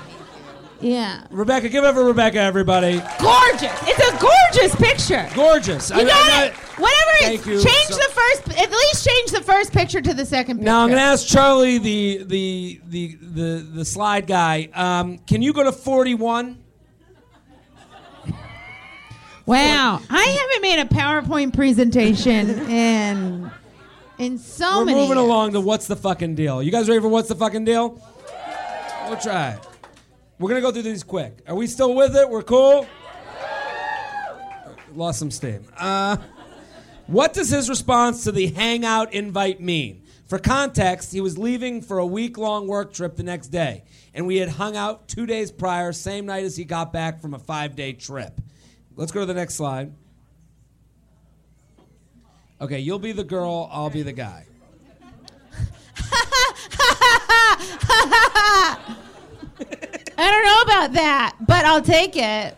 [0.87, 2.99] Yeah, Rebecca, give a Rebecca, everybody.
[3.19, 3.73] gorgeous.
[3.83, 5.29] It's a gorgeous picture.
[5.35, 5.91] Gorgeous.
[5.91, 6.53] You got it.
[6.79, 8.59] Whatever it Thank is, you change so- the first.
[8.61, 10.67] At least change the first picture to the second picture.
[10.67, 14.69] Now I'm going to ask Charlie, the the the the, the slide guy.
[14.75, 16.63] Um, can you go to 41?
[19.45, 23.51] Wow, I haven't made a PowerPoint presentation in
[24.19, 24.79] in so many.
[24.79, 24.95] We're many.
[25.01, 25.27] moving years.
[25.29, 26.63] along to what's the fucking deal.
[26.63, 28.01] You guys ready for what's the fucking deal?
[29.09, 29.57] We'll try
[30.39, 31.39] We're gonna go through these quick.
[31.47, 32.29] Are we still with it?
[32.29, 32.87] We're cool.
[34.95, 35.65] Lost some steam.
[35.79, 36.17] Uh,
[37.07, 40.03] What does his response to the hangout invite mean?
[40.27, 44.27] For context, he was leaving for a week long work trip the next day, and
[44.27, 47.39] we had hung out two days prior, same night as he got back from a
[47.39, 48.41] five day trip.
[48.97, 49.93] Let's go to the next slide.
[52.61, 54.47] Okay, you'll be the girl, I'll be the guy.
[60.19, 62.57] I don't know about that, but I'll take it.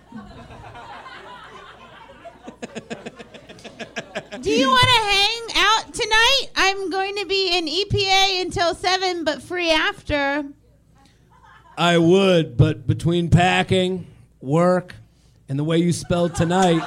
[4.40, 6.46] Do you want to hang out tonight?
[6.54, 10.44] I'm going to be in EPA until 7, but free after.
[11.76, 14.06] I would, but between packing,
[14.40, 14.94] work,
[15.48, 16.80] and the way you spelled tonight.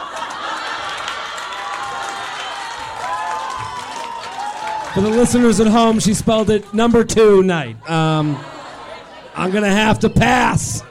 [4.93, 7.89] For the listeners at home, she spelled it number two night.
[7.89, 8.37] Um,
[9.41, 10.83] I'm gonna have to pass.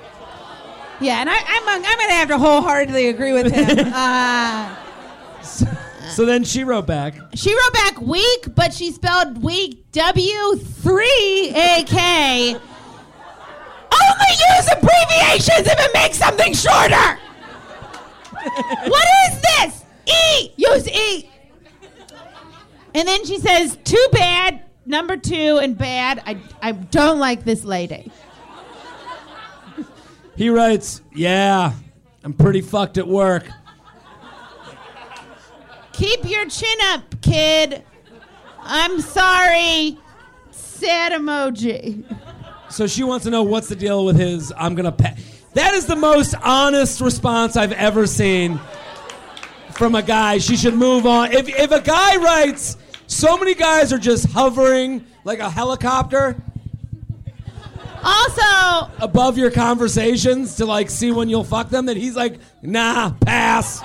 [1.00, 3.90] Yeah, and I, I'm, I'm going to have to wholeheartedly agree with him.
[3.94, 4.76] Uh,
[6.10, 7.14] So then she wrote back.
[7.34, 12.54] she wrote back weak, but she spelled weak W three A K.
[13.92, 17.18] Only use abbreviations if it makes something shorter.
[18.88, 19.84] what is this?
[20.06, 20.52] E.
[20.56, 21.30] Use E.
[22.94, 26.22] And then she says, "Too bad." Number two and bad.
[26.26, 28.10] I I don't like this lady.
[30.40, 31.74] He writes, "Yeah,
[32.24, 33.46] I'm pretty fucked at work.
[35.92, 37.84] Keep your chin up, kid.
[38.62, 39.98] I'm sorry.
[40.50, 42.04] Sad emoji.
[42.70, 45.14] So she wants to know what's the deal with his I'm gonna pay.
[45.52, 48.58] That is the most honest response I've ever seen
[49.72, 50.38] from a guy.
[50.38, 51.32] She should move on.
[51.32, 56.42] If, if a guy writes, so many guys are just hovering like a helicopter
[58.02, 63.12] Also, above your conversations to like see when you'll fuck them, that he's like, nah,
[63.20, 63.80] pass.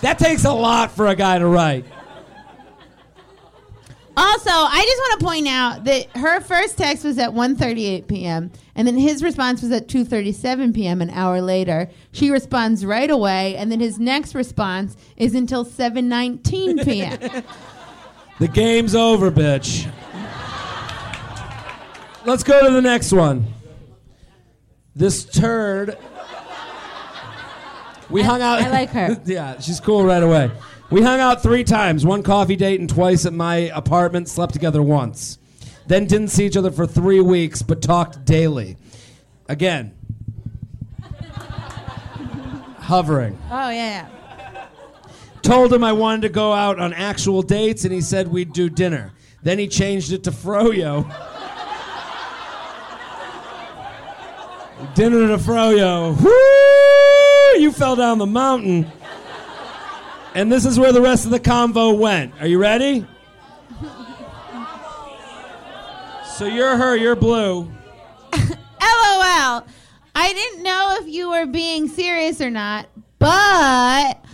[0.00, 1.86] That takes a lot for a guy to write.
[4.16, 8.52] Also, I just want to point out that her first text was at 1:38 p.m.
[8.76, 11.02] and then his response was at 2:37 p.m.
[11.02, 11.90] an hour later.
[12.12, 17.42] She responds right away and then his next response is until 7:19 p.m.
[18.40, 19.88] The game's over, bitch.
[22.26, 23.46] Let's go to the next one.
[24.96, 25.98] This turd.
[28.08, 28.62] We hung out.
[28.62, 29.20] I like her.
[29.26, 30.50] yeah, she's cool right away.
[30.90, 34.82] We hung out three times one coffee date and twice at my apartment, slept together
[34.82, 35.38] once.
[35.86, 38.76] Then didn't see each other for three weeks, but talked daily.
[39.48, 39.94] Again,
[42.78, 43.38] hovering.
[43.50, 44.08] oh yeah.
[45.42, 48.70] Told him I wanted to go out on actual dates, and he said we'd do
[48.70, 49.12] dinner.
[49.42, 51.04] Then he changed it to froyo.
[54.94, 56.20] Dinner to froyo.
[56.20, 57.60] Woo!
[57.60, 58.90] You fell down the mountain.
[60.34, 62.34] And this is where the rest of the convo went.
[62.40, 63.06] Are you ready?
[66.34, 67.70] So you're her, you're blue.
[68.32, 69.66] LOL.
[70.16, 72.88] I didn't know if you were being serious or not,
[73.20, 74.24] but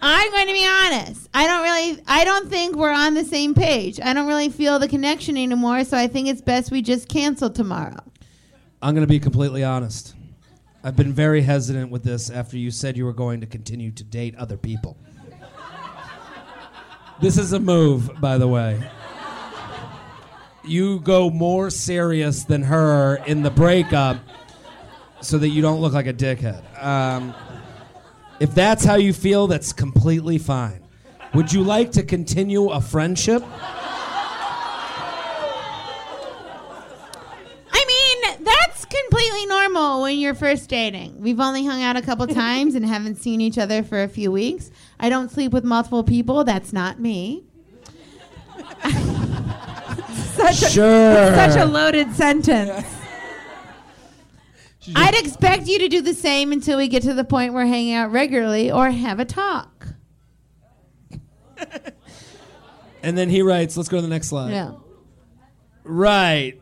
[0.00, 1.28] I'm going to be honest.
[1.34, 3.98] I don't really I don't think we're on the same page.
[4.00, 7.50] I don't really feel the connection anymore, so I think it's best we just cancel
[7.50, 7.98] tomorrow.
[8.82, 10.14] I'm going to be completely honest.
[10.82, 14.02] I've been very hesitant with this after you said you were going to continue to
[14.04, 14.96] date other people.
[17.20, 18.80] This is a move, by the way.
[20.64, 24.16] You go more serious than her in the breakup
[25.20, 26.62] so that you don't look like a dickhead.
[26.82, 27.34] Um,
[28.40, 30.82] if that's how you feel, that's completely fine.
[31.34, 33.44] Would you like to continue a friendship?
[37.72, 38.86] I mean, that's
[39.20, 41.20] completely normal when you're first dating.
[41.20, 44.32] We've only hung out a couple times and haven't seen each other for a few
[44.32, 44.70] weeks.
[44.98, 46.44] I don't sleep with multiple people.
[46.44, 47.44] That's not me.
[50.14, 51.34] such, a, Sure.
[51.34, 52.86] such a loaded sentence.
[54.96, 57.94] I'd expect you to do the same until we get to the point where hanging
[57.94, 59.88] out regularly or have a talk.
[63.02, 64.50] And then he writes, let's go to the next slide.
[64.50, 64.72] Yeah.
[65.84, 66.60] Right.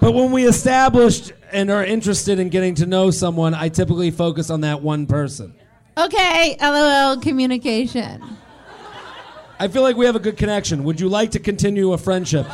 [0.00, 4.50] But when we established and are interested in getting to know someone, I typically focus
[4.50, 5.54] on that one person.
[5.98, 8.22] Okay, LOL communication.
[9.58, 10.84] I feel like we have a good connection.
[10.84, 12.46] Would you like to continue a friendship?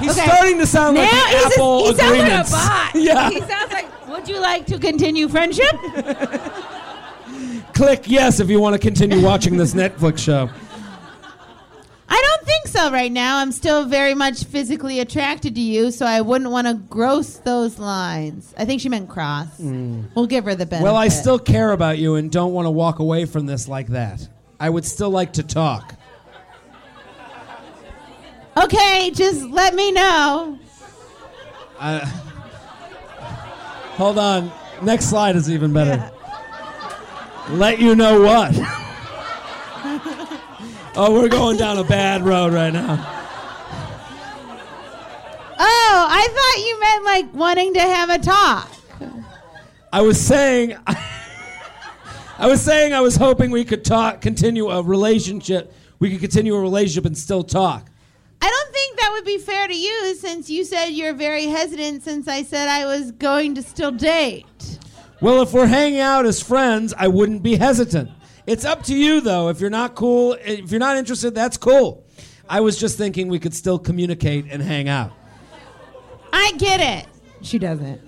[0.00, 0.26] He's Okay.
[0.26, 2.94] starting to sound like now the he's a- Apple he sounds like a bot.
[2.94, 3.30] yeah.
[3.30, 5.70] He sounds like, would you like to continue friendship?
[7.74, 10.48] Click yes if you want to continue watching this Netflix show.
[12.08, 12.90] I don't think so.
[12.90, 13.38] right now.
[13.38, 17.78] I'm still very much physically attracted to you, so I wouldn't want to gross those
[17.78, 18.54] lines.
[18.56, 19.58] I think she meant cross.
[19.58, 20.04] Mm.
[20.14, 20.84] We'll give her the benefit.
[20.84, 23.88] Well, I still care about you and don't want to walk away from this like
[23.88, 24.28] that.
[24.60, 25.94] I would still like to talk.
[28.56, 30.58] Okay, just let me know.
[33.96, 34.50] Hold on.
[34.82, 36.10] Next slide is even better.
[37.50, 38.54] Let you know what?
[40.96, 42.94] Oh, we're going down a bad road right now.
[45.58, 48.70] Oh, I thought you meant like wanting to have a talk.
[49.92, 50.76] I was saying
[52.38, 55.72] I was saying I was hoping we could talk continue a relationship.
[55.98, 57.86] We could continue a relationship and still talk.
[58.42, 62.02] I don't think that would be fair to you since you said you're very hesitant
[62.02, 64.78] since I said I was going to still date.
[65.22, 68.10] Well, if we're hanging out as friends, I wouldn't be hesitant.
[68.46, 69.48] It's up to you though.
[69.48, 72.04] If you're not cool, if you're not interested, that's cool.
[72.48, 75.12] I was just thinking we could still communicate and hang out.
[76.32, 77.08] I get it.
[77.42, 78.00] She doesn't.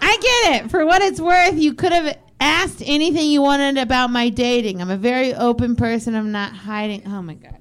[0.00, 0.70] I get it.
[0.70, 4.80] For what it's worth, you could have asked anything you wanted about my dating.
[4.80, 6.14] I'm a very open person.
[6.14, 7.02] I'm not hiding.
[7.06, 7.58] Oh my god.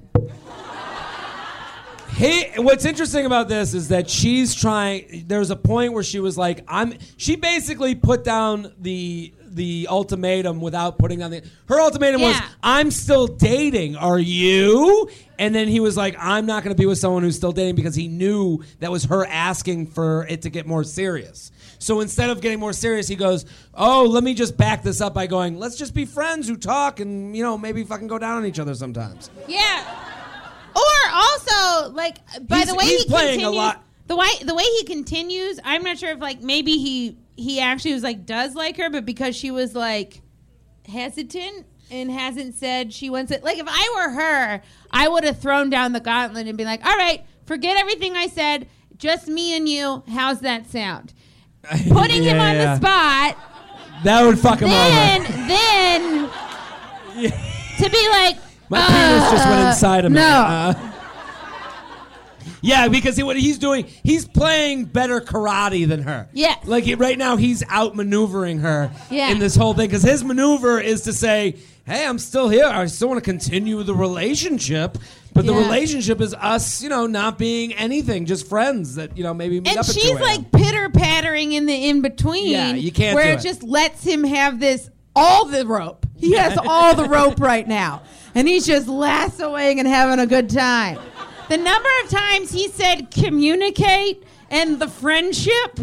[2.10, 5.26] Hey, what's interesting about this is that she's trying.
[5.28, 10.60] There's a point where she was like, "I'm." She basically put down the the ultimatum
[10.62, 11.44] without putting down the.
[11.68, 12.48] Her ultimatum was, Yeah.
[12.62, 13.96] "I'm still dating.
[13.96, 15.10] Are you?"
[15.40, 17.76] And then he was like, "I'm not going to be with someone who's still dating
[17.76, 22.30] because he knew that was her asking for it to get more serious." So instead
[22.30, 25.60] of getting more serious, he goes, "Oh, let me just back this up by going,
[25.60, 28.60] let's just be friends who talk and you know maybe fucking go down on each
[28.60, 29.84] other sometimes." Yeah.
[30.76, 32.18] Or also, like,
[32.48, 34.84] by He's- the way he's he playing a continues, lot- the way the way he
[34.86, 38.90] continues, I'm not sure if like maybe he he actually was like does like her,
[38.90, 40.22] but because she was like
[40.88, 43.44] hesitant and hasn't said she wants it.
[43.44, 44.62] Like if I were her,
[44.92, 48.28] I would have thrown down the gauntlet and been like, "All right, forget everything I
[48.28, 50.04] said, just me and you.
[50.10, 51.14] How's that sound?"
[51.90, 52.66] Putting him on yeah.
[52.66, 53.38] the spot
[54.04, 55.32] That would fuck him then over.
[55.48, 56.30] then
[57.78, 58.36] to be like
[58.70, 60.18] My penis just went uh, inside of me.
[60.18, 60.28] no.
[60.28, 60.74] Uh,
[62.64, 66.28] yeah, because he, what he's doing, he's playing better karate than her.
[66.34, 66.56] Yeah.
[66.66, 69.30] Like he- right now, he's outmaneuvering her Yeah.
[69.30, 69.88] in this whole thing.
[69.88, 72.66] Because his maneuver is to say, "Hey, I'm still here.
[72.66, 74.98] I still want to continue the relationship."
[75.36, 79.34] But the relationship is us, you know, not being anything, just friends that you know
[79.34, 82.52] maybe meet and up 2 she's like pitter pattering in the in between.
[82.52, 83.42] Yeah, you can't Where it, it.
[83.42, 86.06] just lets him have this all the rope.
[86.16, 88.04] He has all the rope right now,
[88.36, 91.00] and he's just lassoing and having a good time.
[91.54, 95.80] The number of times he said communicate and the friendship.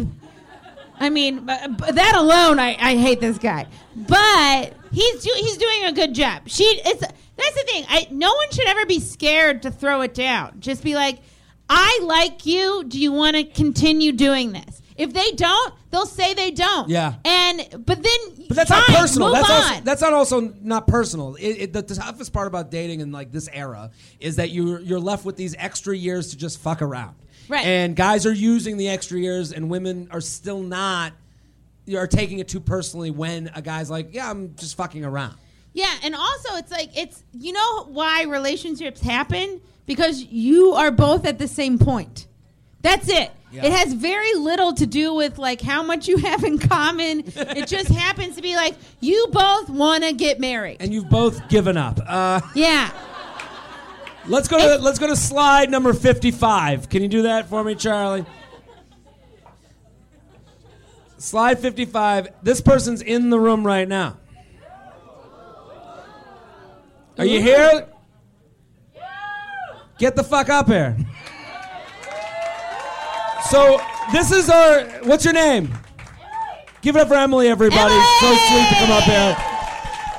[0.99, 3.67] I mean, that alone, I, I hate this guy.
[3.95, 6.41] But he's do, he's doing a good job.
[6.47, 7.85] She it's that's the thing.
[7.87, 10.59] I no one should ever be scared to throw it down.
[10.59, 11.19] Just be like,
[11.69, 12.83] I like you.
[12.85, 14.81] Do you want to continue doing this?
[15.01, 16.87] If they don't, they'll say they don't.
[16.87, 17.15] Yeah.
[17.25, 19.31] And but then But that's fine, not personal.
[19.33, 21.33] That's also that's not also not personal.
[21.35, 24.99] It, it, the toughest part about dating in like this era is that you you're
[24.99, 27.15] left with these extra years to just fuck around.
[27.49, 27.65] Right.
[27.65, 31.13] And guys are using the extra years, and women are still not.
[31.97, 35.35] Are taking it too personally when a guy's like, "Yeah, I'm just fucking around."
[35.73, 41.25] Yeah, and also it's like it's you know why relationships happen because you are both
[41.25, 42.27] at the same point.
[42.83, 43.31] That's it.
[43.51, 43.65] Yeah.
[43.65, 47.23] It has very little to do with like how much you have in common.
[47.35, 50.77] it just happens to be like you both want to get married.
[50.79, 51.99] And you've both given up.
[52.07, 52.91] Uh, yeah.
[54.27, 56.89] let's go to let's go to slide number fifty-five.
[56.89, 58.25] Can you do that for me, Charlie?
[61.17, 62.29] Slide 55.
[62.41, 64.17] This person's in the room right now.
[67.19, 67.87] Are you here?
[69.99, 70.97] Get the fuck up here.
[73.49, 73.81] So,
[74.11, 74.83] this is our.
[75.03, 75.73] What's your name?
[76.81, 77.93] Give it up for Emily, everybody.
[78.19, 79.37] So sweet to come up here.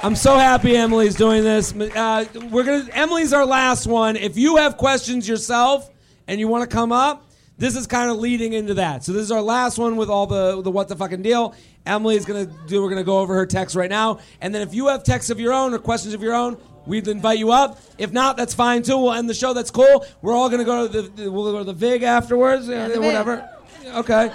[0.03, 1.74] I'm so happy Emily's doing this.
[1.74, 2.89] Uh, we're gonna.
[2.93, 4.16] Emily's our last one.
[4.16, 5.90] If you have questions yourself
[6.27, 9.05] and you want to come up, this is kind of leading into that.
[9.05, 11.55] So this is our last one with all the the what the fucking deal.
[11.86, 12.82] Emily's gonna do.
[12.82, 15.40] We're gonna go over her text right now, and then if you have texts of
[15.40, 17.79] your own or questions of your own, we'd invite you up.
[17.99, 18.99] If not, that's fine too.
[18.99, 19.53] We'll end the show.
[19.55, 20.05] That's cool.
[20.23, 21.31] We're all gonna go to the.
[21.31, 22.69] we'll go to the Vig afterwards.
[22.69, 23.01] uh, the Vig.
[23.01, 23.49] whatever.
[23.95, 24.31] Okay.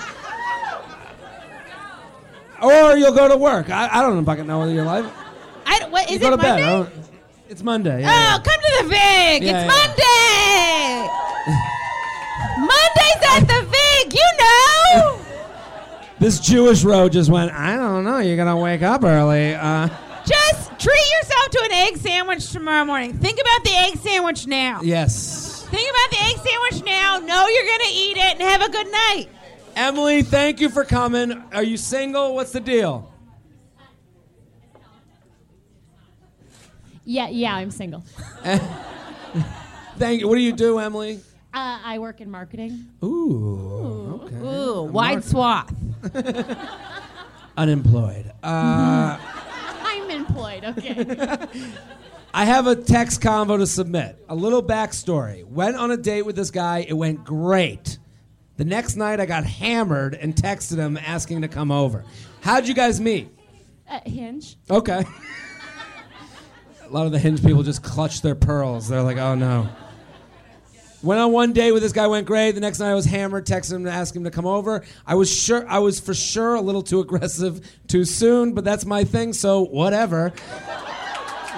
[2.62, 3.70] Or you'll go to work.
[3.70, 5.12] I, I don't fucking know whether you're live.
[5.66, 6.50] I don't, what is You go it to bed.
[6.50, 6.66] Monday?
[6.66, 6.90] Don't-
[7.50, 8.02] It's Monday.
[8.02, 8.38] Yeah, Oh, yeah.
[8.44, 9.44] come to the Vig.
[9.44, 9.68] Yeah, it's yeah.
[9.68, 11.08] Monday.
[12.72, 14.14] Monday's at the Vig.
[14.14, 15.20] You know.
[16.20, 17.52] This Jewish road just went.
[17.52, 18.18] I don't know.
[18.18, 19.54] You're gonna wake up early.
[19.54, 19.88] Uh,
[20.26, 23.18] Just Treat yourself to an egg sandwich tomorrow morning.
[23.18, 24.80] Think about the egg sandwich now.
[24.82, 25.66] Yes.
[25.70, 27.18] Think about the egg sandwich now.
[27.18, 29.28] Know you're gonna eat it and have a good night.
[29.76, 31.44] Emily, thank you for coming.
[31.52, 32.36] Are you single?
[32.36, 33.12] What's the deal?
[37.04, 38.06] Yeah, yeah, I'm single.
[39.98, 40.28] Thank you.
[40.30, 41.20] What do you do, Emily?
[41.54, 42.88] Uh, I work in marketing.
[43.04, 44.22] Ooh.
[44.24, 44.36] Okay.
[44.38, 45.74] Ooh, wide swath.
[47.58, 48.32] Unemployed.
[48.42, 49.18] Uh,
[50.26, 50.64] I'm.
[50.66, 51.48] Okay.
[52.34, 54.24] I have a text convo to submit.
[54.30, 55.46] A little backstory.
[55.46, 56.86] Went on a date with this guy.
[56.88, 57.98] It went great.
[58.58, 62.04] The next night, I got hammered and texted him asking to come over.
[62.42, 63.30] How'd you guys meet?
[63.90, 64.58] uh, Hinge.
[64.70, 65.04] Okay.
[66.86, 68.88] a lot of the hinge people just clutch their pearls.
[68.88, 69.70] They're like, oh no.
[71.04, 72.54] Went on one day with this guy, went great.
[72.54, 74.84] The next night I was hammered, texted him to ask him to come over.
[75.06, 78.84] I was sure I was for sure a little too aggressive too soon, but that's
[78.86, 80.34] my thing, so whatever.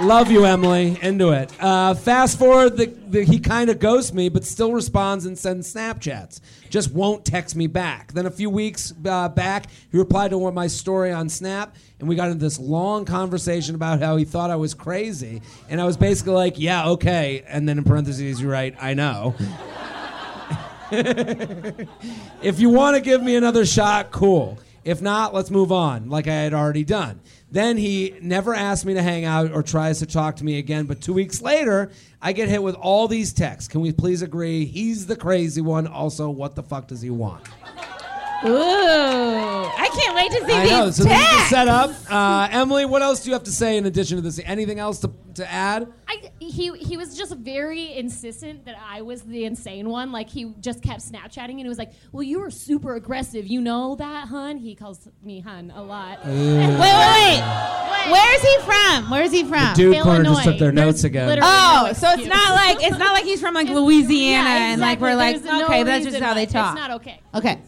[0.01, 0.97] Love you, Emily.
[1.01, 1.51] Into it.
[1.59, 5.73] Uh, fast forward, the, the, he kind of ghosts me, but still responds and sends
[5.73, 6.39] Snapchats.
[6.69, 8.13] Just won't text me back.
[8.13, 12.07] Then a few weeks uh, back, he replied to one my story on Snap, and
[12.07, 15.41] we got into this long conversation about how he thought I was crazy.
[15.67, 17.43] And I was basically like, yeah, okay.
[17.45, 19.35] And then in parentheses, you write, I know.
[22.41, 24.59] if you want to give me another shot, cool.
[24.85, 27.19] If not, let's move on, like I had already done.
[27.51, 30.85] Then he never asked me to hang out or tries to talk to me again.
[30.85, 33.67] But two weeks later, I get hit with all these texts.
[33.67, 34.65] Can we please agree?
[34.65, 35.87] He's the crazy one.
[35.87, 37.43] Also, what the fuck does he want?
[38.45, 38.49] Ooh,
[39.77, 40.91] I can't wait to see I these know.
[40.91, 41.49] So this is the texts.
[41.49, 41.91] setup.
[42.09, 44.39] Uh, Emily, what else do you have to say in addition to this?
[44.45, 45.91] Anything else to, to add?
[46.07, 50.11] I, he he was just very insistent that I was the insane one.
[50.11, 53.45] Like he just kept Snapchatting and he was like, "Well, you were super aggressive.
[53.47, 56.19] You know that, hun." He calls me hun a lot.
[56.25, 58.11] Wait, wait, wait.
[58.11, 59.09] Where is he from?
[59.09, 59.67] Where is he from?
[59.69, 60.33] The Dude corner Illinois.
[60.35, 61.27] just took their notes again.
[61.27, 62.27] literally Oh, no so it's excuse.
[62.29, 65.59] not like it's not like he's from like Louisiana Yeah, and like we're like exactly.
[65.59, 66.73] There's okay, no that's just how they talk.
[66.75, 67.19] It's not okay.
[67.35, 67.59] Okay.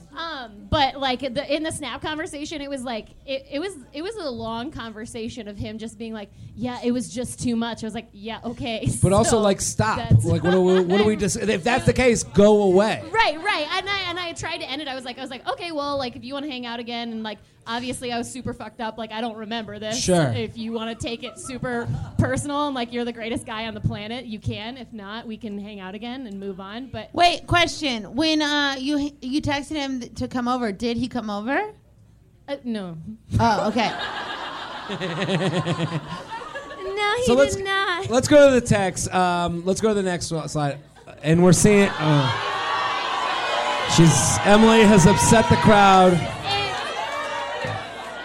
[0.72, 4.16] But like the, in the snap conversation, it was like it, it was it was
[4.16, 7.88] a long conversation of him just being like, "Yeah, it was just too much." I
[7.88, 9.98] was like, "Yeah, okay." But also, like, stop.
[10.24, 11.36] Like, what do we, what do we just?
[11.36, 13.04] If that's the case, go away.
[13.12, 13.68] Right, right.
[13.74, 14.88] And I and I tried to end it.
[14.88, 16.80] I was like, I was like, okay, well, like if you want to hang out
[16.80, 18.98] again, and like obviously I was super fucked up.
[18.98, 19.98] Like I don't remember this.
[20.02, 20.32] Sure.
[20.36, 23.74] If you want to take it super personal and like you're the greatest guy on
[23.74, 24.78] the planet, you can.
[24.78, 26.88] If not, we can hang out again and move on.
[26.88, 28.16] But Wait, question.
[28.16, 31.60] When uh you you texted him th- to come over, did he come over?
[32.48, 32.98] uh, no,
[33.40, 33.90] Oh, okay.
[36.84, 38.10] no, he So let's did not.
[38.10, 39.14] let's go to the text.
[39.14, 40.80] Um, let's go to the next slide,
[41.24, 41.90] and we're seeing.
[42.00, 42.48] Oh.
[43.96, 46.14] She's Emily has upset the crowd.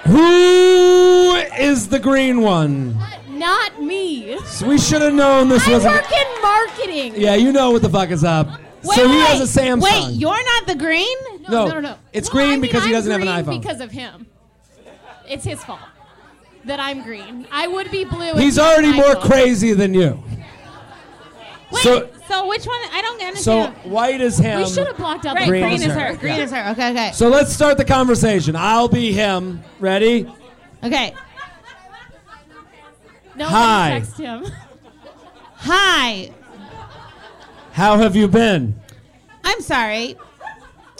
[0.07, 2.97] Who is the green one?
[3.29, 4.39] Not me.
[4.47, 5.85] So we should have known this I was.
[5.85, 7.15] work in marketing.
[7.17, 8.49] Yeah, you know what the fuck is up.
[8.83, 9.83] Wait, so he wait, has a Samsung.
[9.83, 11.17] Wait, you're not the green?
[11.49, 11.81] No, No, no, no.
[11.81, 11.97] no.
[12.13, 13.63] it's Well, green I mean, because he I'm doesn't have an green iPhone.
[13.63, 14.27] Because of him.
[15.29, 15.81] It's his fault
[16.65, 17.47] that I'm green.
[17.51, 18.31] I would be blue.
[18.31, 19.23] if He's he had already an more iPhone.
[19.29, 20.23] crazy than you.
[21.77, 22.79] Wait, So- so, which one?
[22.93, 23.75] I don't understand.
[23.85, 24.61] So white is him.
[24.61, 26.01] We should have blocked out right, the green green, is is her.
[26.01, 26.17] her.
[26.17, 26.43] Green Yeah.
[26.43, 26.71] is her.
[26.73, 27.11] Okay, okay.
[27.13, 28.57] So let's start the conversation.
[28.57, 29.63] I'll be him.
[29.81, 30.27] Ready?
[30.85, 31.15] okay.
[33.37, 33.99] No, Hi.
[34.01, 34.47] text him.
[35.57, 36.31] Hi.
[37.73, 38.75] How have you been?
[39.45, 40.17] I'm sorry.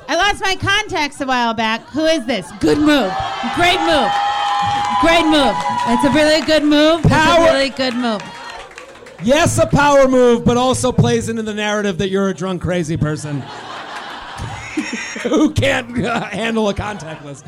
[0.09, 1.81] I lost my contacts a while back.
[1.89, 2.47] Who is this?
[2.61, 3.13] Good move.
[3.55, 4.11] Great move.
[5.01, 5.55] Great move.
[5.89, 7.01] It's a really good move.
[7.01, 8.23] It's Power- a really good move.
[9.23, 12.97] Yes, a power move, but also plays into the narrative that you're a drunk, crazy
[12.97, 13.41] person
[15.23, 17.47] who can't uh, handle a contact list.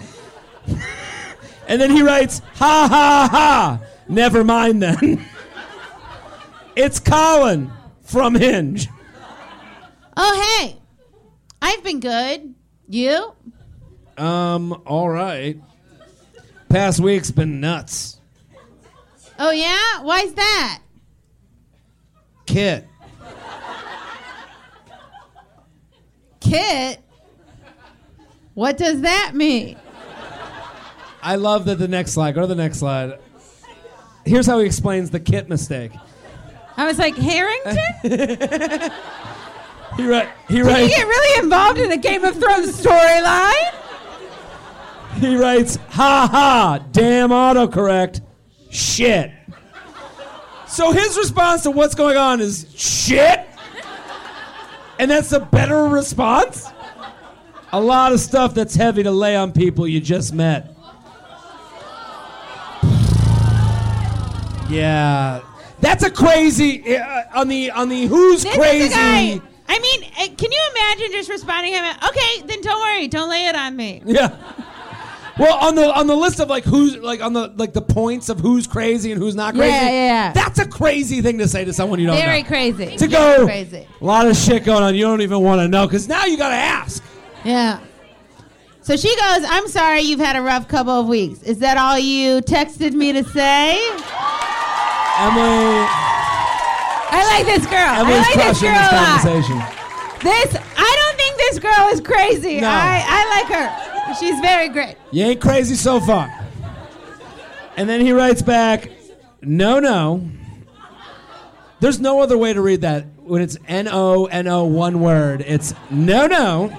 [1.68, 3.80] and then he writes, "Ha ha ha!
[4.08, 5.24] Never mind then."
[6.76, 7.70] it's Colin
[8.02, 8.88] from Hinge.
[10.16, 10.76] Oh, hey.
[11.60, 12.54] I've been good.
[12.88, 13.34] You?
[14.16, 15.60] Um, all right.
[16.68, 18.18] Past week's been nuts.
[19.38, 20.02] Oh, yeah?
[20.02, 20.80] Why's that?
[22.48, 22.86] Kit.
[26.40, 26.98] Kit?
[28.54, 29.76] What does that mean?
[31.22, 32.34] I love that the next slide.
[32.34, 33.18] Go to the next slide.
[34.24, 35.92] Here's how he explains the kit mistake.
[36.76, 37.76] I was like, Harington?
[39.96, 40.94] He, wri- he Did you writes.
[40.96, 43.74] get really involved in a Game of Thrones storyline?
[45.16, 48.20] He writes, ha ha, damn autocorrect,
[48.70, 49.32] shit.
[50.68, 53.46] So his response to what's going on is shit?
[54.98, 56.66] And that's a better response?
[57.72, 60.74] A lot of stuff that's heavy to lay on people you just met.
[64.70, 65.40] Yeah,
[65.80, 68.84] that's a crazy uh, on the on the who's This crazy.
[68.84, 69.40] is the guy.
[69.66, 71.96] I mean, uh, can you imagine just responding to him?
[72.06, 73.08] Okay, then don't worry.
[73.08, 74.02] Don't lay it on me.
[74.04, 74.36] Yeah.
[75.38, 78.28] Well, on the on the list of like who's like on the like the points
[78.28, 79.72] of who's crazy and who's not crazy.
[79.72, 80.32] Yeah, yeah, yeah.
[80.32, 82.48] That's a crazy thing to say to someone you don't know Very know.
[82.48, 82.96] crazy.
[82.96, 83.86] To go, crazy.
[84.00, 84.94] a lot of shit going on.
[84.96, 87.04] You don't even want to know because now you got to ask.
[87.44, 87.78] Yeah.
[88.82, 91.42] So she goes, I'm sorry you've had a rough couple of weeks.
[91.42, 93.76] Is that all you texted me to say?
[95.20, 95.84] Emily,
[97.10, 97.78] I like this girl.
[97.78, 99.58] Emily's I like this girl this conversation.
[100.22, 102.60] This, I don't think this girl is crazy.
[102.60, 102.68] No.
[102.68, 103.87] I, I like her.
[104.18, 104.96] She's very great.
[105.10, 106.28] You ain't crazy so far.
[107.76, 108.90] And then he writes back,
[109.42, 110.28] no, no.
[111.80, 115.44] There's no other way to read that when it's N O N O one word.
[115.46, 116.76] It's no, no.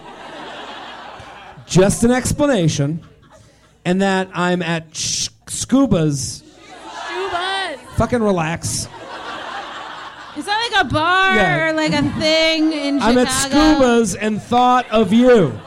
[1.65, 3.01] Just an explanation.
[3.85, 6.43] And that I'm at sh- Scuba's.
[7.05, 7.79] Scuba's.
[7.95, 8.87] Fucking relax.
[10.37, 11.69] Is that like a bar Yeah.
[11.69, 13.11] or like a thing in Chicago.
[13.11, 15.57] I'm at Scuba's and thought of you.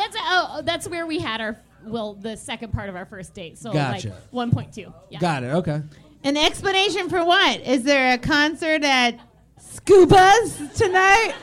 [0.00, 3.34] That's oh, oh, that's where we had our well, the second part of our first
[3.34, 3.58] date.
[3.58, 4.16] So Gotcha.
[4.32, 4.92] like 1.2.
[5.10, 5.18] Yeah.
[5.18, 5.48] Got it.
[5.48, 5.82] Okay.
[6.24, 7.60] An explanation for what?
[7.60, 9.18] Is there a concert at
[9.58, 11.34] Scuba's tonight?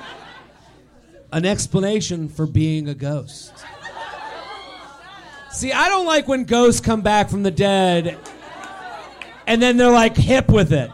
[1.31, 3.53] an explanation for being a ghost.
[5.51, 8.17] See, I don't like when ghosts come back from the dead
[9.45, 10.91] and then they're like hip with it.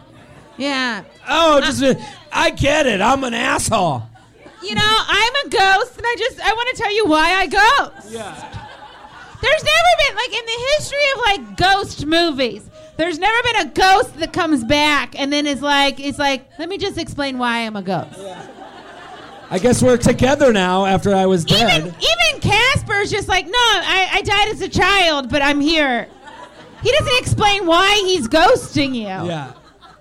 [0.58, 1.04] Yeah.
[1.28, 1.84] Oh, just
[2.32, 3.02] I get it.
[3.02, 4.04] I'm an asshole.
[4.64, 7.48] You know, I'm a ghost, and I just I want to tell you why I
[7.48, 8.12] ghost.
[8.12, 8.60] Yeah.
[9.42, 12.70] There's never been like in the history of like ghost movies.
[12.96, 16.70] There's never been a ghost that comes back and then is like it's like let
[16.70, 18.18] me just explain why I'm a ghost.
[18.18, 18.48] Yeah.
[19.50, 21.82] I guess we're together now after I was dead.
[21.82, 26.08] Even even Casper's just like no, I, I died as a child, but I'm here.
[26.82, 29.04] He doesn't explain why he's ghosting you.
[29.28, 29.54] yeah.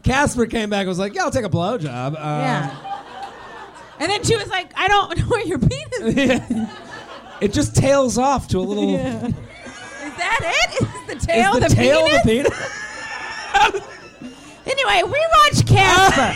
[0.04, 2.91] Casper came back and was like, "Yeah, I'll take a blowjob." Um, Yeah.
[3.98, 6.40] And then she was like, I don't know where your penis is.
[7.40, 8.94] it just tails off to a little.
[8.96, 9.34] Is
[10.16, 10.82] that it?
[10.82, 10.88] Is
[11.20, 12.22] the tail Is the, the tail penis?
[12.22, 12.28] the
[13.72, 13.84] penis?
[14.64, 16.32] Anyway, rewatch Casper.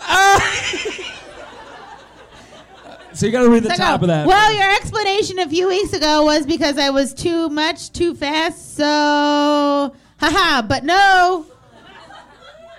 [3.14, 4.26] so you got to read the So top go, of that.
[4.26, 8.76] Well, your explanation a few weeks ago was because I was too much too fast,
[8.76, 11.46] so haha, but no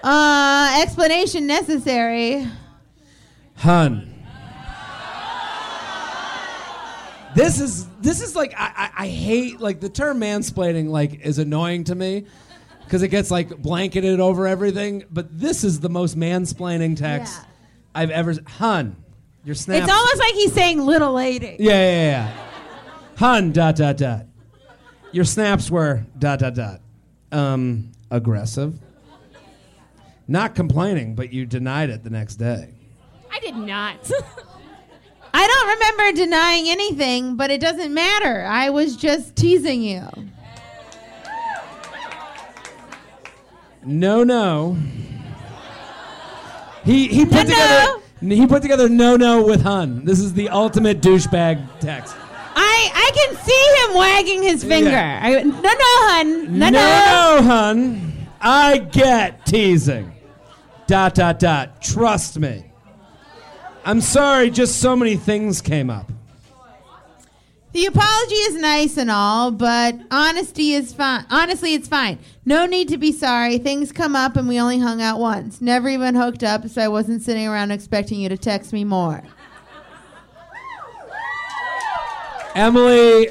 [0.04, 2.48] uh explanation necessary.
[3.62, 4.08] Hun.
[7.36, 11.38] This is this is like I, I, I hate like the term mansplaining like is
[11.38, 12.26] annoying to me
[12.84, 15.04] because it gets like blanketed over everything.
[15.12, 17.46] But this is the most mansplaining text Yeah.
[17.94, 18.34] I've ever.
[18.58, 18.96] Hun,
[19.46, 19.84] your snap.
[19.84, 21.56] It's almost like he's saying little lady.
[21.60, 22.48] yeah, yeah, yeah, yeah.
[23.18, 24.26] Hun dot dot dot.
[25.12, 26.82] Your snaps were dot dot dot.
[27.32, 28.80] Um, aggressive.
[30.28, 32.74] Not complaining, but you denied it the next day.
[33.32, 34.12] I did not.
[35.34, 38.46] I don't remember denying anything, but it doesn't matter.
[38.46, 40.06] I was just teasing you.
[43.84, 44.78] No, no.
[46.84, 50.06] He he put No, together he put together no no with Hun.
[50.06, 52.16] This is the ultimate douchebag text.
[52.56, 54.92] I I can see him wagging his finger.
[54.92, 55.20] Yeah.
[55.24, 56.60] I, no, no, hun.
[56.60, 56.72] No, no.
[56.72, 58.28] no, Hun.
[58.42, 60.12] I get teasing.
[60.88, 61.82] Dot dot dot.
[61.82, 62.71] Trust me.
[63.84, 66.12] I'm sorry, just so many things came up.
[67.74, 71.26] The apology is nice and all, but honesty is fine.
[71.30, 72.20] Honestly, it's fine.
[72.46, 73.58] No need to be sorry.
[73.60, 75.62] Things come up, and we only hung out once.
[75.62, 79.24] Never even hooked up, so I wasn't sitting around expecting you to text me more.
[82.56, 83.30] Emily,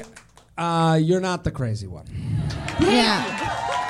[0.57, 2.05] uh, you're not the crazy one.
[2.79, 3.80] Yeah.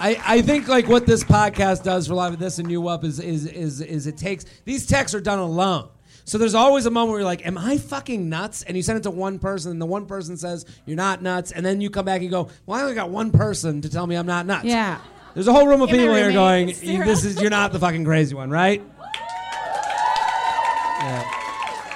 [0.00, 2.88] I, I think like what this podcast does for a lot of This and You
[2.88, 5.90] Up is is is is it takes these texts are done alone.
[6.24, 8.98] So there's always a moment where you're like, "Am I fucking nuts?" And you send
[8.98, 11.90] it to one person, and the one person says you're not nuts, and then you
[11.90, 14.46] come back and go, "Well, I only got one person to tell me I'm not
[14.46, 15.00] nuts." Yeah.
[15.34, 18.04] There's a whole room of Yeah, people here going, "This is you're not the fucking
[18.04, 18.82] crazy one, right?"
[21.00, 21.39] Yeah.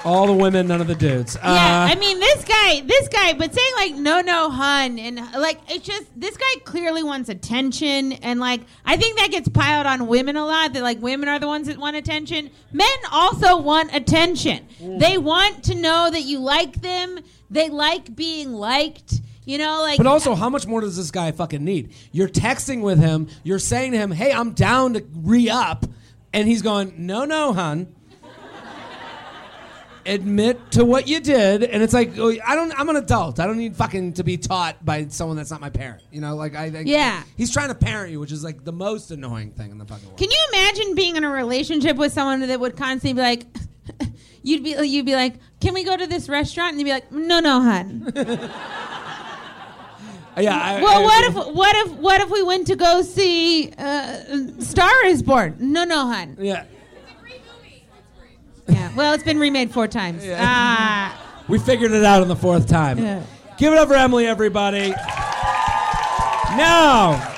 [0.04, 1.36] All the women, none of the dudes.
[1.42, 5.16] Yeah, Uh, I mean this guy, this guy, but saying like no, no, hun, and
[5.38, 9.86] like it's just this guy clearly wants attention, and like I think that gets piled
[9.86, 10.74] on women a lot.
[10.74, 12.50] That like women are the ones that want attention.
[12.72, 14.66] Men also want attention.
[14.78, 17.20] They want to know that you like them.
[17.50, 19.20] They like being liked.
[19.46, 21.92] You know, like But also, how much more does this guy fucking need?
[22.12, 23.28] You're texting with him.
[23.42, 25.84] You're saying to him, "Hey, I'm down to re up,"
[26.32, 27.93] and he's going, "No, no, hun."
[30.06, 32.72] Admit to what you did, and it's like oh, I don't.
[32.78, 33.40] I'm an adult.
[33.40, 36.02] I don't need fucking to be taught by someone that's not my parent.
[36.10, 36.70] You know, like I.
[36.70, 37.22] think Yeah.
[37.36, 40.06] He's trying to parent you, which is like the most annoying thing in the fucking
[40.06, 40.18] world.
[40.18, 43.46] Can you imagine being in a relationship with someone that would constantly be like,
[44.42, 46.72] you'd be you'd be like, can we go to this restaurant?
[46.72, 48.12] And you'd be like, no, no, hun.
[50.36, 50.60] yeah.
[50.60, 54.60] I, well, I- what if what if what if we went to go see uh,
[54.60, 55.56] Star is Born?
[55.58, 56.36] No, no, hun.
[56.40, 56.64] Yeah.
[58.68, 58.94] Yeah.
[58.94, 60.24] Well, it's been remade four times.
[60.28, 61.42] Ah.
[61.48, 62.98] We figured it out on the fourth time.
[62.98, 63.22] Yeah.
[63.58, 64.90] Give it up for Emily, everybody.
[66.56, 67.34] Now,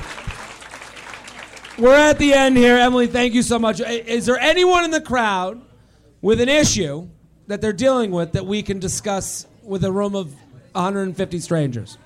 [1.79, 2.77] we're at the end here.
[2.77, 3.81] Emily, thank you so much.
[3.81, 5.61] Is there anyone in the crowd
[6.21, 7.09] with an issue
[7.47, 10.35] that they're dealing with that we can discuss with a room of
[10.73, 11.99] 150 strangers?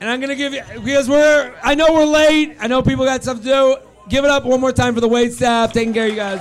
[0.00, 2.56] And I'm going to give you, because we're, I know we're late.
[2.60, 3.76] I know people got stuff to do.
[4.08, 6.40] Give it up one more time for the wait staff taking care of you guys.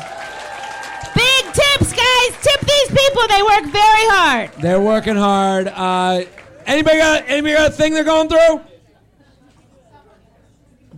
[2.43, 2.67] Big tips, guys.
[2.67, 3.27] Tip these people.
[3.27, 4.51] They work very hard.
[4.61, 5.67] They're working hard.
[5.67, 6.23] Uh,
[6.65, 8.61] anybody got anybody got a thing they're going through?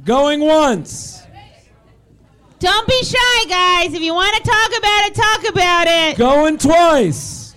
[0.03, 1.23] Going once.
[2.59, 3.93] Don't be shy, guys.
[3.93, 6.17] If you want to talk about it, talk about it.
[6.17, 7.53] Going twice.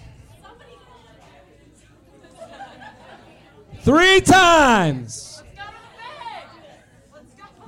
[3.81, 5.43] Three times.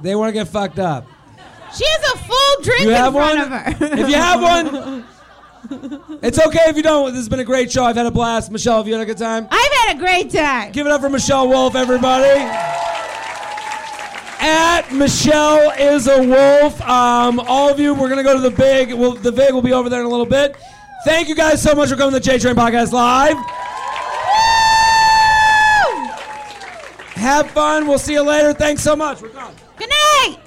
[0.03, 1.07] They want to get fucked up.
[1.77, 3.39] She has a full drink You in front one?
[3.39, 3.75] of her.
[4.01, 4.43] If you have
[4.87, 5.05] one,
[6.23, 7.07] it's okay if you don't.
[7.11, 7.85] This has been a great show.
[7.85, 8.51] I've had a blast.
[8.51, 9.47] Michelle, have you had a good time?
[9.51, 10.73] I've had a great time.
[10.73, 12.41] Give it up for Michelle Wolf, everybody.
[14.43, 16.81] At Michelle is a wolf.
[16.83, 18.95] Um, all of you, we're gonna go to the Vig.
[18.95, 20.57] Well, the Vig will be over there in a little bit.
[21.05, 23.37] Thank you guys so much for coming to the JTrain Podcast Live.
[27.15, 27.87] Have fun.
[27.87, 28.55] We'll see you later.
[28.55, 29.21] Thanks so much.
[29.21, 29.55] We're gone.
[29.77, 30.39] Good night.